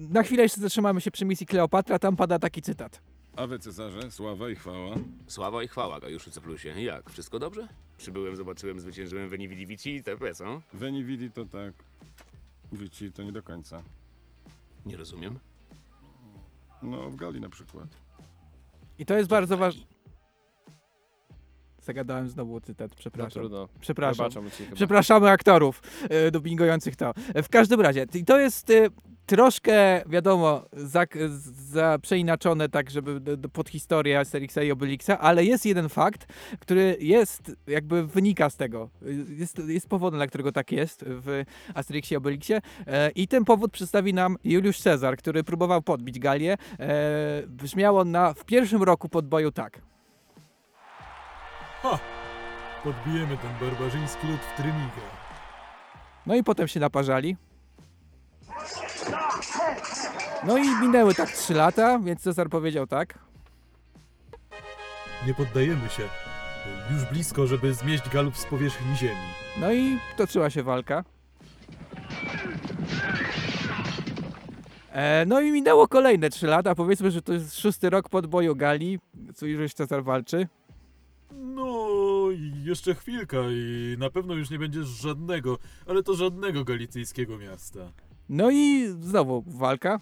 Na 0.10 0.24
chwilę 0.24 0.44
jeszcze 0.44 0.62
zatrzymamy 0.62 1.02
się 1.02 1.12
przy 1.12 1.26
misji 1.26 1.46
Kleopatra, 1.46 2.00
tam 2.00 2.16
pada 2.16 2.40
taki 2.40 2.62
cytat. 2.62 3.02
A 3.36 3.48
wy, 3.48 3.60
Cezarze, 3.60 4.12
sława 4.12 4.50
i 4.50 4.56
chwała. 4.56 4.96
Sława 5.28 5.64
i 5.64 5.68
chwała, 5.68 6.00
Gajuszu 6.00 6.32
Ceplusie. 6.32 6.82
Jak, 6.82 7.10
wszystko 7.10 7.40
dobrze? 7.40 7.68
Przybyłem, 7.98 8.36
zobaczyłem, 8.36 8.80
zwyciężyłem 8.80 9.30
Veni 9.30 9.48
Vidi 9.48 9.66
Vici 9.66 9.96
i 9.96 10.04
TP, 10.04 10.34
co? 10.34 10.62
Veni 10.74 11.04
Vidi 11.04 11.32
to 11.32 11.46
tak. 11.46 11.74
Vici 12.74 13.12
to 13.12 13.24
nie 13.24 13.32
do 13.32 13.44
końca. 13.44 13.84
Nie 14.86 14.98
rozumiem. 14.98 15.40
No, 16.84 17.10
w 17.10 17.16
Gali 17.16 17.42
na 17.42 17.50
przykład. 17.50 17.88
I 19.02 19.06
to 19.06 19.18
jest 19.18 19.30
bardzo 19.30 19.58
ważne. 19.58 19.84
Zagadałem 21.82 22.30
znowu 22.30 22.62
cytat, 22.62 22.92
No 22.92 22.98
przepraszam. 22.98 23.30
trudno. 23.32 23.68
Przepraszam. 23.80 24.30
Przepraszamy 24.74 25.30
aktorów 25.30 25.82
e, 26.10 26.32
dubbingujących 26.32 26.96
to. 26.96 27.14
E, 27.34 27.44
W 27.44 27.50
każdym 27.50 27.82
razie, 27.82 28.06
i 28.14 28.26
to 28.26 28.40
jest 28.40 28.70
e, 28.70 28.74
troszkę, 29.32 30.02
wiadomo, 30.06 30.66
za, 30.74 31.06
za 31.72 31.98
przeinaczone 32.02 32.70
tak, 32.70 32.90
żeby 32.90 33.20
do, 33.20 33.38
do, 33.38 33.50
pod 33.50 33.70
historię 33.70 34.20
Asterixa 34.20 34.58
i 34.64 34.72
Obelixa, 34.72 35.10
ale 35.20 35.46
jest 35.46 35.66
jeden 35.66 35.90
fakt, 35.90 36.34
który 36.60 36.98
jest, 37.00 37.52
jakby 37.68 38.08
wynika 38.08 38.50
z 38.50 38.56
tego. 38.58 38.90
Jest, 39.38 39.62
jest 39.68 39.90
powodem, 39.90 40.18
dla 40.18 40.28
którego 40.28 40.52
tak 40.52 40.72
jest 40.72 41.04
w 41.08 41.44
Asterixie 41.74 42.16
i 42.16 42.18
Obelixie 42.18 42.62
e, 42.88 43.10
i 43.10 43.28
ten 43.28 43.46
powód 43.46 43.72
przedstawi 43.72 44.14
nam 44.14 44.38
Juliusz 44.44 44.80
Cezar, 44.80 45.18
który 45.18 45.44
próbował 45.44 45.82
podbić 45.82 46.20
Galię. 46.20 46.54
E, 46.80 46.88
brzmiało 47.48 48.06
na, 48.06 48.34
w 48.34 48.46
pierwszym 48.46 48.84
roku 48.84 49.10
podboju 49.10 49.52
tak. 49.52 49.82
Ha! 51.82 52.00
Podbijemy 52.84 53.38
ten 53.38 53.70
barbarzyński 53.70 54.28
lud 54.28 54.40
w 54.40 54.58
Trymiga. 54.58 55.22
No 56.26 56.36
i 56.36 56.44
potem 56.44 56.68
się 56.68 56.80
naparzali. 56.80 57.36
No 60.44 60.58
i 60.58 60.82
minęły 60.82 61.16
tak 61.16 61.32
3 61.32 61.54
lata, 61.54 62.00
więc 62.00 62.22
Cezar 62.22 62.50
powiedział 62.50 62.88
tak. 62.88 63.20
Nie 65.28 65.34
poddajemy 65.34 65.90
się. 65.90 66.04
Już 66.92 67.06
blisko, 67.06 67.48
żeby 67.48 67.74
zmieść 67.74 68.10
Galów 68.10 68.38
z 68.38 68.46
powierzchni 68.46 68.96
ziemi. 68.96 69.28
No 69.60 69.74
i 69.74 70.00
toczyła 70.18 70.50
się 70.50 70.64
walka. 70.64 71.04
E, 74.92 75.26
no 75.26 75.42
i 75.42 75.52
minęło 75.52 75.88
kolejne 75.88 76.30
3 76.30 76.48
lata. 76.48 76.76
Powiedzmy, 76.76 77.12
że 77.12 77.22
to 77.22 77.34
jest 77.34 77.60
szósty 77.60 77.90
rok 77.90 78.10
podboju 78.10 78.56
Gali, 78.56 79.00
co 79.36 79.46
już 79.46 79.74
Cezar 79.74 80.04
walczy. 80.04 80.48
No 81.32 81.78
jeszcze 82.64 82.96
chwilka 82.96 83.38
i 83.50 83.96
na 84.00 84.10
pewno 84.10 84.34
już 84.34 84.50
nie 84.50 84.60
będzie 84.60 84.84
żadnego, 84.84 85.58
ale 85.88 86.04
to 86.04 86.14
żadnego 86.14 86.64
galicyjskiego 86.64 87.38
miasta. 87.38 87.80
No 88.32 88.52
i 88.52 88.88
znowu 88.88 89.44
walka. 89.48 90.00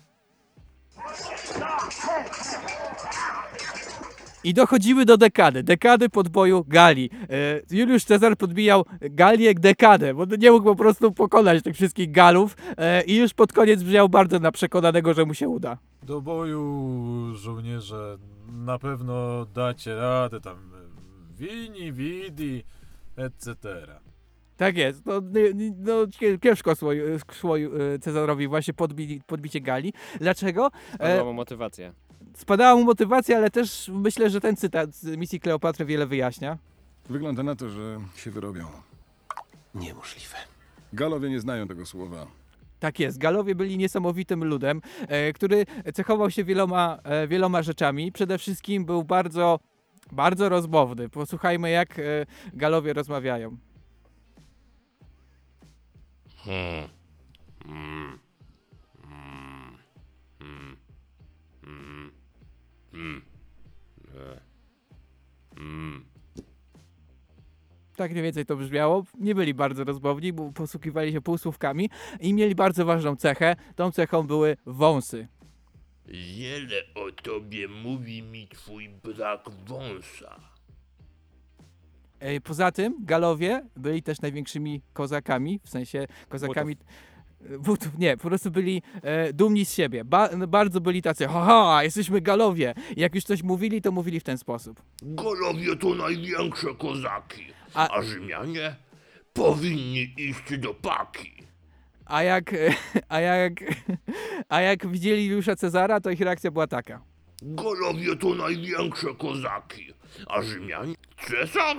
I 4.43 4.53
dochodziły 4.53 5.05
do 5.05 5.17
dekady, 5.17 5.63
dekady 5.63 6.09
podboju 6.09 6.65
Gali. 6.67 7.09
E, 7.29 7.61
Juliusz 7.71 8.03
Cezar 8.03 8.37
podbijał 8.37 8.85
Galię 9.01 9.53
dekadę, 9.53 10.13
bo 10.13 10.25
nie 10.25 10.51
mógł 10.51 10.65
po 10.65 10.75
prostu 10.75 11.11
pokonać 11.11 11.63
tych 11.63 11.75
wszystkich 11.75 12.11
Galów 12.11 12.57
e, 12.77 13.03
i 13.03 13.15
już 13.17 13.33
pod 13.33 13.53
koniec 13.53 13.83
brzmiał 13.83 14.09
bardzo 14.09 14.39
na 14.39 14.51
przekonanego, 14.51 15.13
że 15.13 15.25
mu 15.25 15.33
się 15.33 15.49
uda. 15.49 15.77
Do 16.03 16.21
boju, 16.21 17.35
żołnierze, 17.35 18.17
na 18.51 18.79
pewno 18.79 19.45
dacie 19.45 19.95
radę 19.95 20.41
tam. 20.41 20.57
Wini, 21.37 21.93
widi, 21.93 22.63
etc. 23.17 23.55
Tak 24.59 24.77
jest, 24.77 25.05
no, 25.05 25.13
nie- 25.53 25.73
no 25.77 26.07
cie- 26.07 26.39
ciężko 26.39 26.75
szło, 26.75 26.91
szło 27.33 27.59
e, 27.59 27.69
Cezarowi 28.01 28.47
właśnie 28.47 28.73
podbi, 28.73 29.21
podbicie 29.27 29.61
Gali. 29.61 29.93
Dlaczego? 30.19 30.71
Spadła 30.95 31.23
mu 31.25 31.33
motywacja. 31.33 31.93
Spadała 32.37 32.75
mu 32.79 32.83
motywacja, 32.85 33.37
ale 33.37 33.49
też 33.49 33.91
myślę, 33.93 34.29
że 34.29 34.41
ten 34.41 34.55
cytat 34.55 34.95
z 34.95 35.17
misji 35.17 35.39
Kleopatry 35.39 35.85
wiele 35.85 36.07
wyjaśnia. 36.07 36.57
Wygląda 37.09 37.43
na 37.43 37.55
to, 37.55 37.69
że 37.69 37.97
się 38.15 38.31
wyrobią. 38.31 38.65
Niemożliwe. 39.75 40.35
Galowie 40.93 41.29
nie 41.29 41.39
znają 41.39 41.67
tego 41.67 41.85
słowa. 41.85 42.27
Tak 42.79 42.99
jest. 42.99 43.17
Galowie 43.17 43.55
byli 43.55 43.77
niesamowitym 43.77 44.43
ludem, 44.43 44.81
e, 45.07 45.33
który 45.33 45.65
cechował 45.93 46.31
się 46.31 46.43
wieloma, 46.43 46.99
e, 47.03 47.27
wieloma 47.27 47.61
rzeczami. 47.63 48.11
Przede 48.11 48.37
wszystkim 48.37 48.85
był 48.85 49.03
bardzo, 49.03 49.59
bardzo 50.11 50.49
rozmowny. 50.49 51.09
Posłuchajmy, 51.09 51.69
jak 51.69 51.99
e, 51.99 52.03
Galowie 52.53 52.93
rozmawiają. 52.93 53.57
Hmm. 56.45 56.89
Mm. 57.65 58.19
Mm. 59.03 59.77
Mm. 60.41 60.77
Mm. 61.63 62.11
Mm. 62.93 63.21
E. 64.15 64.41
Mm. 65.59 66.05
Tak 67.95 68.11
mniej 68.11 68.23
więcej 68.23 68.45
to 68.45 68.55
brzmiało. 68.55 69.03
Nie 69.19 69.35
byli 69.35 69.53
bardzo 69.53 69.83
rozmowni, 69.83 70.33
bo 70.33 70.51
posługiwali 70.51 71.11
się 71.11 71.21
półsłówkami 71.21 71.89
i 72.19 72.33
mieli 72.33 72.55
bardzo 72.55 72.85
ważną 72.85 73.15
cechę. 73.15 73.55
Tą 73.75 73.91
cechą 73.91 74.27
były 74.27 74.57
wąsy. 74.65 75.27
Wiele 76.05 76.81
o 76.95 77.11
tobie 77.11 77.67
mówi 77.67 78.23
mi 78.23 78.47
twój 78.47 78.89
brak 78.89 79.49
wąsa. 79.49 80.39
E, 82.19 82.41
Poza 82.41 82.71
tym 82.71 82.95
Galowie 82.99 83.65
byli 83.75 84.03
też 84.03 84.21
największymi 84.21 84.81
kozakami, 84.93 85.59
w 85.63 85.69
sensie 85.69 86.07
kozakami... 86.29 86.75
e, 87.49 87.57
Butów, 87.59 87.97
nie, 87.97 88.17
po 88.17 88.27
prostu 88.27 88.51
byli 88.51 88.81
e, 89.01 89.33
dumni 89.33 89.65
z 89.65 89.73
siebie. 89.73 90.05
Ba, 90.05 90.29
no, 90.37 90.47
bardzo 90.47 90.81
byli 90.81 91.01
tacy, 91.01 91.27
haha, 91.27 91.83
jesteśmy 91.83 92.21
Galowie. 92.21 92.73
I 92.97 93.01
jak 93.01 93.15
już 93.15 93.23
coś 93.23 93.43
mówili, 93.43 93.81
to 93.81 93.91
mówili 93.91 94.19
w 94.19 94.23
ten 94.23 94.37
sposób. 94.37 94.81
Golowie 95.01 95.75
to 95.75 95.95
największe 95.95 96.67
kozaki, 96.75 97.45
A- 97.73 97.89
a, 97.97 98.01
Rzymianie 98.01 98.75
powinni 99.33 100.13
iść 100.17 100.57
do 100.57 100.73
paki. 100.73 101.31
A 102.05 102.23
jak, 102.23 102.55
a 103.09 103.19
jak, 103.19 103.53
a 104.49 104.61
jak 104.61 104.87
widzieli 104.87 105.25
Juliusza 105.25 105.55
Cezara, 105.55 105.99
to 106.01 106.09
ich 106.09 106.21
reakcja 106.21 106.51
była 106.51 106.67
taka. 106.67 107.01
Golowie 107.41 108.15
to 108.15 108.35
największe 108.35 109.07
kozaki, 109.17 109.93
a 110.27 110.41
Rzymianie 110.41 110.93
Cesar? 111.27 111.77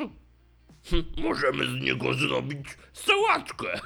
Możemy 1.28 1.66
z 1.66 1.84
niego 1.84 2.14
zrobić 2.14 2.66
sałatkę. 2.92 3.80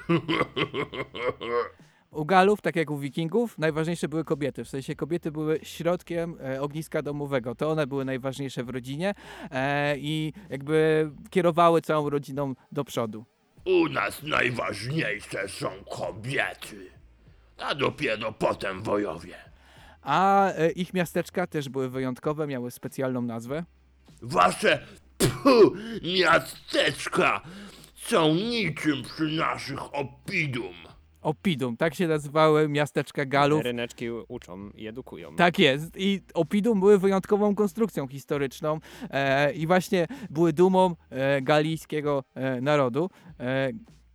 U 2.10 2.24
Galów, 2.24 2.60
tak 2.60 2.76
jak 2.76 2.90
u 2.90 2.98
Wikingów, 2.98 3.58
najważniejsze 3.58 4.08
były 4.08 4.24
kobiety. 4.24 4.64
W 4.64 4.68
sensie 4.68 4.94
kobiety 4.94 5.30
były 5.32 5.60
środkiem 5.62 6.36
e, 6.40 6.60
ogniska 6.60 7.02
domowego. 7.02 7.54
To 7.54 7.70
one 7.70 7.86
były 7.86 8.04
najważniejsze 8.04 8.64
w 8.64 8.68
rodzinie 8.68 9.14
e, 9.50 9.98
i 9.98 10.32
jakby 10.50 11.10
kierowały 11.30 11.82
całą 11.82 12.10
rodziną 12.10 12.54
do 12.72 12.84
przodu. 12.84 13.24
U 13.64 13.88
nas 13.88 14.22
najważniejsze 14.22 15.48
są 15.48 15.68
kobiety, 15.90 16.90
a 17.58 17.74
dopiero 17.74 18.32
potem 18.32 18.82
wojowie. 18.82 19.34
A 20.02 20.52
e, 20.52 20.70
ich 20.70 20.94
miasteczka 20.94 21.46
też 21.46 21.68
były 21.68 21.88
wyjątkowe, 21.88 22.46
miały 22.46 22.70
specjalną 22.70 23.22
nazwę. 23.22 23.64
Wasze 24.22 24.86
pfu, 25.28 25.74
miasteczka 26.02 27.40
są 27.94 28.34
niczym 28.34 29.02
przy 29.02 29.22
naszych 29.22 29.94
opidum. 29.94 30.74
Opidum, 31.22 31.76
tak 31.76 31.94
się 31.94 32.08
nazywały 32.08 32.68
miasteczka 32.68 33.24
Galów. 33.24 33.62
Ryneczki 33.62 34.10
uczą 34.28 34.70
i 34.74 34.86
edukują. 34.86 35.36
Tak 35.36 35.58
jest. 35.58 35.96
I 35.96 36.20
Opidum 36.34 36.80
były 36.80 36.98
wyjątkową 36.98 37.54
konstrukcją 37.54 38.08
historyczną 38.08 38.80
e, 39.10 39.52
i 39.52 39.66
właśnie 39.66 40.06
były 40.30 40.52
dumą 40.52 40.96
e, 41.10 41.42
galijskiego 41.42 42.24
e, 42.34 42.60
narodu. 42.60 43.10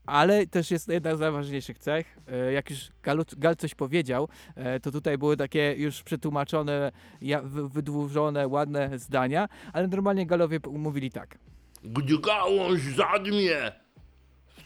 Ale 0.10 0.48
też 0.48 0.72
jest 0.72 0.88
jedna 0.88 1.16
z 1.16 1.20
najważniejszych 1.20 1.80
cech. 1.80 2.18
E, 2.28 2.54
jak 2.54 2.70
już 2.70 2.80
Galu, 3.04 3.24
Gal 3.38 3.56
coś 3.56 3.76
powiedział, 3.76 4.28
e, 4.56 4.80
to 4.80 4.92
tutaj 4.92 5.18
były 5.18 5.38
takie 5.38 5.76
już 5.78 6.04
przetłumaczone, 6.04 6.92
wydłużone, 7.54 8.48
ładne 8.48 9.00
zdania, 9.00 9.48
ale 9.74 9.88
normalnie 9.88 10.26
Galowie 10.26 10.60
mówili 10.72 11.12
tak. 11.12 11.38
Gdy 11.84 12.20
gałąź 12.20 12.82
zadmie, 12.82 13.72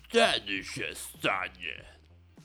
wtedy 0.10 0.64
się 0.64 0.86
stanie. 0.94 1.94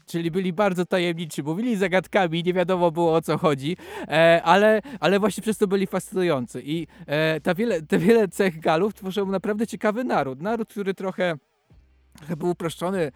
Czyli 0.07 0.31
byli 0.31 0.53
bardzo 0.53 0.87
tajemniczy, 0.87 1.43
mówili 1.43 1.77
zagadkami, 1.77 2.45
nie 2.45 2.53
wiadomo 2.55 2.91
było 2.91 3.15
o 3.15 3.23
co 3.23 3.39
chodzi, 3.39 3.77
e, 4.09 4.43
ale, 4.45 4.81
ale 5.01 5.21
właśnie 5.21 5.43
przez 5.43 5.59
to 5.59 5.67
byli 5.67 5.87
fascynujący. 5.87 6.63
I 6.65 6.87
e, 7.07 7.41
ta 7.41 7.55
wiele, 7.55 7.83
te 7.83 7.99
wiele 7.99 8.29
cech 8.29 8.61
Galów 8.61 8.95
tworzą 8.95 9.27
naprawdę 9.27 9.67
ciekawy 9.67 10.05
naród. 10.05 10.43
Naród, 10.43 10.69
który 10.69 10.95
trochę 10.95 11.39
był 12.37 12.51
uproszczony 12.51 12.99
e, 12.99 13.11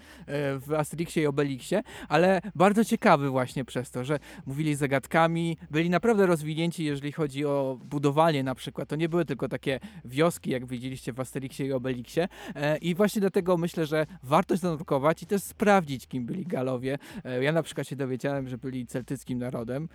w 0.59 0.73
Asterixie 0.73 1.23
i 1.23 1.27
Obelixie, 1.27 1.83
ale 2.09 2.41
bardzo 2.55 2.85
ciekawy 2.85 3.31
właśnie 3.31 3.65
przez 3.65 3.91
to, 3.91 4.05
że 4.05 4.19
mówili 4.47 4.75
zagadkami, 4.75 5.57
byli 5.71 5.91
naprawdę 5.91 6.27
rozwinięci, 6.27 6.85
jeżeli 6.85 7.13
chodzi 7.13 7.45
o 7.45 7.79
budowanie 7.85 8.43
na 8.43 8.55
przykład. 8.55 8.89
To 8.89 8.97
nie 8.97 9.09
były 9.09 9.25
tylko 9.25 9.49
takie 9.49 9.81
wioski, 10.05 10.51
jak 10.51 10.67
widzieliście 10.67 11.13
w 11.13 11.21
Asterixie 11.21 11.67
i 11.67 11.73
Obelixie. 11.73 12.29
E, 12.55 12.77
I 12.79 12.95
właśnie 12.95 13.21
dlatego 13.21 13.57
myślę, 13.57 13.87
że 13.87 14.07
warto 14.23 14.57
zanurkować 14.57 15.23
i 15.23 15.27
też 15.27 15.43
sprawdzić, 15.43 16.07
kim 16.07 16.27
byli 16.27 16.45
Galowie. 16.47 16.99
E, 17.25 17.43
Ja 17.45 17.53
na 17.53 17.63
przykład 17.63 17.89
się 17.89 17.97
dowiedziałem, 17.97 18.49
że 18.49 18.59
byli 18.59 18.87
celtyckim 18.87 19.39
narodem. 19.39 19.89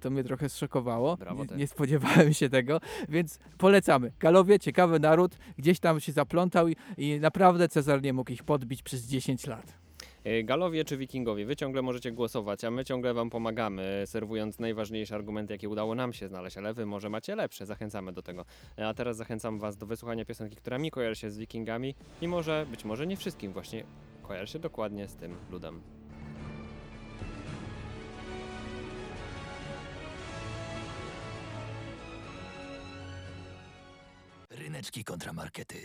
To 0.00 0.10
mnie 0.10 0.24
trochę 0.24 0.48
zszokowało. 0.48 1.16
Nie, 1.50 1.56
nie 1.56 1.66
spodziewałem 1.66 2.34
się 2.34 2.48
tego, 2.48 2.80
więc 3.08 3.38
polecamy. 3.58 4.12
Galowie, 4.20 4.58
ciekawy 4.58 5.00
naród, 5.00 5.38
gdzieś 5.58 5.80
tam 5.80 6.00
się 6.00 6.12
zaplątał 6.12 6.68
i, 6.68 6.76
i 6.98 7.20
naprawdę 7.20 7.68
Cezar 7.68 8.02
nie 8.02 8.12
mógł 8.12 8.32
ich 8.32 8.42
podbić 8.48 8.82
przez 8.82 9.06
10 9.06 9.46
lat. 9.46 9.74
E, 10.24 10.42
Galowie 10.42 10.84
czy 10.84 10.96
Wikingowie, 10.96 11.46
wy 11.46 11.56
ciągle 11.56 11.82
możecie 11.82 12.12
głosować, 12.12 12.64
a 12.64 12.70
my 12.70 12.84
ciągle 12.84 13.14
wam 13.14 13.30
pomagamy, 13.30 14.02
serwując 14.06 14.58
najważniejsze 14.58 15.14
argumenty, 15.14 15.54
jakie 15.54 15.68
udało 15.68 15.94
nam 15.94 16.12
się 16.12 16.28
znaleźć, 16.28 16.56
ale 16.56 16.74
wy 16.74 16.86
może 16.86 17.08
macie 17.08 17.36
lepsze, 17.36 17.66
zachęcamy 17.66 18.12
do 18.12 18.22
tego. 18.22 18.44
E, 18.78 18.88
A 18.88 18.94
teraz 18.94 19.16
zachęcam 19.16 19.58
was 19.58 19.76
do 19.76 19.86
wysłuchania 19.86 20.24
piosenki, 20.24 20.56
która 20.56 20.78
mi 20.78 20.90
kojarzy 20.90 21.20
się 21.20 21.30
z 21.30 21.38
Wikingami 21.38 21.94
i 22.22 22.28
może, 22.28 22.66
być 22.70 22.84
może 22.84 23.06
nie 23.06 23.16
wszystkim 23.16 23.52
właśnie 23.52 23.84
kojarzy 24.22 24.52
się 24.52 24.58
dokładnie 24.58 25.08
z 25.08 25.14
tym 25.14 25.36
ludem. 25.50 25.82
Ryneczki 34.50 35.04
kontramarkety. 35.04 35.78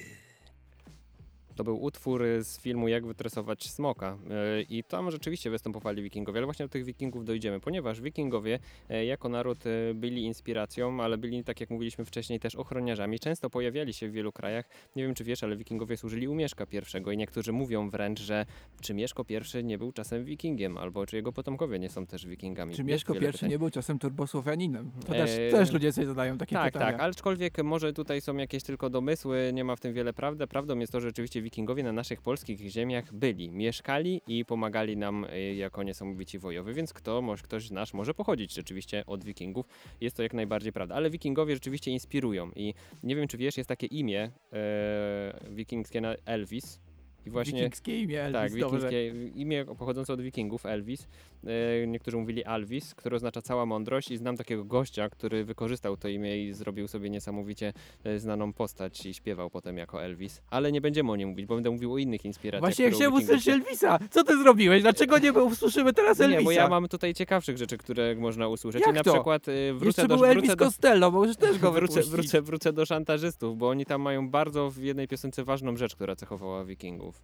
To 1.56 1.64
był 1.64 1.84
utwór 1.84 2.24
z 2.42 2.60
filmu 2.60 2.88
Jak 2.88 3.06
wytresować 3.06 3.70
smoka 3.70 4.18
E, 4.30 4.62
i 4.62 4.84
tam 4.84 5.12
rzeczywiście 5.12 5.50
występowali 5.50 6.04
wikingowie, 6.04 6.40
ale 6.40 6.46
właśnie 6.46 6.66
do 6.66 6.70
tych 6.70 6.86
wikingów 6.86 7.26
dojdziemy, 7.26 7.60
ponieważ 7.60 8.02
wikingowie 8.02 8.60
e, 8.90 9.06
jako 9.06 9.30
naród 9.30 9.58
e, 9.66 9.94
byli 9.94 10.24
inspiracją, 10.24 11.02
ale 11.04 11.18
byli, 11.18 11.44
tak 11.44 11.62
jak 11.62 11.70
mówiliśmy 11.70 12.06
wcześniej, 12.06 12.40
też 12.40 12.56
ochroniarzami. 12.56 13.20
Często 13.20 13.50
pojawiali 13.50 13.94
się 13.94 14.10
w 14.10 14.12
wielu 14.12 14.32
krajach. 14.32 14.70
Nie 14.96 15.04
wiem, 15.04 15.16
czy 15.16 15.24
wiesz, 15.24 15.44
ale 15.44 15.58
wikingowie 15.58 15.98
służyli 15.98 16.28
u 16.28 16.36
Mieszka 16.36 16.66
I 16.72 17.14
i 17.14 17.18
niektórzy 17.18 17.52
mówią 17.52 17.90
wręcz, 17.90 18.20
że 18.20 18.46
czy 18.82 18.94
Mieszko 18.94 19.26
I 19.60 19.64
nie 19.64 19.78
był 19.78 19.92
czasem 19.92 20.26
wikingiem, 20.26 20.78
albo 20.78 21.06
czy 21.06 21.16
jego 21.16 21.32
potomkowie 21.32 21.80
nie 21.80 21.90
są 21.90 22.06
też 22.06 22.26
wikingami. 22.26 22.76
Czy 22.76 22.84
Mieszko 22.84 23.14
I 23.14 23.50
nie 23.50 23.60
był 23.60 23.70
czasem 23.70 24.00
turbosłowianinem? 24.00 24.92
To 25.06 25.14
też, 25.14 25.32
Eee, 25.38 25.52
też 25.52 25.72
ludzie 25.72 25.92
sobie 25.92 26.08
zadają 26.08 26.38
takie 26.38 26.56
tak, 26.56 26.74
pytania. 26.74 26.92
Tak, 26.92 27.02
aczkolwiek 27.02 27.64
może 27.64 27.94
tutaj 27.94 28.22
są 28.22 28.38
jakieś 28.38 28.64
tylko 28.64 28.90
domysły, 28.90 29.52
nie 29.54 29.64
ma 29.64 29.76
w 29.76 29.80
tym 29.80 29.94
wiele 29.94 30.14
prawdy. 30.14 30.48
Prawdą 30.48 30.80
jest 30.80 30.92
to, 30.92 31.02
że 31.02 31.08
rzeczywiście 31.08 31.42
wikingowie 31.44 31.84
na 31.84 31.92
naszych 31.92 32.22
polskich 32.22 32.60
ziemiach 32.60 33.14
byli, 33.14 33.52
mieszkali 33.52 34.22
i 34.28 34.46
pomagali 34.46 34.98
nam 34.98 35.26
y, 35.26 35.56
jako 35.56 35.84
niesamowici 35.84 36.40
wojowie, 36.40 36.74
więc 36.74 36.94
kto, 36.94 37.22
może, 37.22 37.44
ktoś 37.44 37.68
z 37.68 37.72
nas 37.72 37.94
może 37.94 38.14
pochodzić 38.14 38.54
rzeczywiście 38.54 39.06
od 39.06 39.24
wikingów. 39.24 39.66
Jest 40.02 40.16
to 40.18 40.24
jak 40.24 40.34
najbardziej 40.34 40.74
prawda. 40.74 40.96
Ale 40.96 41.10
wikingowie 41.10 41.54
rzeczywiście 41.54 41.92
inspirują 41.92 42.52
i 42.56 42.74
nie 43.04 43.16
wiem, 43.16 43.28
czy 43.28 43.38
wiesz, 43.38 43.58
jest 43.58 43.68
takie 43.70 43.88
imię 43.88 44.32
e, 44.54 45.40
wikingskie 45.50 46.02
na 46.02 46.16
Elvis. 46.26 46.80
I 47.26 47.30
właśnie, 47.30 47.54
Wikingskie 47.60 48.00
imię 48.00 48.22
Elvis, 48.24 48.34
Tak, 48.52 48.60
dobrze. 48.62 48.90
wikingskie 48.90 49.30
imię 49.42 49.66
pochodzące 49.66 50.14
od 50.14 50.22
wikingów, 50.22 50.66
Elvis. 50.66 51.08
E, 51.48 51.88
niektórzy 51.88 52.18
mówili 52.18 52.44
Alvis, 52.44 52.96
które 52.96 53.16
oznacza 53.16 53.42
cała 53.42 53.66
mądrość 53.66 54.12
i 54.12 54.18
znam 54.18 54.38
takiego 54.38 54.66
gościa, 54.66 55.10
który 55.10 55.46
wykorzystał 55.46 55.98
to 55.98 56.08
imię 56.08 56.44
i 56.44 56.54
zrobił 56.54 56.88
sobie 56.88 57.10
niesamowicie 57.10 57.74
e, 58.04 58.20
znaną 58.20 58.54
postać 58.54 59.06
i 59.06 59.14
śpiewał 59.14 59.50
potem 59.50 59.78
jako 59.78 60.04
Elvis. 60.04 60.42
Ale 60.50 60.72
nie 60.72 60.82
będziemy 60.82 61.12
o 61.12 61.16
nim 61.16 61.30
mówić, 61.30 61.46
bo 61.46 61.56
będę 61.56 61.72
mówił 61.72 61.94
o 61.94 61.98
innych 61.98 62.26
inspiracjach. 62.26 62.62
Właśnie 62.62 62.86
jak 62.86 62.94
chciałem 62.94 63.14
wikingów 63.14 63.36
usłyszeć 63.36 63.54
Elvisa. 63.54 64.00
Co 64.12 64.24
ty 64.24 64.38
zrobiłeś? 64.38 64.82
Dlaczego 64.82 65.20
nie 65.20 65.34
usłyszymy 65.34 65.94
teraz 65.94 66.20
Elvisa? 66.20 66.40
Nie, 66.40 66.46
bo 66.46 66.52
ja 66.52 66.68
mam 66.68 66.88
tutaj 66.88 67.14
ciekawszych 67.14 67.58
rzeczy, 67.58 67.78
które 67.78 68.16
można 68.16 68.48
usłyszeć. 68.48 68.82
Jak 68.82 68.90
I 68.90 68.94
na 68.94 69.04
to? 69.04 69.14
przykład 69.14 69.48
e, 69.48 69.74
wrócę 69.74 69.86
Jeszcze 69.86 70.08
do... 70.08 70.16
był 70.16 70.26
Elvis 70.26 70.50
do... 70.50 70.66
Costello, 70.66 71.12
możesz 71.12 71.38
też 71.38 71.60
go 71.60 71.72
wrócę, 71.78 72.02
wrócę, 72.02 72.42
wrócę 72.42 72.74
do 72.74 72.86
szantażystów, 72.86 73.58
bo 73.58 73.70
oni 73.70 73.86
tam 73.86 74.02
mają 74.02 74.30
bardzo 74.30 74.72
w 74.72 74.78
jednej 74.78 75.08
piosence 75.08 75.44
ważną 75.44 75.78
rzecz, 75.78 75.96
która 75.96 76.16
cechowała 76.16 76.66
wikingów. 76.66 77.22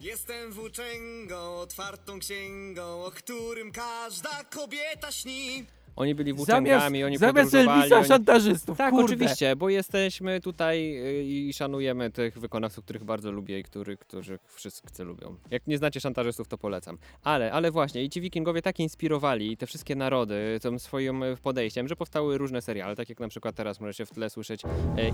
Jestem 0.00 0.52
włóczęgą, 0.52 1.60
otwartą 1.60 2.18
księgą, 2.18 3.04
o 3.04 3.10
którym 3.10 3.72
każda 3.72 4.44
kobieta 4.44 5.12
śni. 5.12 5.66
Oni 5.98 6.14
byli 6.14 6.32
włóczęgami, 6.32 7.04
oni 7.04 7.16
zamiast 7.16 7.50
podróżowali. 7.50 7.78
Elvisa 7.78 7.96
oni... 7.98 8.08
szantażystów, 8.08 8.78
Tak, 8.78 8.90
kurde. 8.90 9.04
oczywiście, 9.04 9.56
bo 9.56 9.68
jesteśmy 9.68 10.40
tutaj 10.40 10.96
y, 10.96 11.24
i 11.24 11.52
szanujemy 11.52 12.10
tych 12.10 12.38
wykonawców, 12.38 12.84
których 12.84 13.04
bardzo 13.04 13.32
lubię 13.32 13.58
i 13.58 13.62
który, 13.62 13.96
których 13.96 14.40
wszyscy 14.54 15.04
lubią. 15.04 15.36
Jak 15.50 15.66
nie 15.66 15.78
znacie 15.78 16.00
szantażystów, 16.00 16.48
to 16.48 16.58
polecam. 16.58 16.98
Ale, 17.22 17.52
ale 17.52 17.70
właśnie, 17.70 18.04
i 18.04 18.10
ci 18.10 18.20
wikingowie 18.20 18.62
tak 18.62 18.80
inspirowali 18.80 19.56
te 19.56 19.66
wszystkie 19.66 19.96
narody 19.96 20.58
tym 20.62 20.78
swoim 20.78 21.22
y, 21.22 21.36
podejściem, 21.42 21.88
że 21.88 21.96
powstały 21.96 22.38
różne 22.38 22.62
seriale, 22.62 22.96
tak 22.96 23.08
jak 23.08 23.20
na 23.20 23.28
przykład 23.28 23.54
teraz 23.54 23.80
możecie 23.80 24.06
w 24.06 24.10
tle 24.10 24.30
słyszeć 24.30 24.62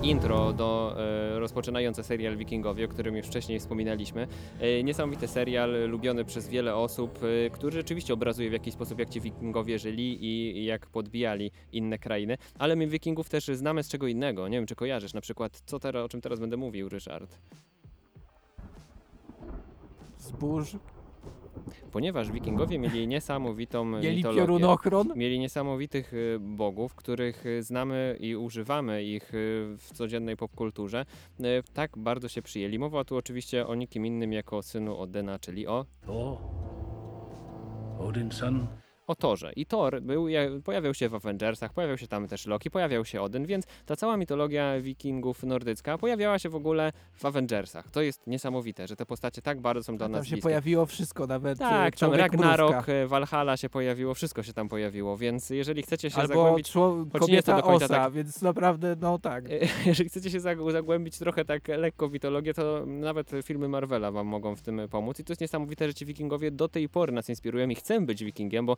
intro 0.03 0.53
do 0.53 0.97
rozpoczynające 1.35 2.05
serial 2.05 2.37
Wikingowie, 2.37 2.85
o 2.85 2.89
którym 2.89 3.17
już 3.17 3.27
wcześniej 3.27 3.61
wspominaliśmy. 3.61 4.27
Niesamowity 4.85 5.29
serial, 5.29 5.89
lubiony 5.89 6.25
przez 6.25 6.49
wiele 6.49 6.75
osób, 6.77 7.19
który 7.53 7.77
rzeczywiście 7.77 8.15
obrazuje 8.15 8.51
w 8.51 8.53
jakiś 8.53 8.75
sposób, 8.75 8.99
jak 8.99 9.11
ci 9.11 9.21
wikingowie 9.21 9.79
żyli 9.79 10.25
i, 10.25 10.59
i 10.59 10.74
jak 10.75 10.87
podbijali 10.87 11.51
inne 11.73 11.99
krainy. 11.99 12.37
Ale 12.59 12.77
my 12.77 12.87
wikingów 12.87 13.29
też 13.29 13.47
znamy 13.47 13.83
z 13.83 13.89
czego 13.89 14.07
innego. 14.07 14.49
Nie 14.49 14.57
wiem, 14.59 14.67
czy 14.67 14.75
kojarzysz 14.75 15.15
na 15.15 15.21
przykład, 15.21 15.63
co 15.67 15.79
teraz, 15.79 16.05
o 16.05 16.09
czym 16.09 16.21
teraz 16.21 16.41
będę 16.41 16.57
mówił, 16.57 16.89
Ryszard. 16.89 17.39
Zbóż. 20.19 20.77
Ponieważ 21.93 22.33
wikingowie 22.33 22.79
mieli 22.79 23.09
niesamowitą 23.09 23.85
Mieli 23.85 24.17
mitologię. 24.17 24.41
piorunochron? 24.41 25.13
Mieli 25.17 25.39
niesamowitych 25.39 26.15
y, 26.15 26.39
bogów, 26.41 26.95
których 26.95 27.47
y, 27.47 27.63
znamy 27.63 28.17
i 28.21 28.37
używamy 28.37 29.05
ich 29.05 29.35
y, 29.35 29.77
w 29.79 29.93
codziennej 29.93 30.37
popkulturze. 30.37 31.05
Tak 31.75 31.99
bardzo 31.99 32.29
się 32.29 32.43
przyjęli. 32.43 32.79
Mowa 32.79 33.05
tu 33.05 33.17
oczywiście 33.17 33.67
o 33.67 33.75
nikim 33.75 34.07
innym 34.07 34.33
jako 34.33 34.63
synu 34.63 34.99
Odyna, 34.99 35.39
czyli 35.39 35.67
o... 35.67 35.87
O, 36.09 36.39
Odin's 37.99 38.33
son. 38.33 38.67
O 39.07 39.15
Torze. 39.15 39.53
I 39.57 39.67
Thor 39.67 40.03
był, 40.03 40.29
ja- 40.29 40.41
pojawiał 40.65 40.95
się 40.95 41.09
w 41.09 41.15
Avengersach, 41.15 41.73
pojawiał 41.73 41.99
się 41.99 42.07
tam 42.09 42.29
też 42.29 42.47
Loki, 42.47 42.71
pojawiał 42.71 43.05
się 43.05 43.23
Odyn, 43.23 43.47
więc 43.47 43.65
ta 43.87 43.97
cała 43.97 44.17
mitologia 44.17 44.81
wikingów 44.81 45.43
nordycka 45.43 45.99
pojawiała 45.99 46.39
się 46.39 46.49
w 46.49 46.55
ogóle 46.55 46.93
w 47.15 47.25
Avengersach. 47.25 47.91
To 47.91 48.03
jest 48.03 48.27
niesamowite, 48.27 48.87
że 48.89 48.97
te 48.97 49.07
postacie 49.07 49.43
tak 49.43 49.61
bardzo 49.61 49.83
są 49.85 49.97
dla 49.97 50.05
Tam 50.05 50.13
nas 50.13 50.27
się 50.27 50.31
bliskie. 50.31 50.43
pojawiło 50.43 50.87
wszystko, 50.87 51.27
nawet 51.27 51.59
e, 51.61 51.65
Tak, 51.65 51.97
tam 51.97 52.13
Ragnarok, 52.15 52.71
mrówka. 52.73 52.93
e, 52.93 53.07
Valhalla 53.07 53.57
się 53.57 53.69
pojawiło, 53.69 54.15
wszystko 54.15 54.43
się 54.43 54.53
tam 54.53 54.69
pojawiło, 54.69 55.17
więc 55.17 55.51
jeżeli 55.51 55.83
chcecie 55.83 56.11
się 56.11 56.17
Albo 56.17 56.29
zagłębić... 56.29 56.71
czło- 56.73 57.07
choć 57.21 57.29
nie 57.29 57.43
to 57.43 57.57
do 57.57 57.63
końca 57.63 57.85
osa, 57.85 57.95
tak, 57.95 58.13
więc 58.13 58.43
naprawdę, 58.43 58.97
no 59.01 59.19
tak. 59.19 59.45
jeżeli 59.87 60.09
chcecie 60.11 60.31
się 60.31 60.39
zag- 60.41 60.71
zagłębić 60.73 61.19
trochę 61.19 61.45
tak 61.45 61.69
lekko 61.69 62.09
w 62.09 62.13
mitologię, 62.13 62.55
to 62.55 62.83
nawet 62.87 63.31
filmy 63.43 63.69
Marvela 63.69 64.11
wam 64.11 64.27
mogą 64.27 64.57
w 64.57 64.63
tym 64.63 64.81
pomóc. 64.91 65.21
I 65.21 65.25
to 65.25 65.33
jest 65.33 65.41
niesamowite, 65.41 65.87
że 65.89 65.95
ci 65.95 66.07
wikingowie 66.07 66.51
do 66.51 66.69
tej 66.69 66.89
pory 66.89 67.13
nas 67.13 67.29
inspirują 67.29 67.69
i 67.69 67.75
chcę 67.75 68.01
być 68.01 68.25
wikingiem, 68.25 68.67
bo 68.67 68.77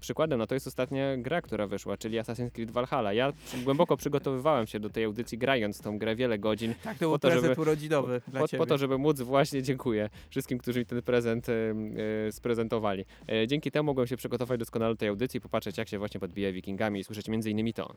przykładem 0.00 0.38
na 0.38 0.46
to 0.46 0.54
jest 0.54 0.66
ostatnia 0.66 1.16
gra, 1.16 1.42
która 1.42 1.66
wyszła, 1.66 1.96
czyli 1.96 2.18
Assassin's 2.18 2.50
Creed 2.50 2.70
Valhalla. 2.70 3.12
Ja 3.12 3.32
głęboko 3.64 3.96
przygotowywałem 3.96 4.66
się 4.66 4.80
do 4.80 4.90
tej 4.90 5.04
audycji, 5.04 5.38
grając 5.38 5.80
tą 5.80 5.98
grę 5.98 6.16
wiele 6.16 6.38
godzin. 6.38 6.74
Tak, 6.84 6.98
to 6.98 7.08
był 7.08 7.18
prezent 7.18 7.58
urodzinowy 7.58 8.20
dla 8.28 8.40
po, 8.40 8.44
po 8.44 8.48
ciebie. 8.48 8.66
to, 8.66 8.78
żeby 8.78 8.98
móc 8.98 9.20
właśnie, 9.20 9.62
dziękuję 9.62 10.10
wszystkim, 10.30 10.58
którzy 10.58 10.78
mi 10.78 10.86
ten 10.86 11.02
prezent 11.02 11.46
e, 11.48 12.32
sprezentowali. 12.32 13.04
E, 13.28 13.46
dzięki 13.46 13.70
temu 13.70 13.86
mogłem 13.86 14.06
się 14.06 14.16
przygotować 14.16 14.58
doskonale 14.60 14.94
do 14.94 14.98
tej 14.98 15.08
audycji, 15.08 15.40
popatrzeć 15.40 15.78
jak 15.78 15.88
się 15.88 15.98
właśnie 15.98 16.20
podbija 16.20 16.52
wikingami 16.52 17.00
i 17.00 17.04
słyszeć 17.04 17.28
między 17.28 17.50
innymi 17.50 17.74
to. 17.74 17.94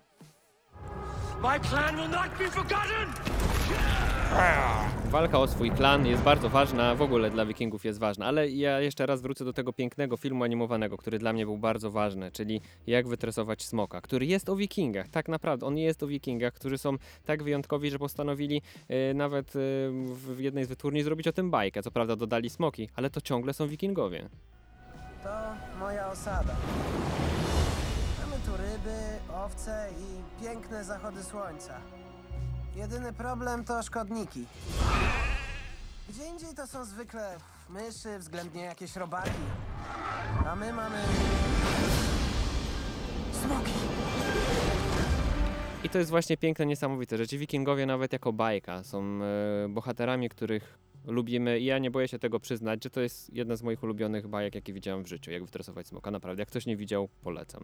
My 1.42 1.60
clan 1.60 1.96
will 1.96 2.10
not 2.10 2.30
be 2.40 2.52
forgotten! 2.52 3.08
Walka 5.10 5.40
o 5.40 5.48
swój 5.48 5.72
klan 5.72 6.06
jest 6.06 6.24
bardzo 6.24 6.50
ważna, 6.50 6.96
w 6.96 7.02
ogóle 7.02 7.30
dla 7.30 7.46
wikingów 7.46 7.86
jest 7.86 8.00
ważna, 8.00 8.26
ale 8.26 8.50
ja 8.50 8.80
jeszcze 8.80 9.06
raz 9.06 9.22
wrócę 9.22 9.46
do 9.46 9.54
tego 9.54 9.74
pięknego 9.74 10.18
filmu 10.18 10.44
animowanego, 10.44 10.98
który 10.98 11.20
dla 11.20 11.34
mnie 11.34 11.46
był 11.46 11.58
bardzo 11.58 11.92
ważny, 11.92 12.32
czyli 12.32 12.62
Jak 12.88 13.08
wytresować 13.08 13.64
smoka, 13.64 14.02
który 14.02 14.26
jest 14.26 14.50
o 14.50 14.56
wikingach, 14.56 15.08
tak 15.08 15.28
naprawdę, 15.28 15.66
on 15.66 15.78
jest 15.78 16.04
o 16.04 16.08
wikingach, 16.08 16.54
którzy 16.54 16.78
są 16.78 16.98
tak 17.26 17.44
wyjątkowi, 17.44 17.90
że 17.92 18.00
postanowili 18.00 18.62
e, 18.88 19.14
nawet 19.14 19.48
e, 19.48 19.60
w 20.36 20.40
jednej 20.40 20.66
z 20.66 20.68
wytwórni 20.68 21.04
zrobić 21.04 21.28
o 21.28 21.34
tym 21.34 21.52
bajkę, 21.52 21.84
co 21.84 21.92
prawda 21.92 22.16
dodali 22.16 22.50
smoki, 22.50 22.90
ale 22.96 23.10
to 23.10 23.22
ciągle 23.22 23.54
są 23.54 23.68
wikingowie. 23.68 24.30
To 25.24 25.30
moja 25.80 26.08
osada. 26.08 26.56
I 29.50 30.44
piękne 30.44 30.84
zachody 30.84 31.24
słońca. 31.24 31.74
Jedyny 32.76 33.14
problem 33.14 33.64
to 33.64 33.84
szkodniki. 33.84 34.46
Gdzie 36.10 36.28
indziej 36.28 36.54
to 36.56 36.68
są 36.68 36.86
zwykle 36.86 37.38
myszy, 37.70 38.20
względnie 38.20 38.62
jakieś 38.62 38.96
robaki. 38.96 39.32
A 40.46 40.56
my 40.56 40.74
mamy... 40.74 40.98
Smoki! 43.32 43.72
I 45.84 45.90
to 45.90 45.98
jest 45.98 46.10
właśnie 46.10 46.38
piękne, 46.38 46.66
niesamowite, 46.66 47.18
że 47.18 47.28
ci 47.28 47.38
wikingowie 47.38 47.86
nawet 47.86 48.14
jako 48.14 48.34
bajka 48.34 48.84
są 48.84 49.04
e, 49.04 49.70
bohaterami, 49.70 50.30
których 50.30 50.80
lubimy 51.06 51.60
i 51.60 51.66
ja 51.66 51.80
nie 51.80 51.92
boję 51.92 52.08
się 52.08 52.20
tego 52.20 52.40
przyznać, 52.40 52.84
że 52.84 52.90
to 52.90 53.02
jest 53.02 53.34
jedna 53.34 53.56
z 53.56 53.64
moich 53.64 53.84
ulubionych 53.84 54.28
bajek, 54.28 54.56
jakie 54.56 54.74
widziałem 54.74 55.04
w 55.04 55.08
życiu, 55.08 55.32
jak 55.32 55.46
wytresować 55.46 55.88
smoka, 55.88 56.12
naprawdę. 56.12 56.42
Jak 56.42 56.50
ktoś 56.50 56.66
nie 56.66 56.78
widział, 56.78 57.10
polecam. 57.22 57.64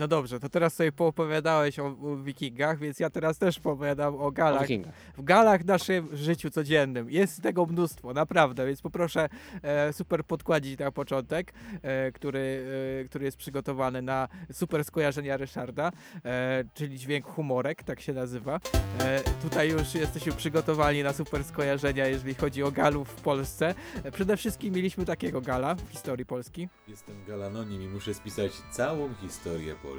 No 0.00 0.08
dobrze, 0.08 0.40
to 0.40 0.48
teraz 0.48 0.74
sobie 0.74 0.92
poopowiadałeś 0.92 1.78
o, 1.78 1.86
o 1.86 2.16
wikingach, 2.16 2.78
więc 2.78 3.00
ja 3.00 3.10
teraz 3.10 3.38
też 3.38 3.60
poowiadam 3.60 4.14
o 4.14 4.30
galach. 4.30 4.62
wikingach. 4.62 4.94
w 5.16 5.22
galach 5.22 5.62
w 5.62 5.64
naszym 5.64 6.08
życiu 6.12 6.50
codziennym. 6.50 7.10
Jest 7.10 7.42
tego 7.42 7.66
mnóstwo, 7.66 8.12
naprawdę, 8.12 8.66
więc 8.66 8.82
poproszę 8.82 9.28
e, 9.62 9.92
super 9.92 10.24
podkładzik 10.24 10.80
na 10.80 10.92
początek, 10.92 11.52
e, 11.82 12.12
który, 12.12 12.66
e, 13.00 13.04
który 13.04 13.24
jest 13.24 13.36
przygotowany 13.36 14.02
na 14.02 14.28
super 14.52 14.84
skojarzenia 14.84 15.36
Ryszarda, 15.36 15.92
e, 16.24 16.64
czyli 16.74 16.98
dźwięk 16.98 17.26
humorek, 17.26 17.82
tak 17.82 18.00
się 18.00 18.12
nazywa. 18.12 18.60
E, 19.00 19.20
tutaj 19.42 19.70
już 19.70 19.94
jesteśmy 19.94 20.32
przygotowani 20.32 21.02
na 21.02 21.12
super 21.12 21.44
skojarzenia, 21.44 22.06
jeżeli 22.06 22.34
chodzi 22.34 22.62
o 22.62 22.70
galów 22.70 23.08
w 23.08 23.22
Polsce. 23.22 23.74
E, 24.04 24.10
przede 24.12 24.36
wszystkim 24.36 24.74
mieliśmy 24.74 25.04
takiego 25.04 25.40
gala 25.40 25.74
w 25.74 25.88
historii 25.90 26.26
Polski. 26.26 26.68
Jestem 26.88 27.24
Galanonim 27.24 27.82
i 27.82 27.88
muszę 27.88 28.14
spisać 28.14 28.52
całą 28.70 29.14
historię 29.14 29.74
Polski. 29.74 29.89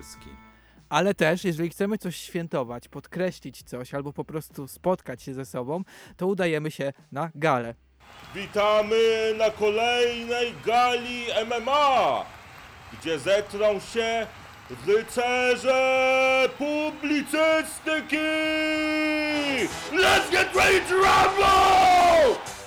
Ale 0.90 1.14
też, 1.14 1.44
jeżeli 1.44 1.70
chcemy 1.70 1.98
coś 1.98 2.16
świętować, 2.16 2.88
podkreślić 2.88 3.64
coś 3.64 3.94
albo 3.94 4.14
po 4.14 4.26
prostu 4.26 4.68
spotkać 4.68 5.24
się 5.24 5.34
ze 5.34 5.46
sobą, 5.46 5.84
to 6.18 6.28
udajemy 6.28 6.72
się 6.72 6.94
na 7.12 7.32
galę. 7.36 7.76
Witamy 8.36 9.34
na 9.38 9.50
kolejnej 9.50 10.54
gali 10.66 11.26
MMA, 11.46 12.26
gdzie 12.94 13.20
zetrą 13.20 13.80
się 13.80 14.28
rycerze 14.88 16.50
publicystyki! 16.58 18.18
Let's 19.92 20.32
get 20.32 20.56
ready 20.56 20.82
to 20.90 20.96
rumble! 20.96 22.61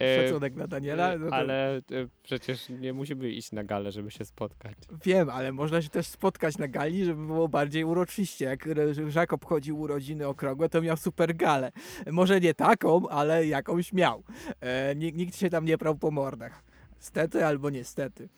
E, 0.00 0.26
Szacunek 0.26 0.54
dla 0.54 0.66
Daniela, 0.66 1.18
no 1.18 1.28
to- 1.28 1.34
Ale 1.34 1.76
e, 1.76 1.82
przecież 2.22 2.68
nie 2.68 2.92
musimy 2.92 3.28
iść 3.30 3.52
na 3.52 3.64
galę, 3.64 3.92
żeby 3.92 4.10
się 4.10 4.24
spotkać. 4.24 4.74
Wiem, 5.04 5.30
ale 5.30 5.52
można 5.52 5.82
się 5.82 5.88
też 5.88 6.06
spotkać 6.06 6.58
na 6.58 6.68
gali, 6.68 7.04
żeby 7.04 7.26
było 7.26 7.48
bardziej 7.48 7.84
uroczyście. 7.84 8.44
Jak 8.44 8.68
Żak 9.08 9.32
obchodził 9.32 9.80
urodziny 9.80 10.26
okrągłe, 10.28 10.68
to 10.68 10.82
miał 10.82 10.96
super 10.96 11.36
galę. 11.36 11.72
Może 12.10 12.40
nie 12.40 12.54
taką, 12.54 13.08
ale 13.08 13.46
jakąś 13.46 13.92
miał. 13.92 14.22
E, 14.60 14.94
nikt, 14.96 15.36
się 15.36 15.50
tam 15.50 15.64
nie 15.64 15.78
prał 15.78 15.96
po 15.96 16.10
mordach. 16.10 16.62
Stety 16.98 17.44
albo 17.46 17.70
niestety. 17.70 18.28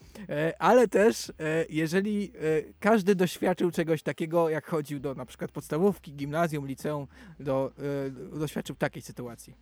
Ale 0.59 0.88
też, 0.88 1.32
jeżeli 1.68 2.32
każdy 2.80 3.14
doświadczył 3.14 3.70
czegoś 3.70 4.02
takiego, 4.02 4.48
jak 4.48 4.66
chodził 4.66 5.00
do 5.00 5.14
na 5.14 5.26
przykład 5.26 5.52
podstawówki, 5.52 6.12
gimnazjum, 6.14 6.66
liceum, 6.66 7.07
do, 7.40 7.72
doświadczył 8.38 8.76
takiej 8.76 9.02
sytuacji. 9.02 9.54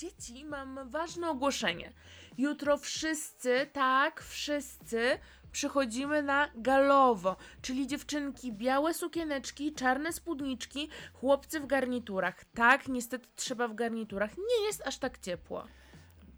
Dzieci, 0.00 0.44
mam 0.44 0.90
ważne 0.90 1.30
ogłoszenie. 1.30 1.92
Jutro 2.38 2.78
wszyscy, 2.78 3.66
tak, 3.72 4.22
wszyscy 4.22 5.18
przychodzimy 5.52 6.22
na 6.22 6.48
galowo, 6.54 7.36
czyli 7.62 7.86
dziewczynki 7.86 8.52
białe 8.52 8.94
sukieneczki, 8.94 9.72
czarne 9.72 10.12
spódniczki, 10.12 10.88
chłopcy 11.12 11.60
w 11.60 11.66
garniturach. 11.66 12.44
Tak, 12.44 12.88
niestety 12.88 13.28
trzeba 13.36 13.68
w 13.68 13.74
garniturach. 13.74 14.30
Nie 14.38 14.66
jest 14.66 14.86
aż 14.86 14.98
tak 14.98 15.18
ciepło. 15.18 15.64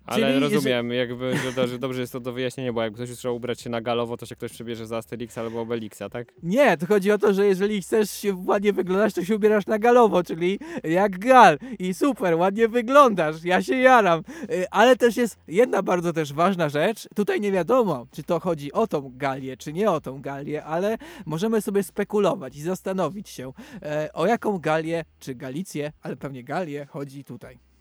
Ale 0.07 0.26
Czyli 0.26 0.40
rozumiem, 0.40 0.92
jakby, 0.92 1.36
że 1.36 1.53
dobrze, 1.53 1.78
dobrze 1.78 2.00
jest 2.00 2.12
to 2.12 2.20
do 2.20 2.32
wyjaśnienia, 2.32 2.72
bo 2.72 2.82
jak 2.82 2.94
ktoś 2.94 3.09
już 3.09 3.18
trzeba 3.18 3.34
ubrać 3.34 3.61
się 3.61 3.70
na 3.70 3.80
galowo, 3.80 4.16
to 4.16 4.26
się 4.26 4.36
ktoś 4.36 4.53
przebierze 4.53 4.86
za 4.86 4.96
Asterixa 4.96 5.38
albo 5.38 5.61
Obelixa, 5.61 6.03
tak? 6.11 6.32
Nie, 6.42 6.76
to 6.76 6.86
chodzi 6.86 7.12
o 7.12 7.18
to, 7.18 7.34
że 7.34 7.46
jeżeli 7.46 7.82
chcesz 7.82 8.11
się 8.11 8.34
ładnie 8.46 8.72
wyglądać, 8.72 9.14
to 9.14 9.24
się 9.24 9.36
ubierasz 9.36 9.66
na 9.66 9.78
galowo, 9.78 10.22
czyli 10.22 10.59
jak 10.84 11.18
gal. 11.18 11.59
I 11.78 11.94
super, 11.94 12.34
ładnie 12.34 12.68
wyglądasz, 12.68 13.44
ja 13.44 13.62
się 13.62 13.76
jaram. 13.76 14.22
Y, 14.50 14.70
Ale 14.70 14.96
też 14.96 15.16
jest 15.16 15.38
jedna 15.48 15.82
bardzo 15.82 16.12
też 16.12 16.32
ważna 16.32 16.68
rzecz. 16.68 17.09
Tutaj 17.14 17.40
nie 17.40 17.53
wiadomo, 17.53 18.07
czy 18.12 18.22
to 18.22 18.40
chodzi 18.40 18.72
o 18.72 18.86
tą 18.86 19.12
galię, 19.14 19.57
czy 19.57 19.72
nie 19.72 19.90
o 19.90 20.00
tą 20.00 20.20
galię, 20.20 20.64
ale 20.64 20.98
możemy 21.26 21.61
sobie 21.61 21.82
spekulować 21.82 22.57
i 22.57 22.62
zastanowić 22.62 23.28
się, 23.28 23.53
e, 23.82 24.11
o 24.12 24.26
jaką 24.26 24.59
galię, 24.59 25.05
czy 25.18 25.34
Galicję, 25.34 25.92
ale 26.03 26.16
pewnie 26.16 26.44
galię 26.44 26.86
chodzi 26.90 27.24
tutaj. 27.24 27.72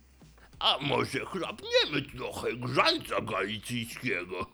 A 0.63 0.77
może 0.81 1.25
chlapniemy 1.25 2.01
trochę 2.17 2.53
grzańca 2.53 3.21
galicyjskiego? 3.21 4.45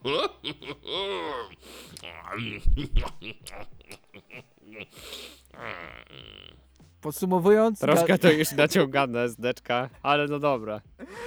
Podsumowując, 7.02 7.80
Troszkę 7.80 8.18
to 8.18 8.32
już 8.32 8.52
naciągane 8.52 9.30
z 9.30 9.36
deczka, 9.36 9.90
ale 10.02 10.28
no 10.28 10.40
dobra, 10.40 10.82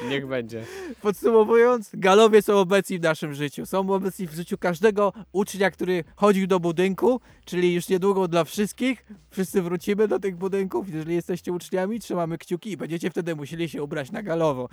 niech 0.08 0.26
będzie. 0.26 0.64
Podsumowując, 1.02 1.90
galowie 1.94 2.42
są 2.42 2.58
obecni 2.58 2.98
w 2.98 3.02
naszym 3.02 3.34
życiu. 3.34 3.66
Są 3.66 3.90
obecni 3.92 4.26
w 4.26 4.32
życiu 4.32 4.58
każdego 4.58 5.12
ucznia, 5.32 5.70
który 5.70 6.04
chodził 6.16 6.46
do 6.46 6.60
budynku, 6.60 7.20
czyli 7.44 7.74
już 7.74 7.88
niedługo 7.88 8.28
dla 8.28 8.44
wszystkich. 8.44 9.06
Wszyscy 9.30 9.62
wrócimy 9.62 10.08
do 10.08 10.18
tych 10.18 10.36
budynków. 10.36 10.88
Jeżeli 10.88 11.14
jesteście 11.14 11.52
uczniami, 11.52 12.00
trzymamy 12.00 12.38
kciuki 12.38 12.70
i 12.70 12.76
będziecie 12.76 13.10
wtedy 13.10 13.36
musieli 13.36 13.68
się 13.68 13.82
ubrać 13.82 14.12
na 14.12 14.22
galowo. 14.22 14.68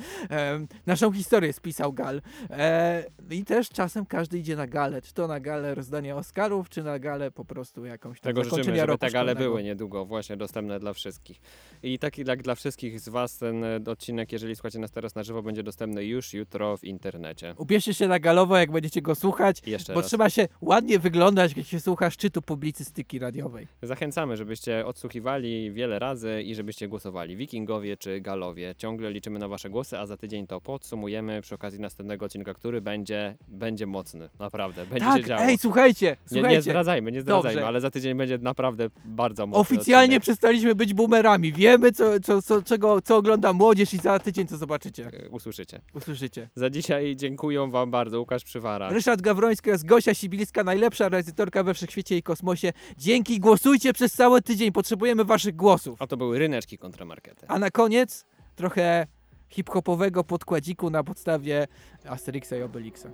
Naszą 0.86 1.12
historię 1.12 1.54
spisał 1.54 1.94
Gal. 1.94 2.22
E, 2.50 3.04
I 3.30 3.46
też 3.46 3.70
czasem 3.70 4.06
każdy 4.06 4.40
idzie 4.40 4.56
na 4.56 4.68
galę. 4.68 5.02
Czy 5.02 5.14
to 5.14 5.28
na 5.28 5.40
galę 5.40 5.76
rozdania 5.76 6.16
Oscarów, 6.16 6.70
czy 6.70 6.84
na 6.84 7.00
galę 7.00 7.32
po 7.32 7.46
prostu 7.46 7.86
jakąś 7.86 8.20
tam 8.20 8.34
Tego 8.34 8.44
życzymy, 8.44 8.78
żeby 8.78 8.98
te 8.98 9.12
gale 9.12 9.36
były 9.36 9.64
niedługo 9.64 10.06
właśnie 10.06 10.38
dostępne 10.38 10.80
dla 10.80 10.87
wszystkich. 10.94 11.42
I 11.84 12.00
taki 12.00 12.24
jak 12.28 12.44
dla 12.44 12.56
wszystkich 12.56 13.00
z 13.00 13.10
Was 13.10 13.38
ten 13.38 13.64
e, 13.64 13.80
odcinek, 13.88 14.32
jeżeli 14.32 14.56
słuchacie 14.56 14.80
nas 14.80 14.92
teraz 14.92 15.16
na 15.16 15.24
żywo, 15.24 15.44
będzie 15.44 15.64
dostępny 15.64 16.06
już 16.06 16.34
jutro 16.34 16.78
w 16.78 16.84
internecie. 16.84 17.54
Ubierzcie 17.58 17.94
się 17.94 18.08
na 18.08 18.20
galowo, 18.20 18.58
jak 18.58 18.72
będziecie 18.72 19.02
go 19.02 19.16
słuchać, 19.16 19.62
Jeszcze 19.66 19.94
bo 19.94 20.00
raz. 20.02 20.10
trzeba 20.10 20.30
się 20.30 20.48
ładnie 20.62 21.00
wyglądać, 21.00 21.58
jak 21.58 21.66
się 21.66 21.80
słucha 21.80 22.10
szczytu 22.10 22.42
publicystyki 22.42 23.20
radiowej. 23.20 23.68
Zachęcamy, 23.82 24.38
żeby 24.38 24.48
żebyście 24.48 24.86
odsłuchiwali 24.86 25.72
wiele 25.72 26.00
razy 26.00 26.42
i 26.44 26.56
żebyście 26.56 26.88
głosowali 26.88 27.36
wikingowie 27.36 27.98
czy 27.98 28.22
galowie. 28.22 28.76
Ciągle 28.78 29.12
liczymy 29.12 29.40
na 29.40 29.48
wasze 29.48 29.70
głosy, 29.70 29.98
a 29.98 30.06
za 30.06 30.18
tydzień 30.18 30.48
to 30.48 30.62
podsumujemy 30.62 31.42
przy 31.42 31.56
okazji 31.56 31.80
następnego 31.80 32.26
odcinka, 32.26 32.54
który 32.54 32.82
będzie, 32.82 33.38
będzie 33.48 33.88
mocny. 33.88 34.30
Naprawdę, 34.40 34.86
będzie 34.86 35.06
Tak, 35.06 35.18
się 35.18 35.24
działo. 35.28 35.44
ej, 35.44 35.58
słuchajcie, 35.58 36.06
Nie, 36.08 36.18
słuchajcie. 36.28 36.56
nie 36.56 36.62
zdradzajmy, 36.62 37.12
nie 37.12 37.22
zdradzajmy, 37.22 37.56
Dobrze. 37.56 37.68
ale 37.68 37.82
za 37.82 37.92
tydzień 37.92 38.18
będzie 38.18 38.38
naprawdę 38.38 38.90
bardzo 39.06 39.48
mocny 39.48 39.62
Oficjalnie 39.62 40.06
odcinek. 40.06 40.22
przestaliśmy 40.22 40.76
być 40.78 40.94
boomerami. 40.94 41.54
Wiemy, 41.54 41.92
co, 41.92 42.20
co, 42.20 42.42
co, 42.42 42.62
czego, 42.62 43.02
co 43.02 43.18
ogląda 43.18 43.54
młodzież 43.54 43.94
i 43.94 43.98
za 43.98 44.20
tydzień 44.20 44.48
co 44.48 44.58
zobaczycie. 44.58 45.12
Usłyszycie. 45.32 45.82
Usłyszycie. 45.94 46.50
Za 46.56 46.70
dzisiaj 46.70 47.16
dziękuję 47.16 47.68
wam 47.72 47.92
bardzo. 47.92 48.20
Łukasz 48.20 48.44
Przywara. 48.44 48.90
Ryszard 48.90 49.22
Gawroński 49.22 49.70
jest 49.70 49.86
Gosia 49.86 50.14
Sibiliska, 50.14 50.64
najlepsza 50.64 51.10
realizatorka 51.10 51.64
we 51.64 51.74
wszechświecie 51.74 52.18
i 52.18 52.24
kosmosie. 52.24 52.74
Dzięki, 52.98 53.40
głosujcie 53.40 53.94
przez 53.94 54.14
cały 54.14 54.42
tydzień, 54.42 54.72
potrzebujemy 54.72 55.26
waszych 55.26 55.56
głosów. 55.56 56.02
A 56.02 56.08
to 56.08 56.18
były 56.18 56.40
ryneczki 56.40 56.78
kontramarkety. 56.78 57.46
A 57.48 57.60
na 57.60 57.72
koniec 57.72 58.26
trochę 58.56 59.08
hip-hopowego 59.50 60.24
podkładziku 60.24 60.90
na 60.90 61.04
podstawie 61.04 61.68
Asterixa 62.06 62.54
i 62.60 62.62
Obelixa. 62.62 63.08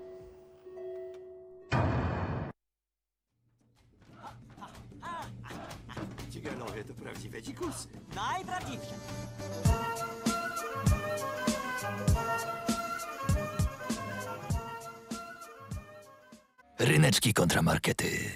Ci 6.44 6.50
galowie 6.50 6.84
to 6.84 6.94
prawdziwe 6.94 7.41
dzikusy. 7.41 7.88
Najprawdziwsze. 8.16 8.96
Ryneczki 16.80 17.34
kontramarkety. 17.34 18.34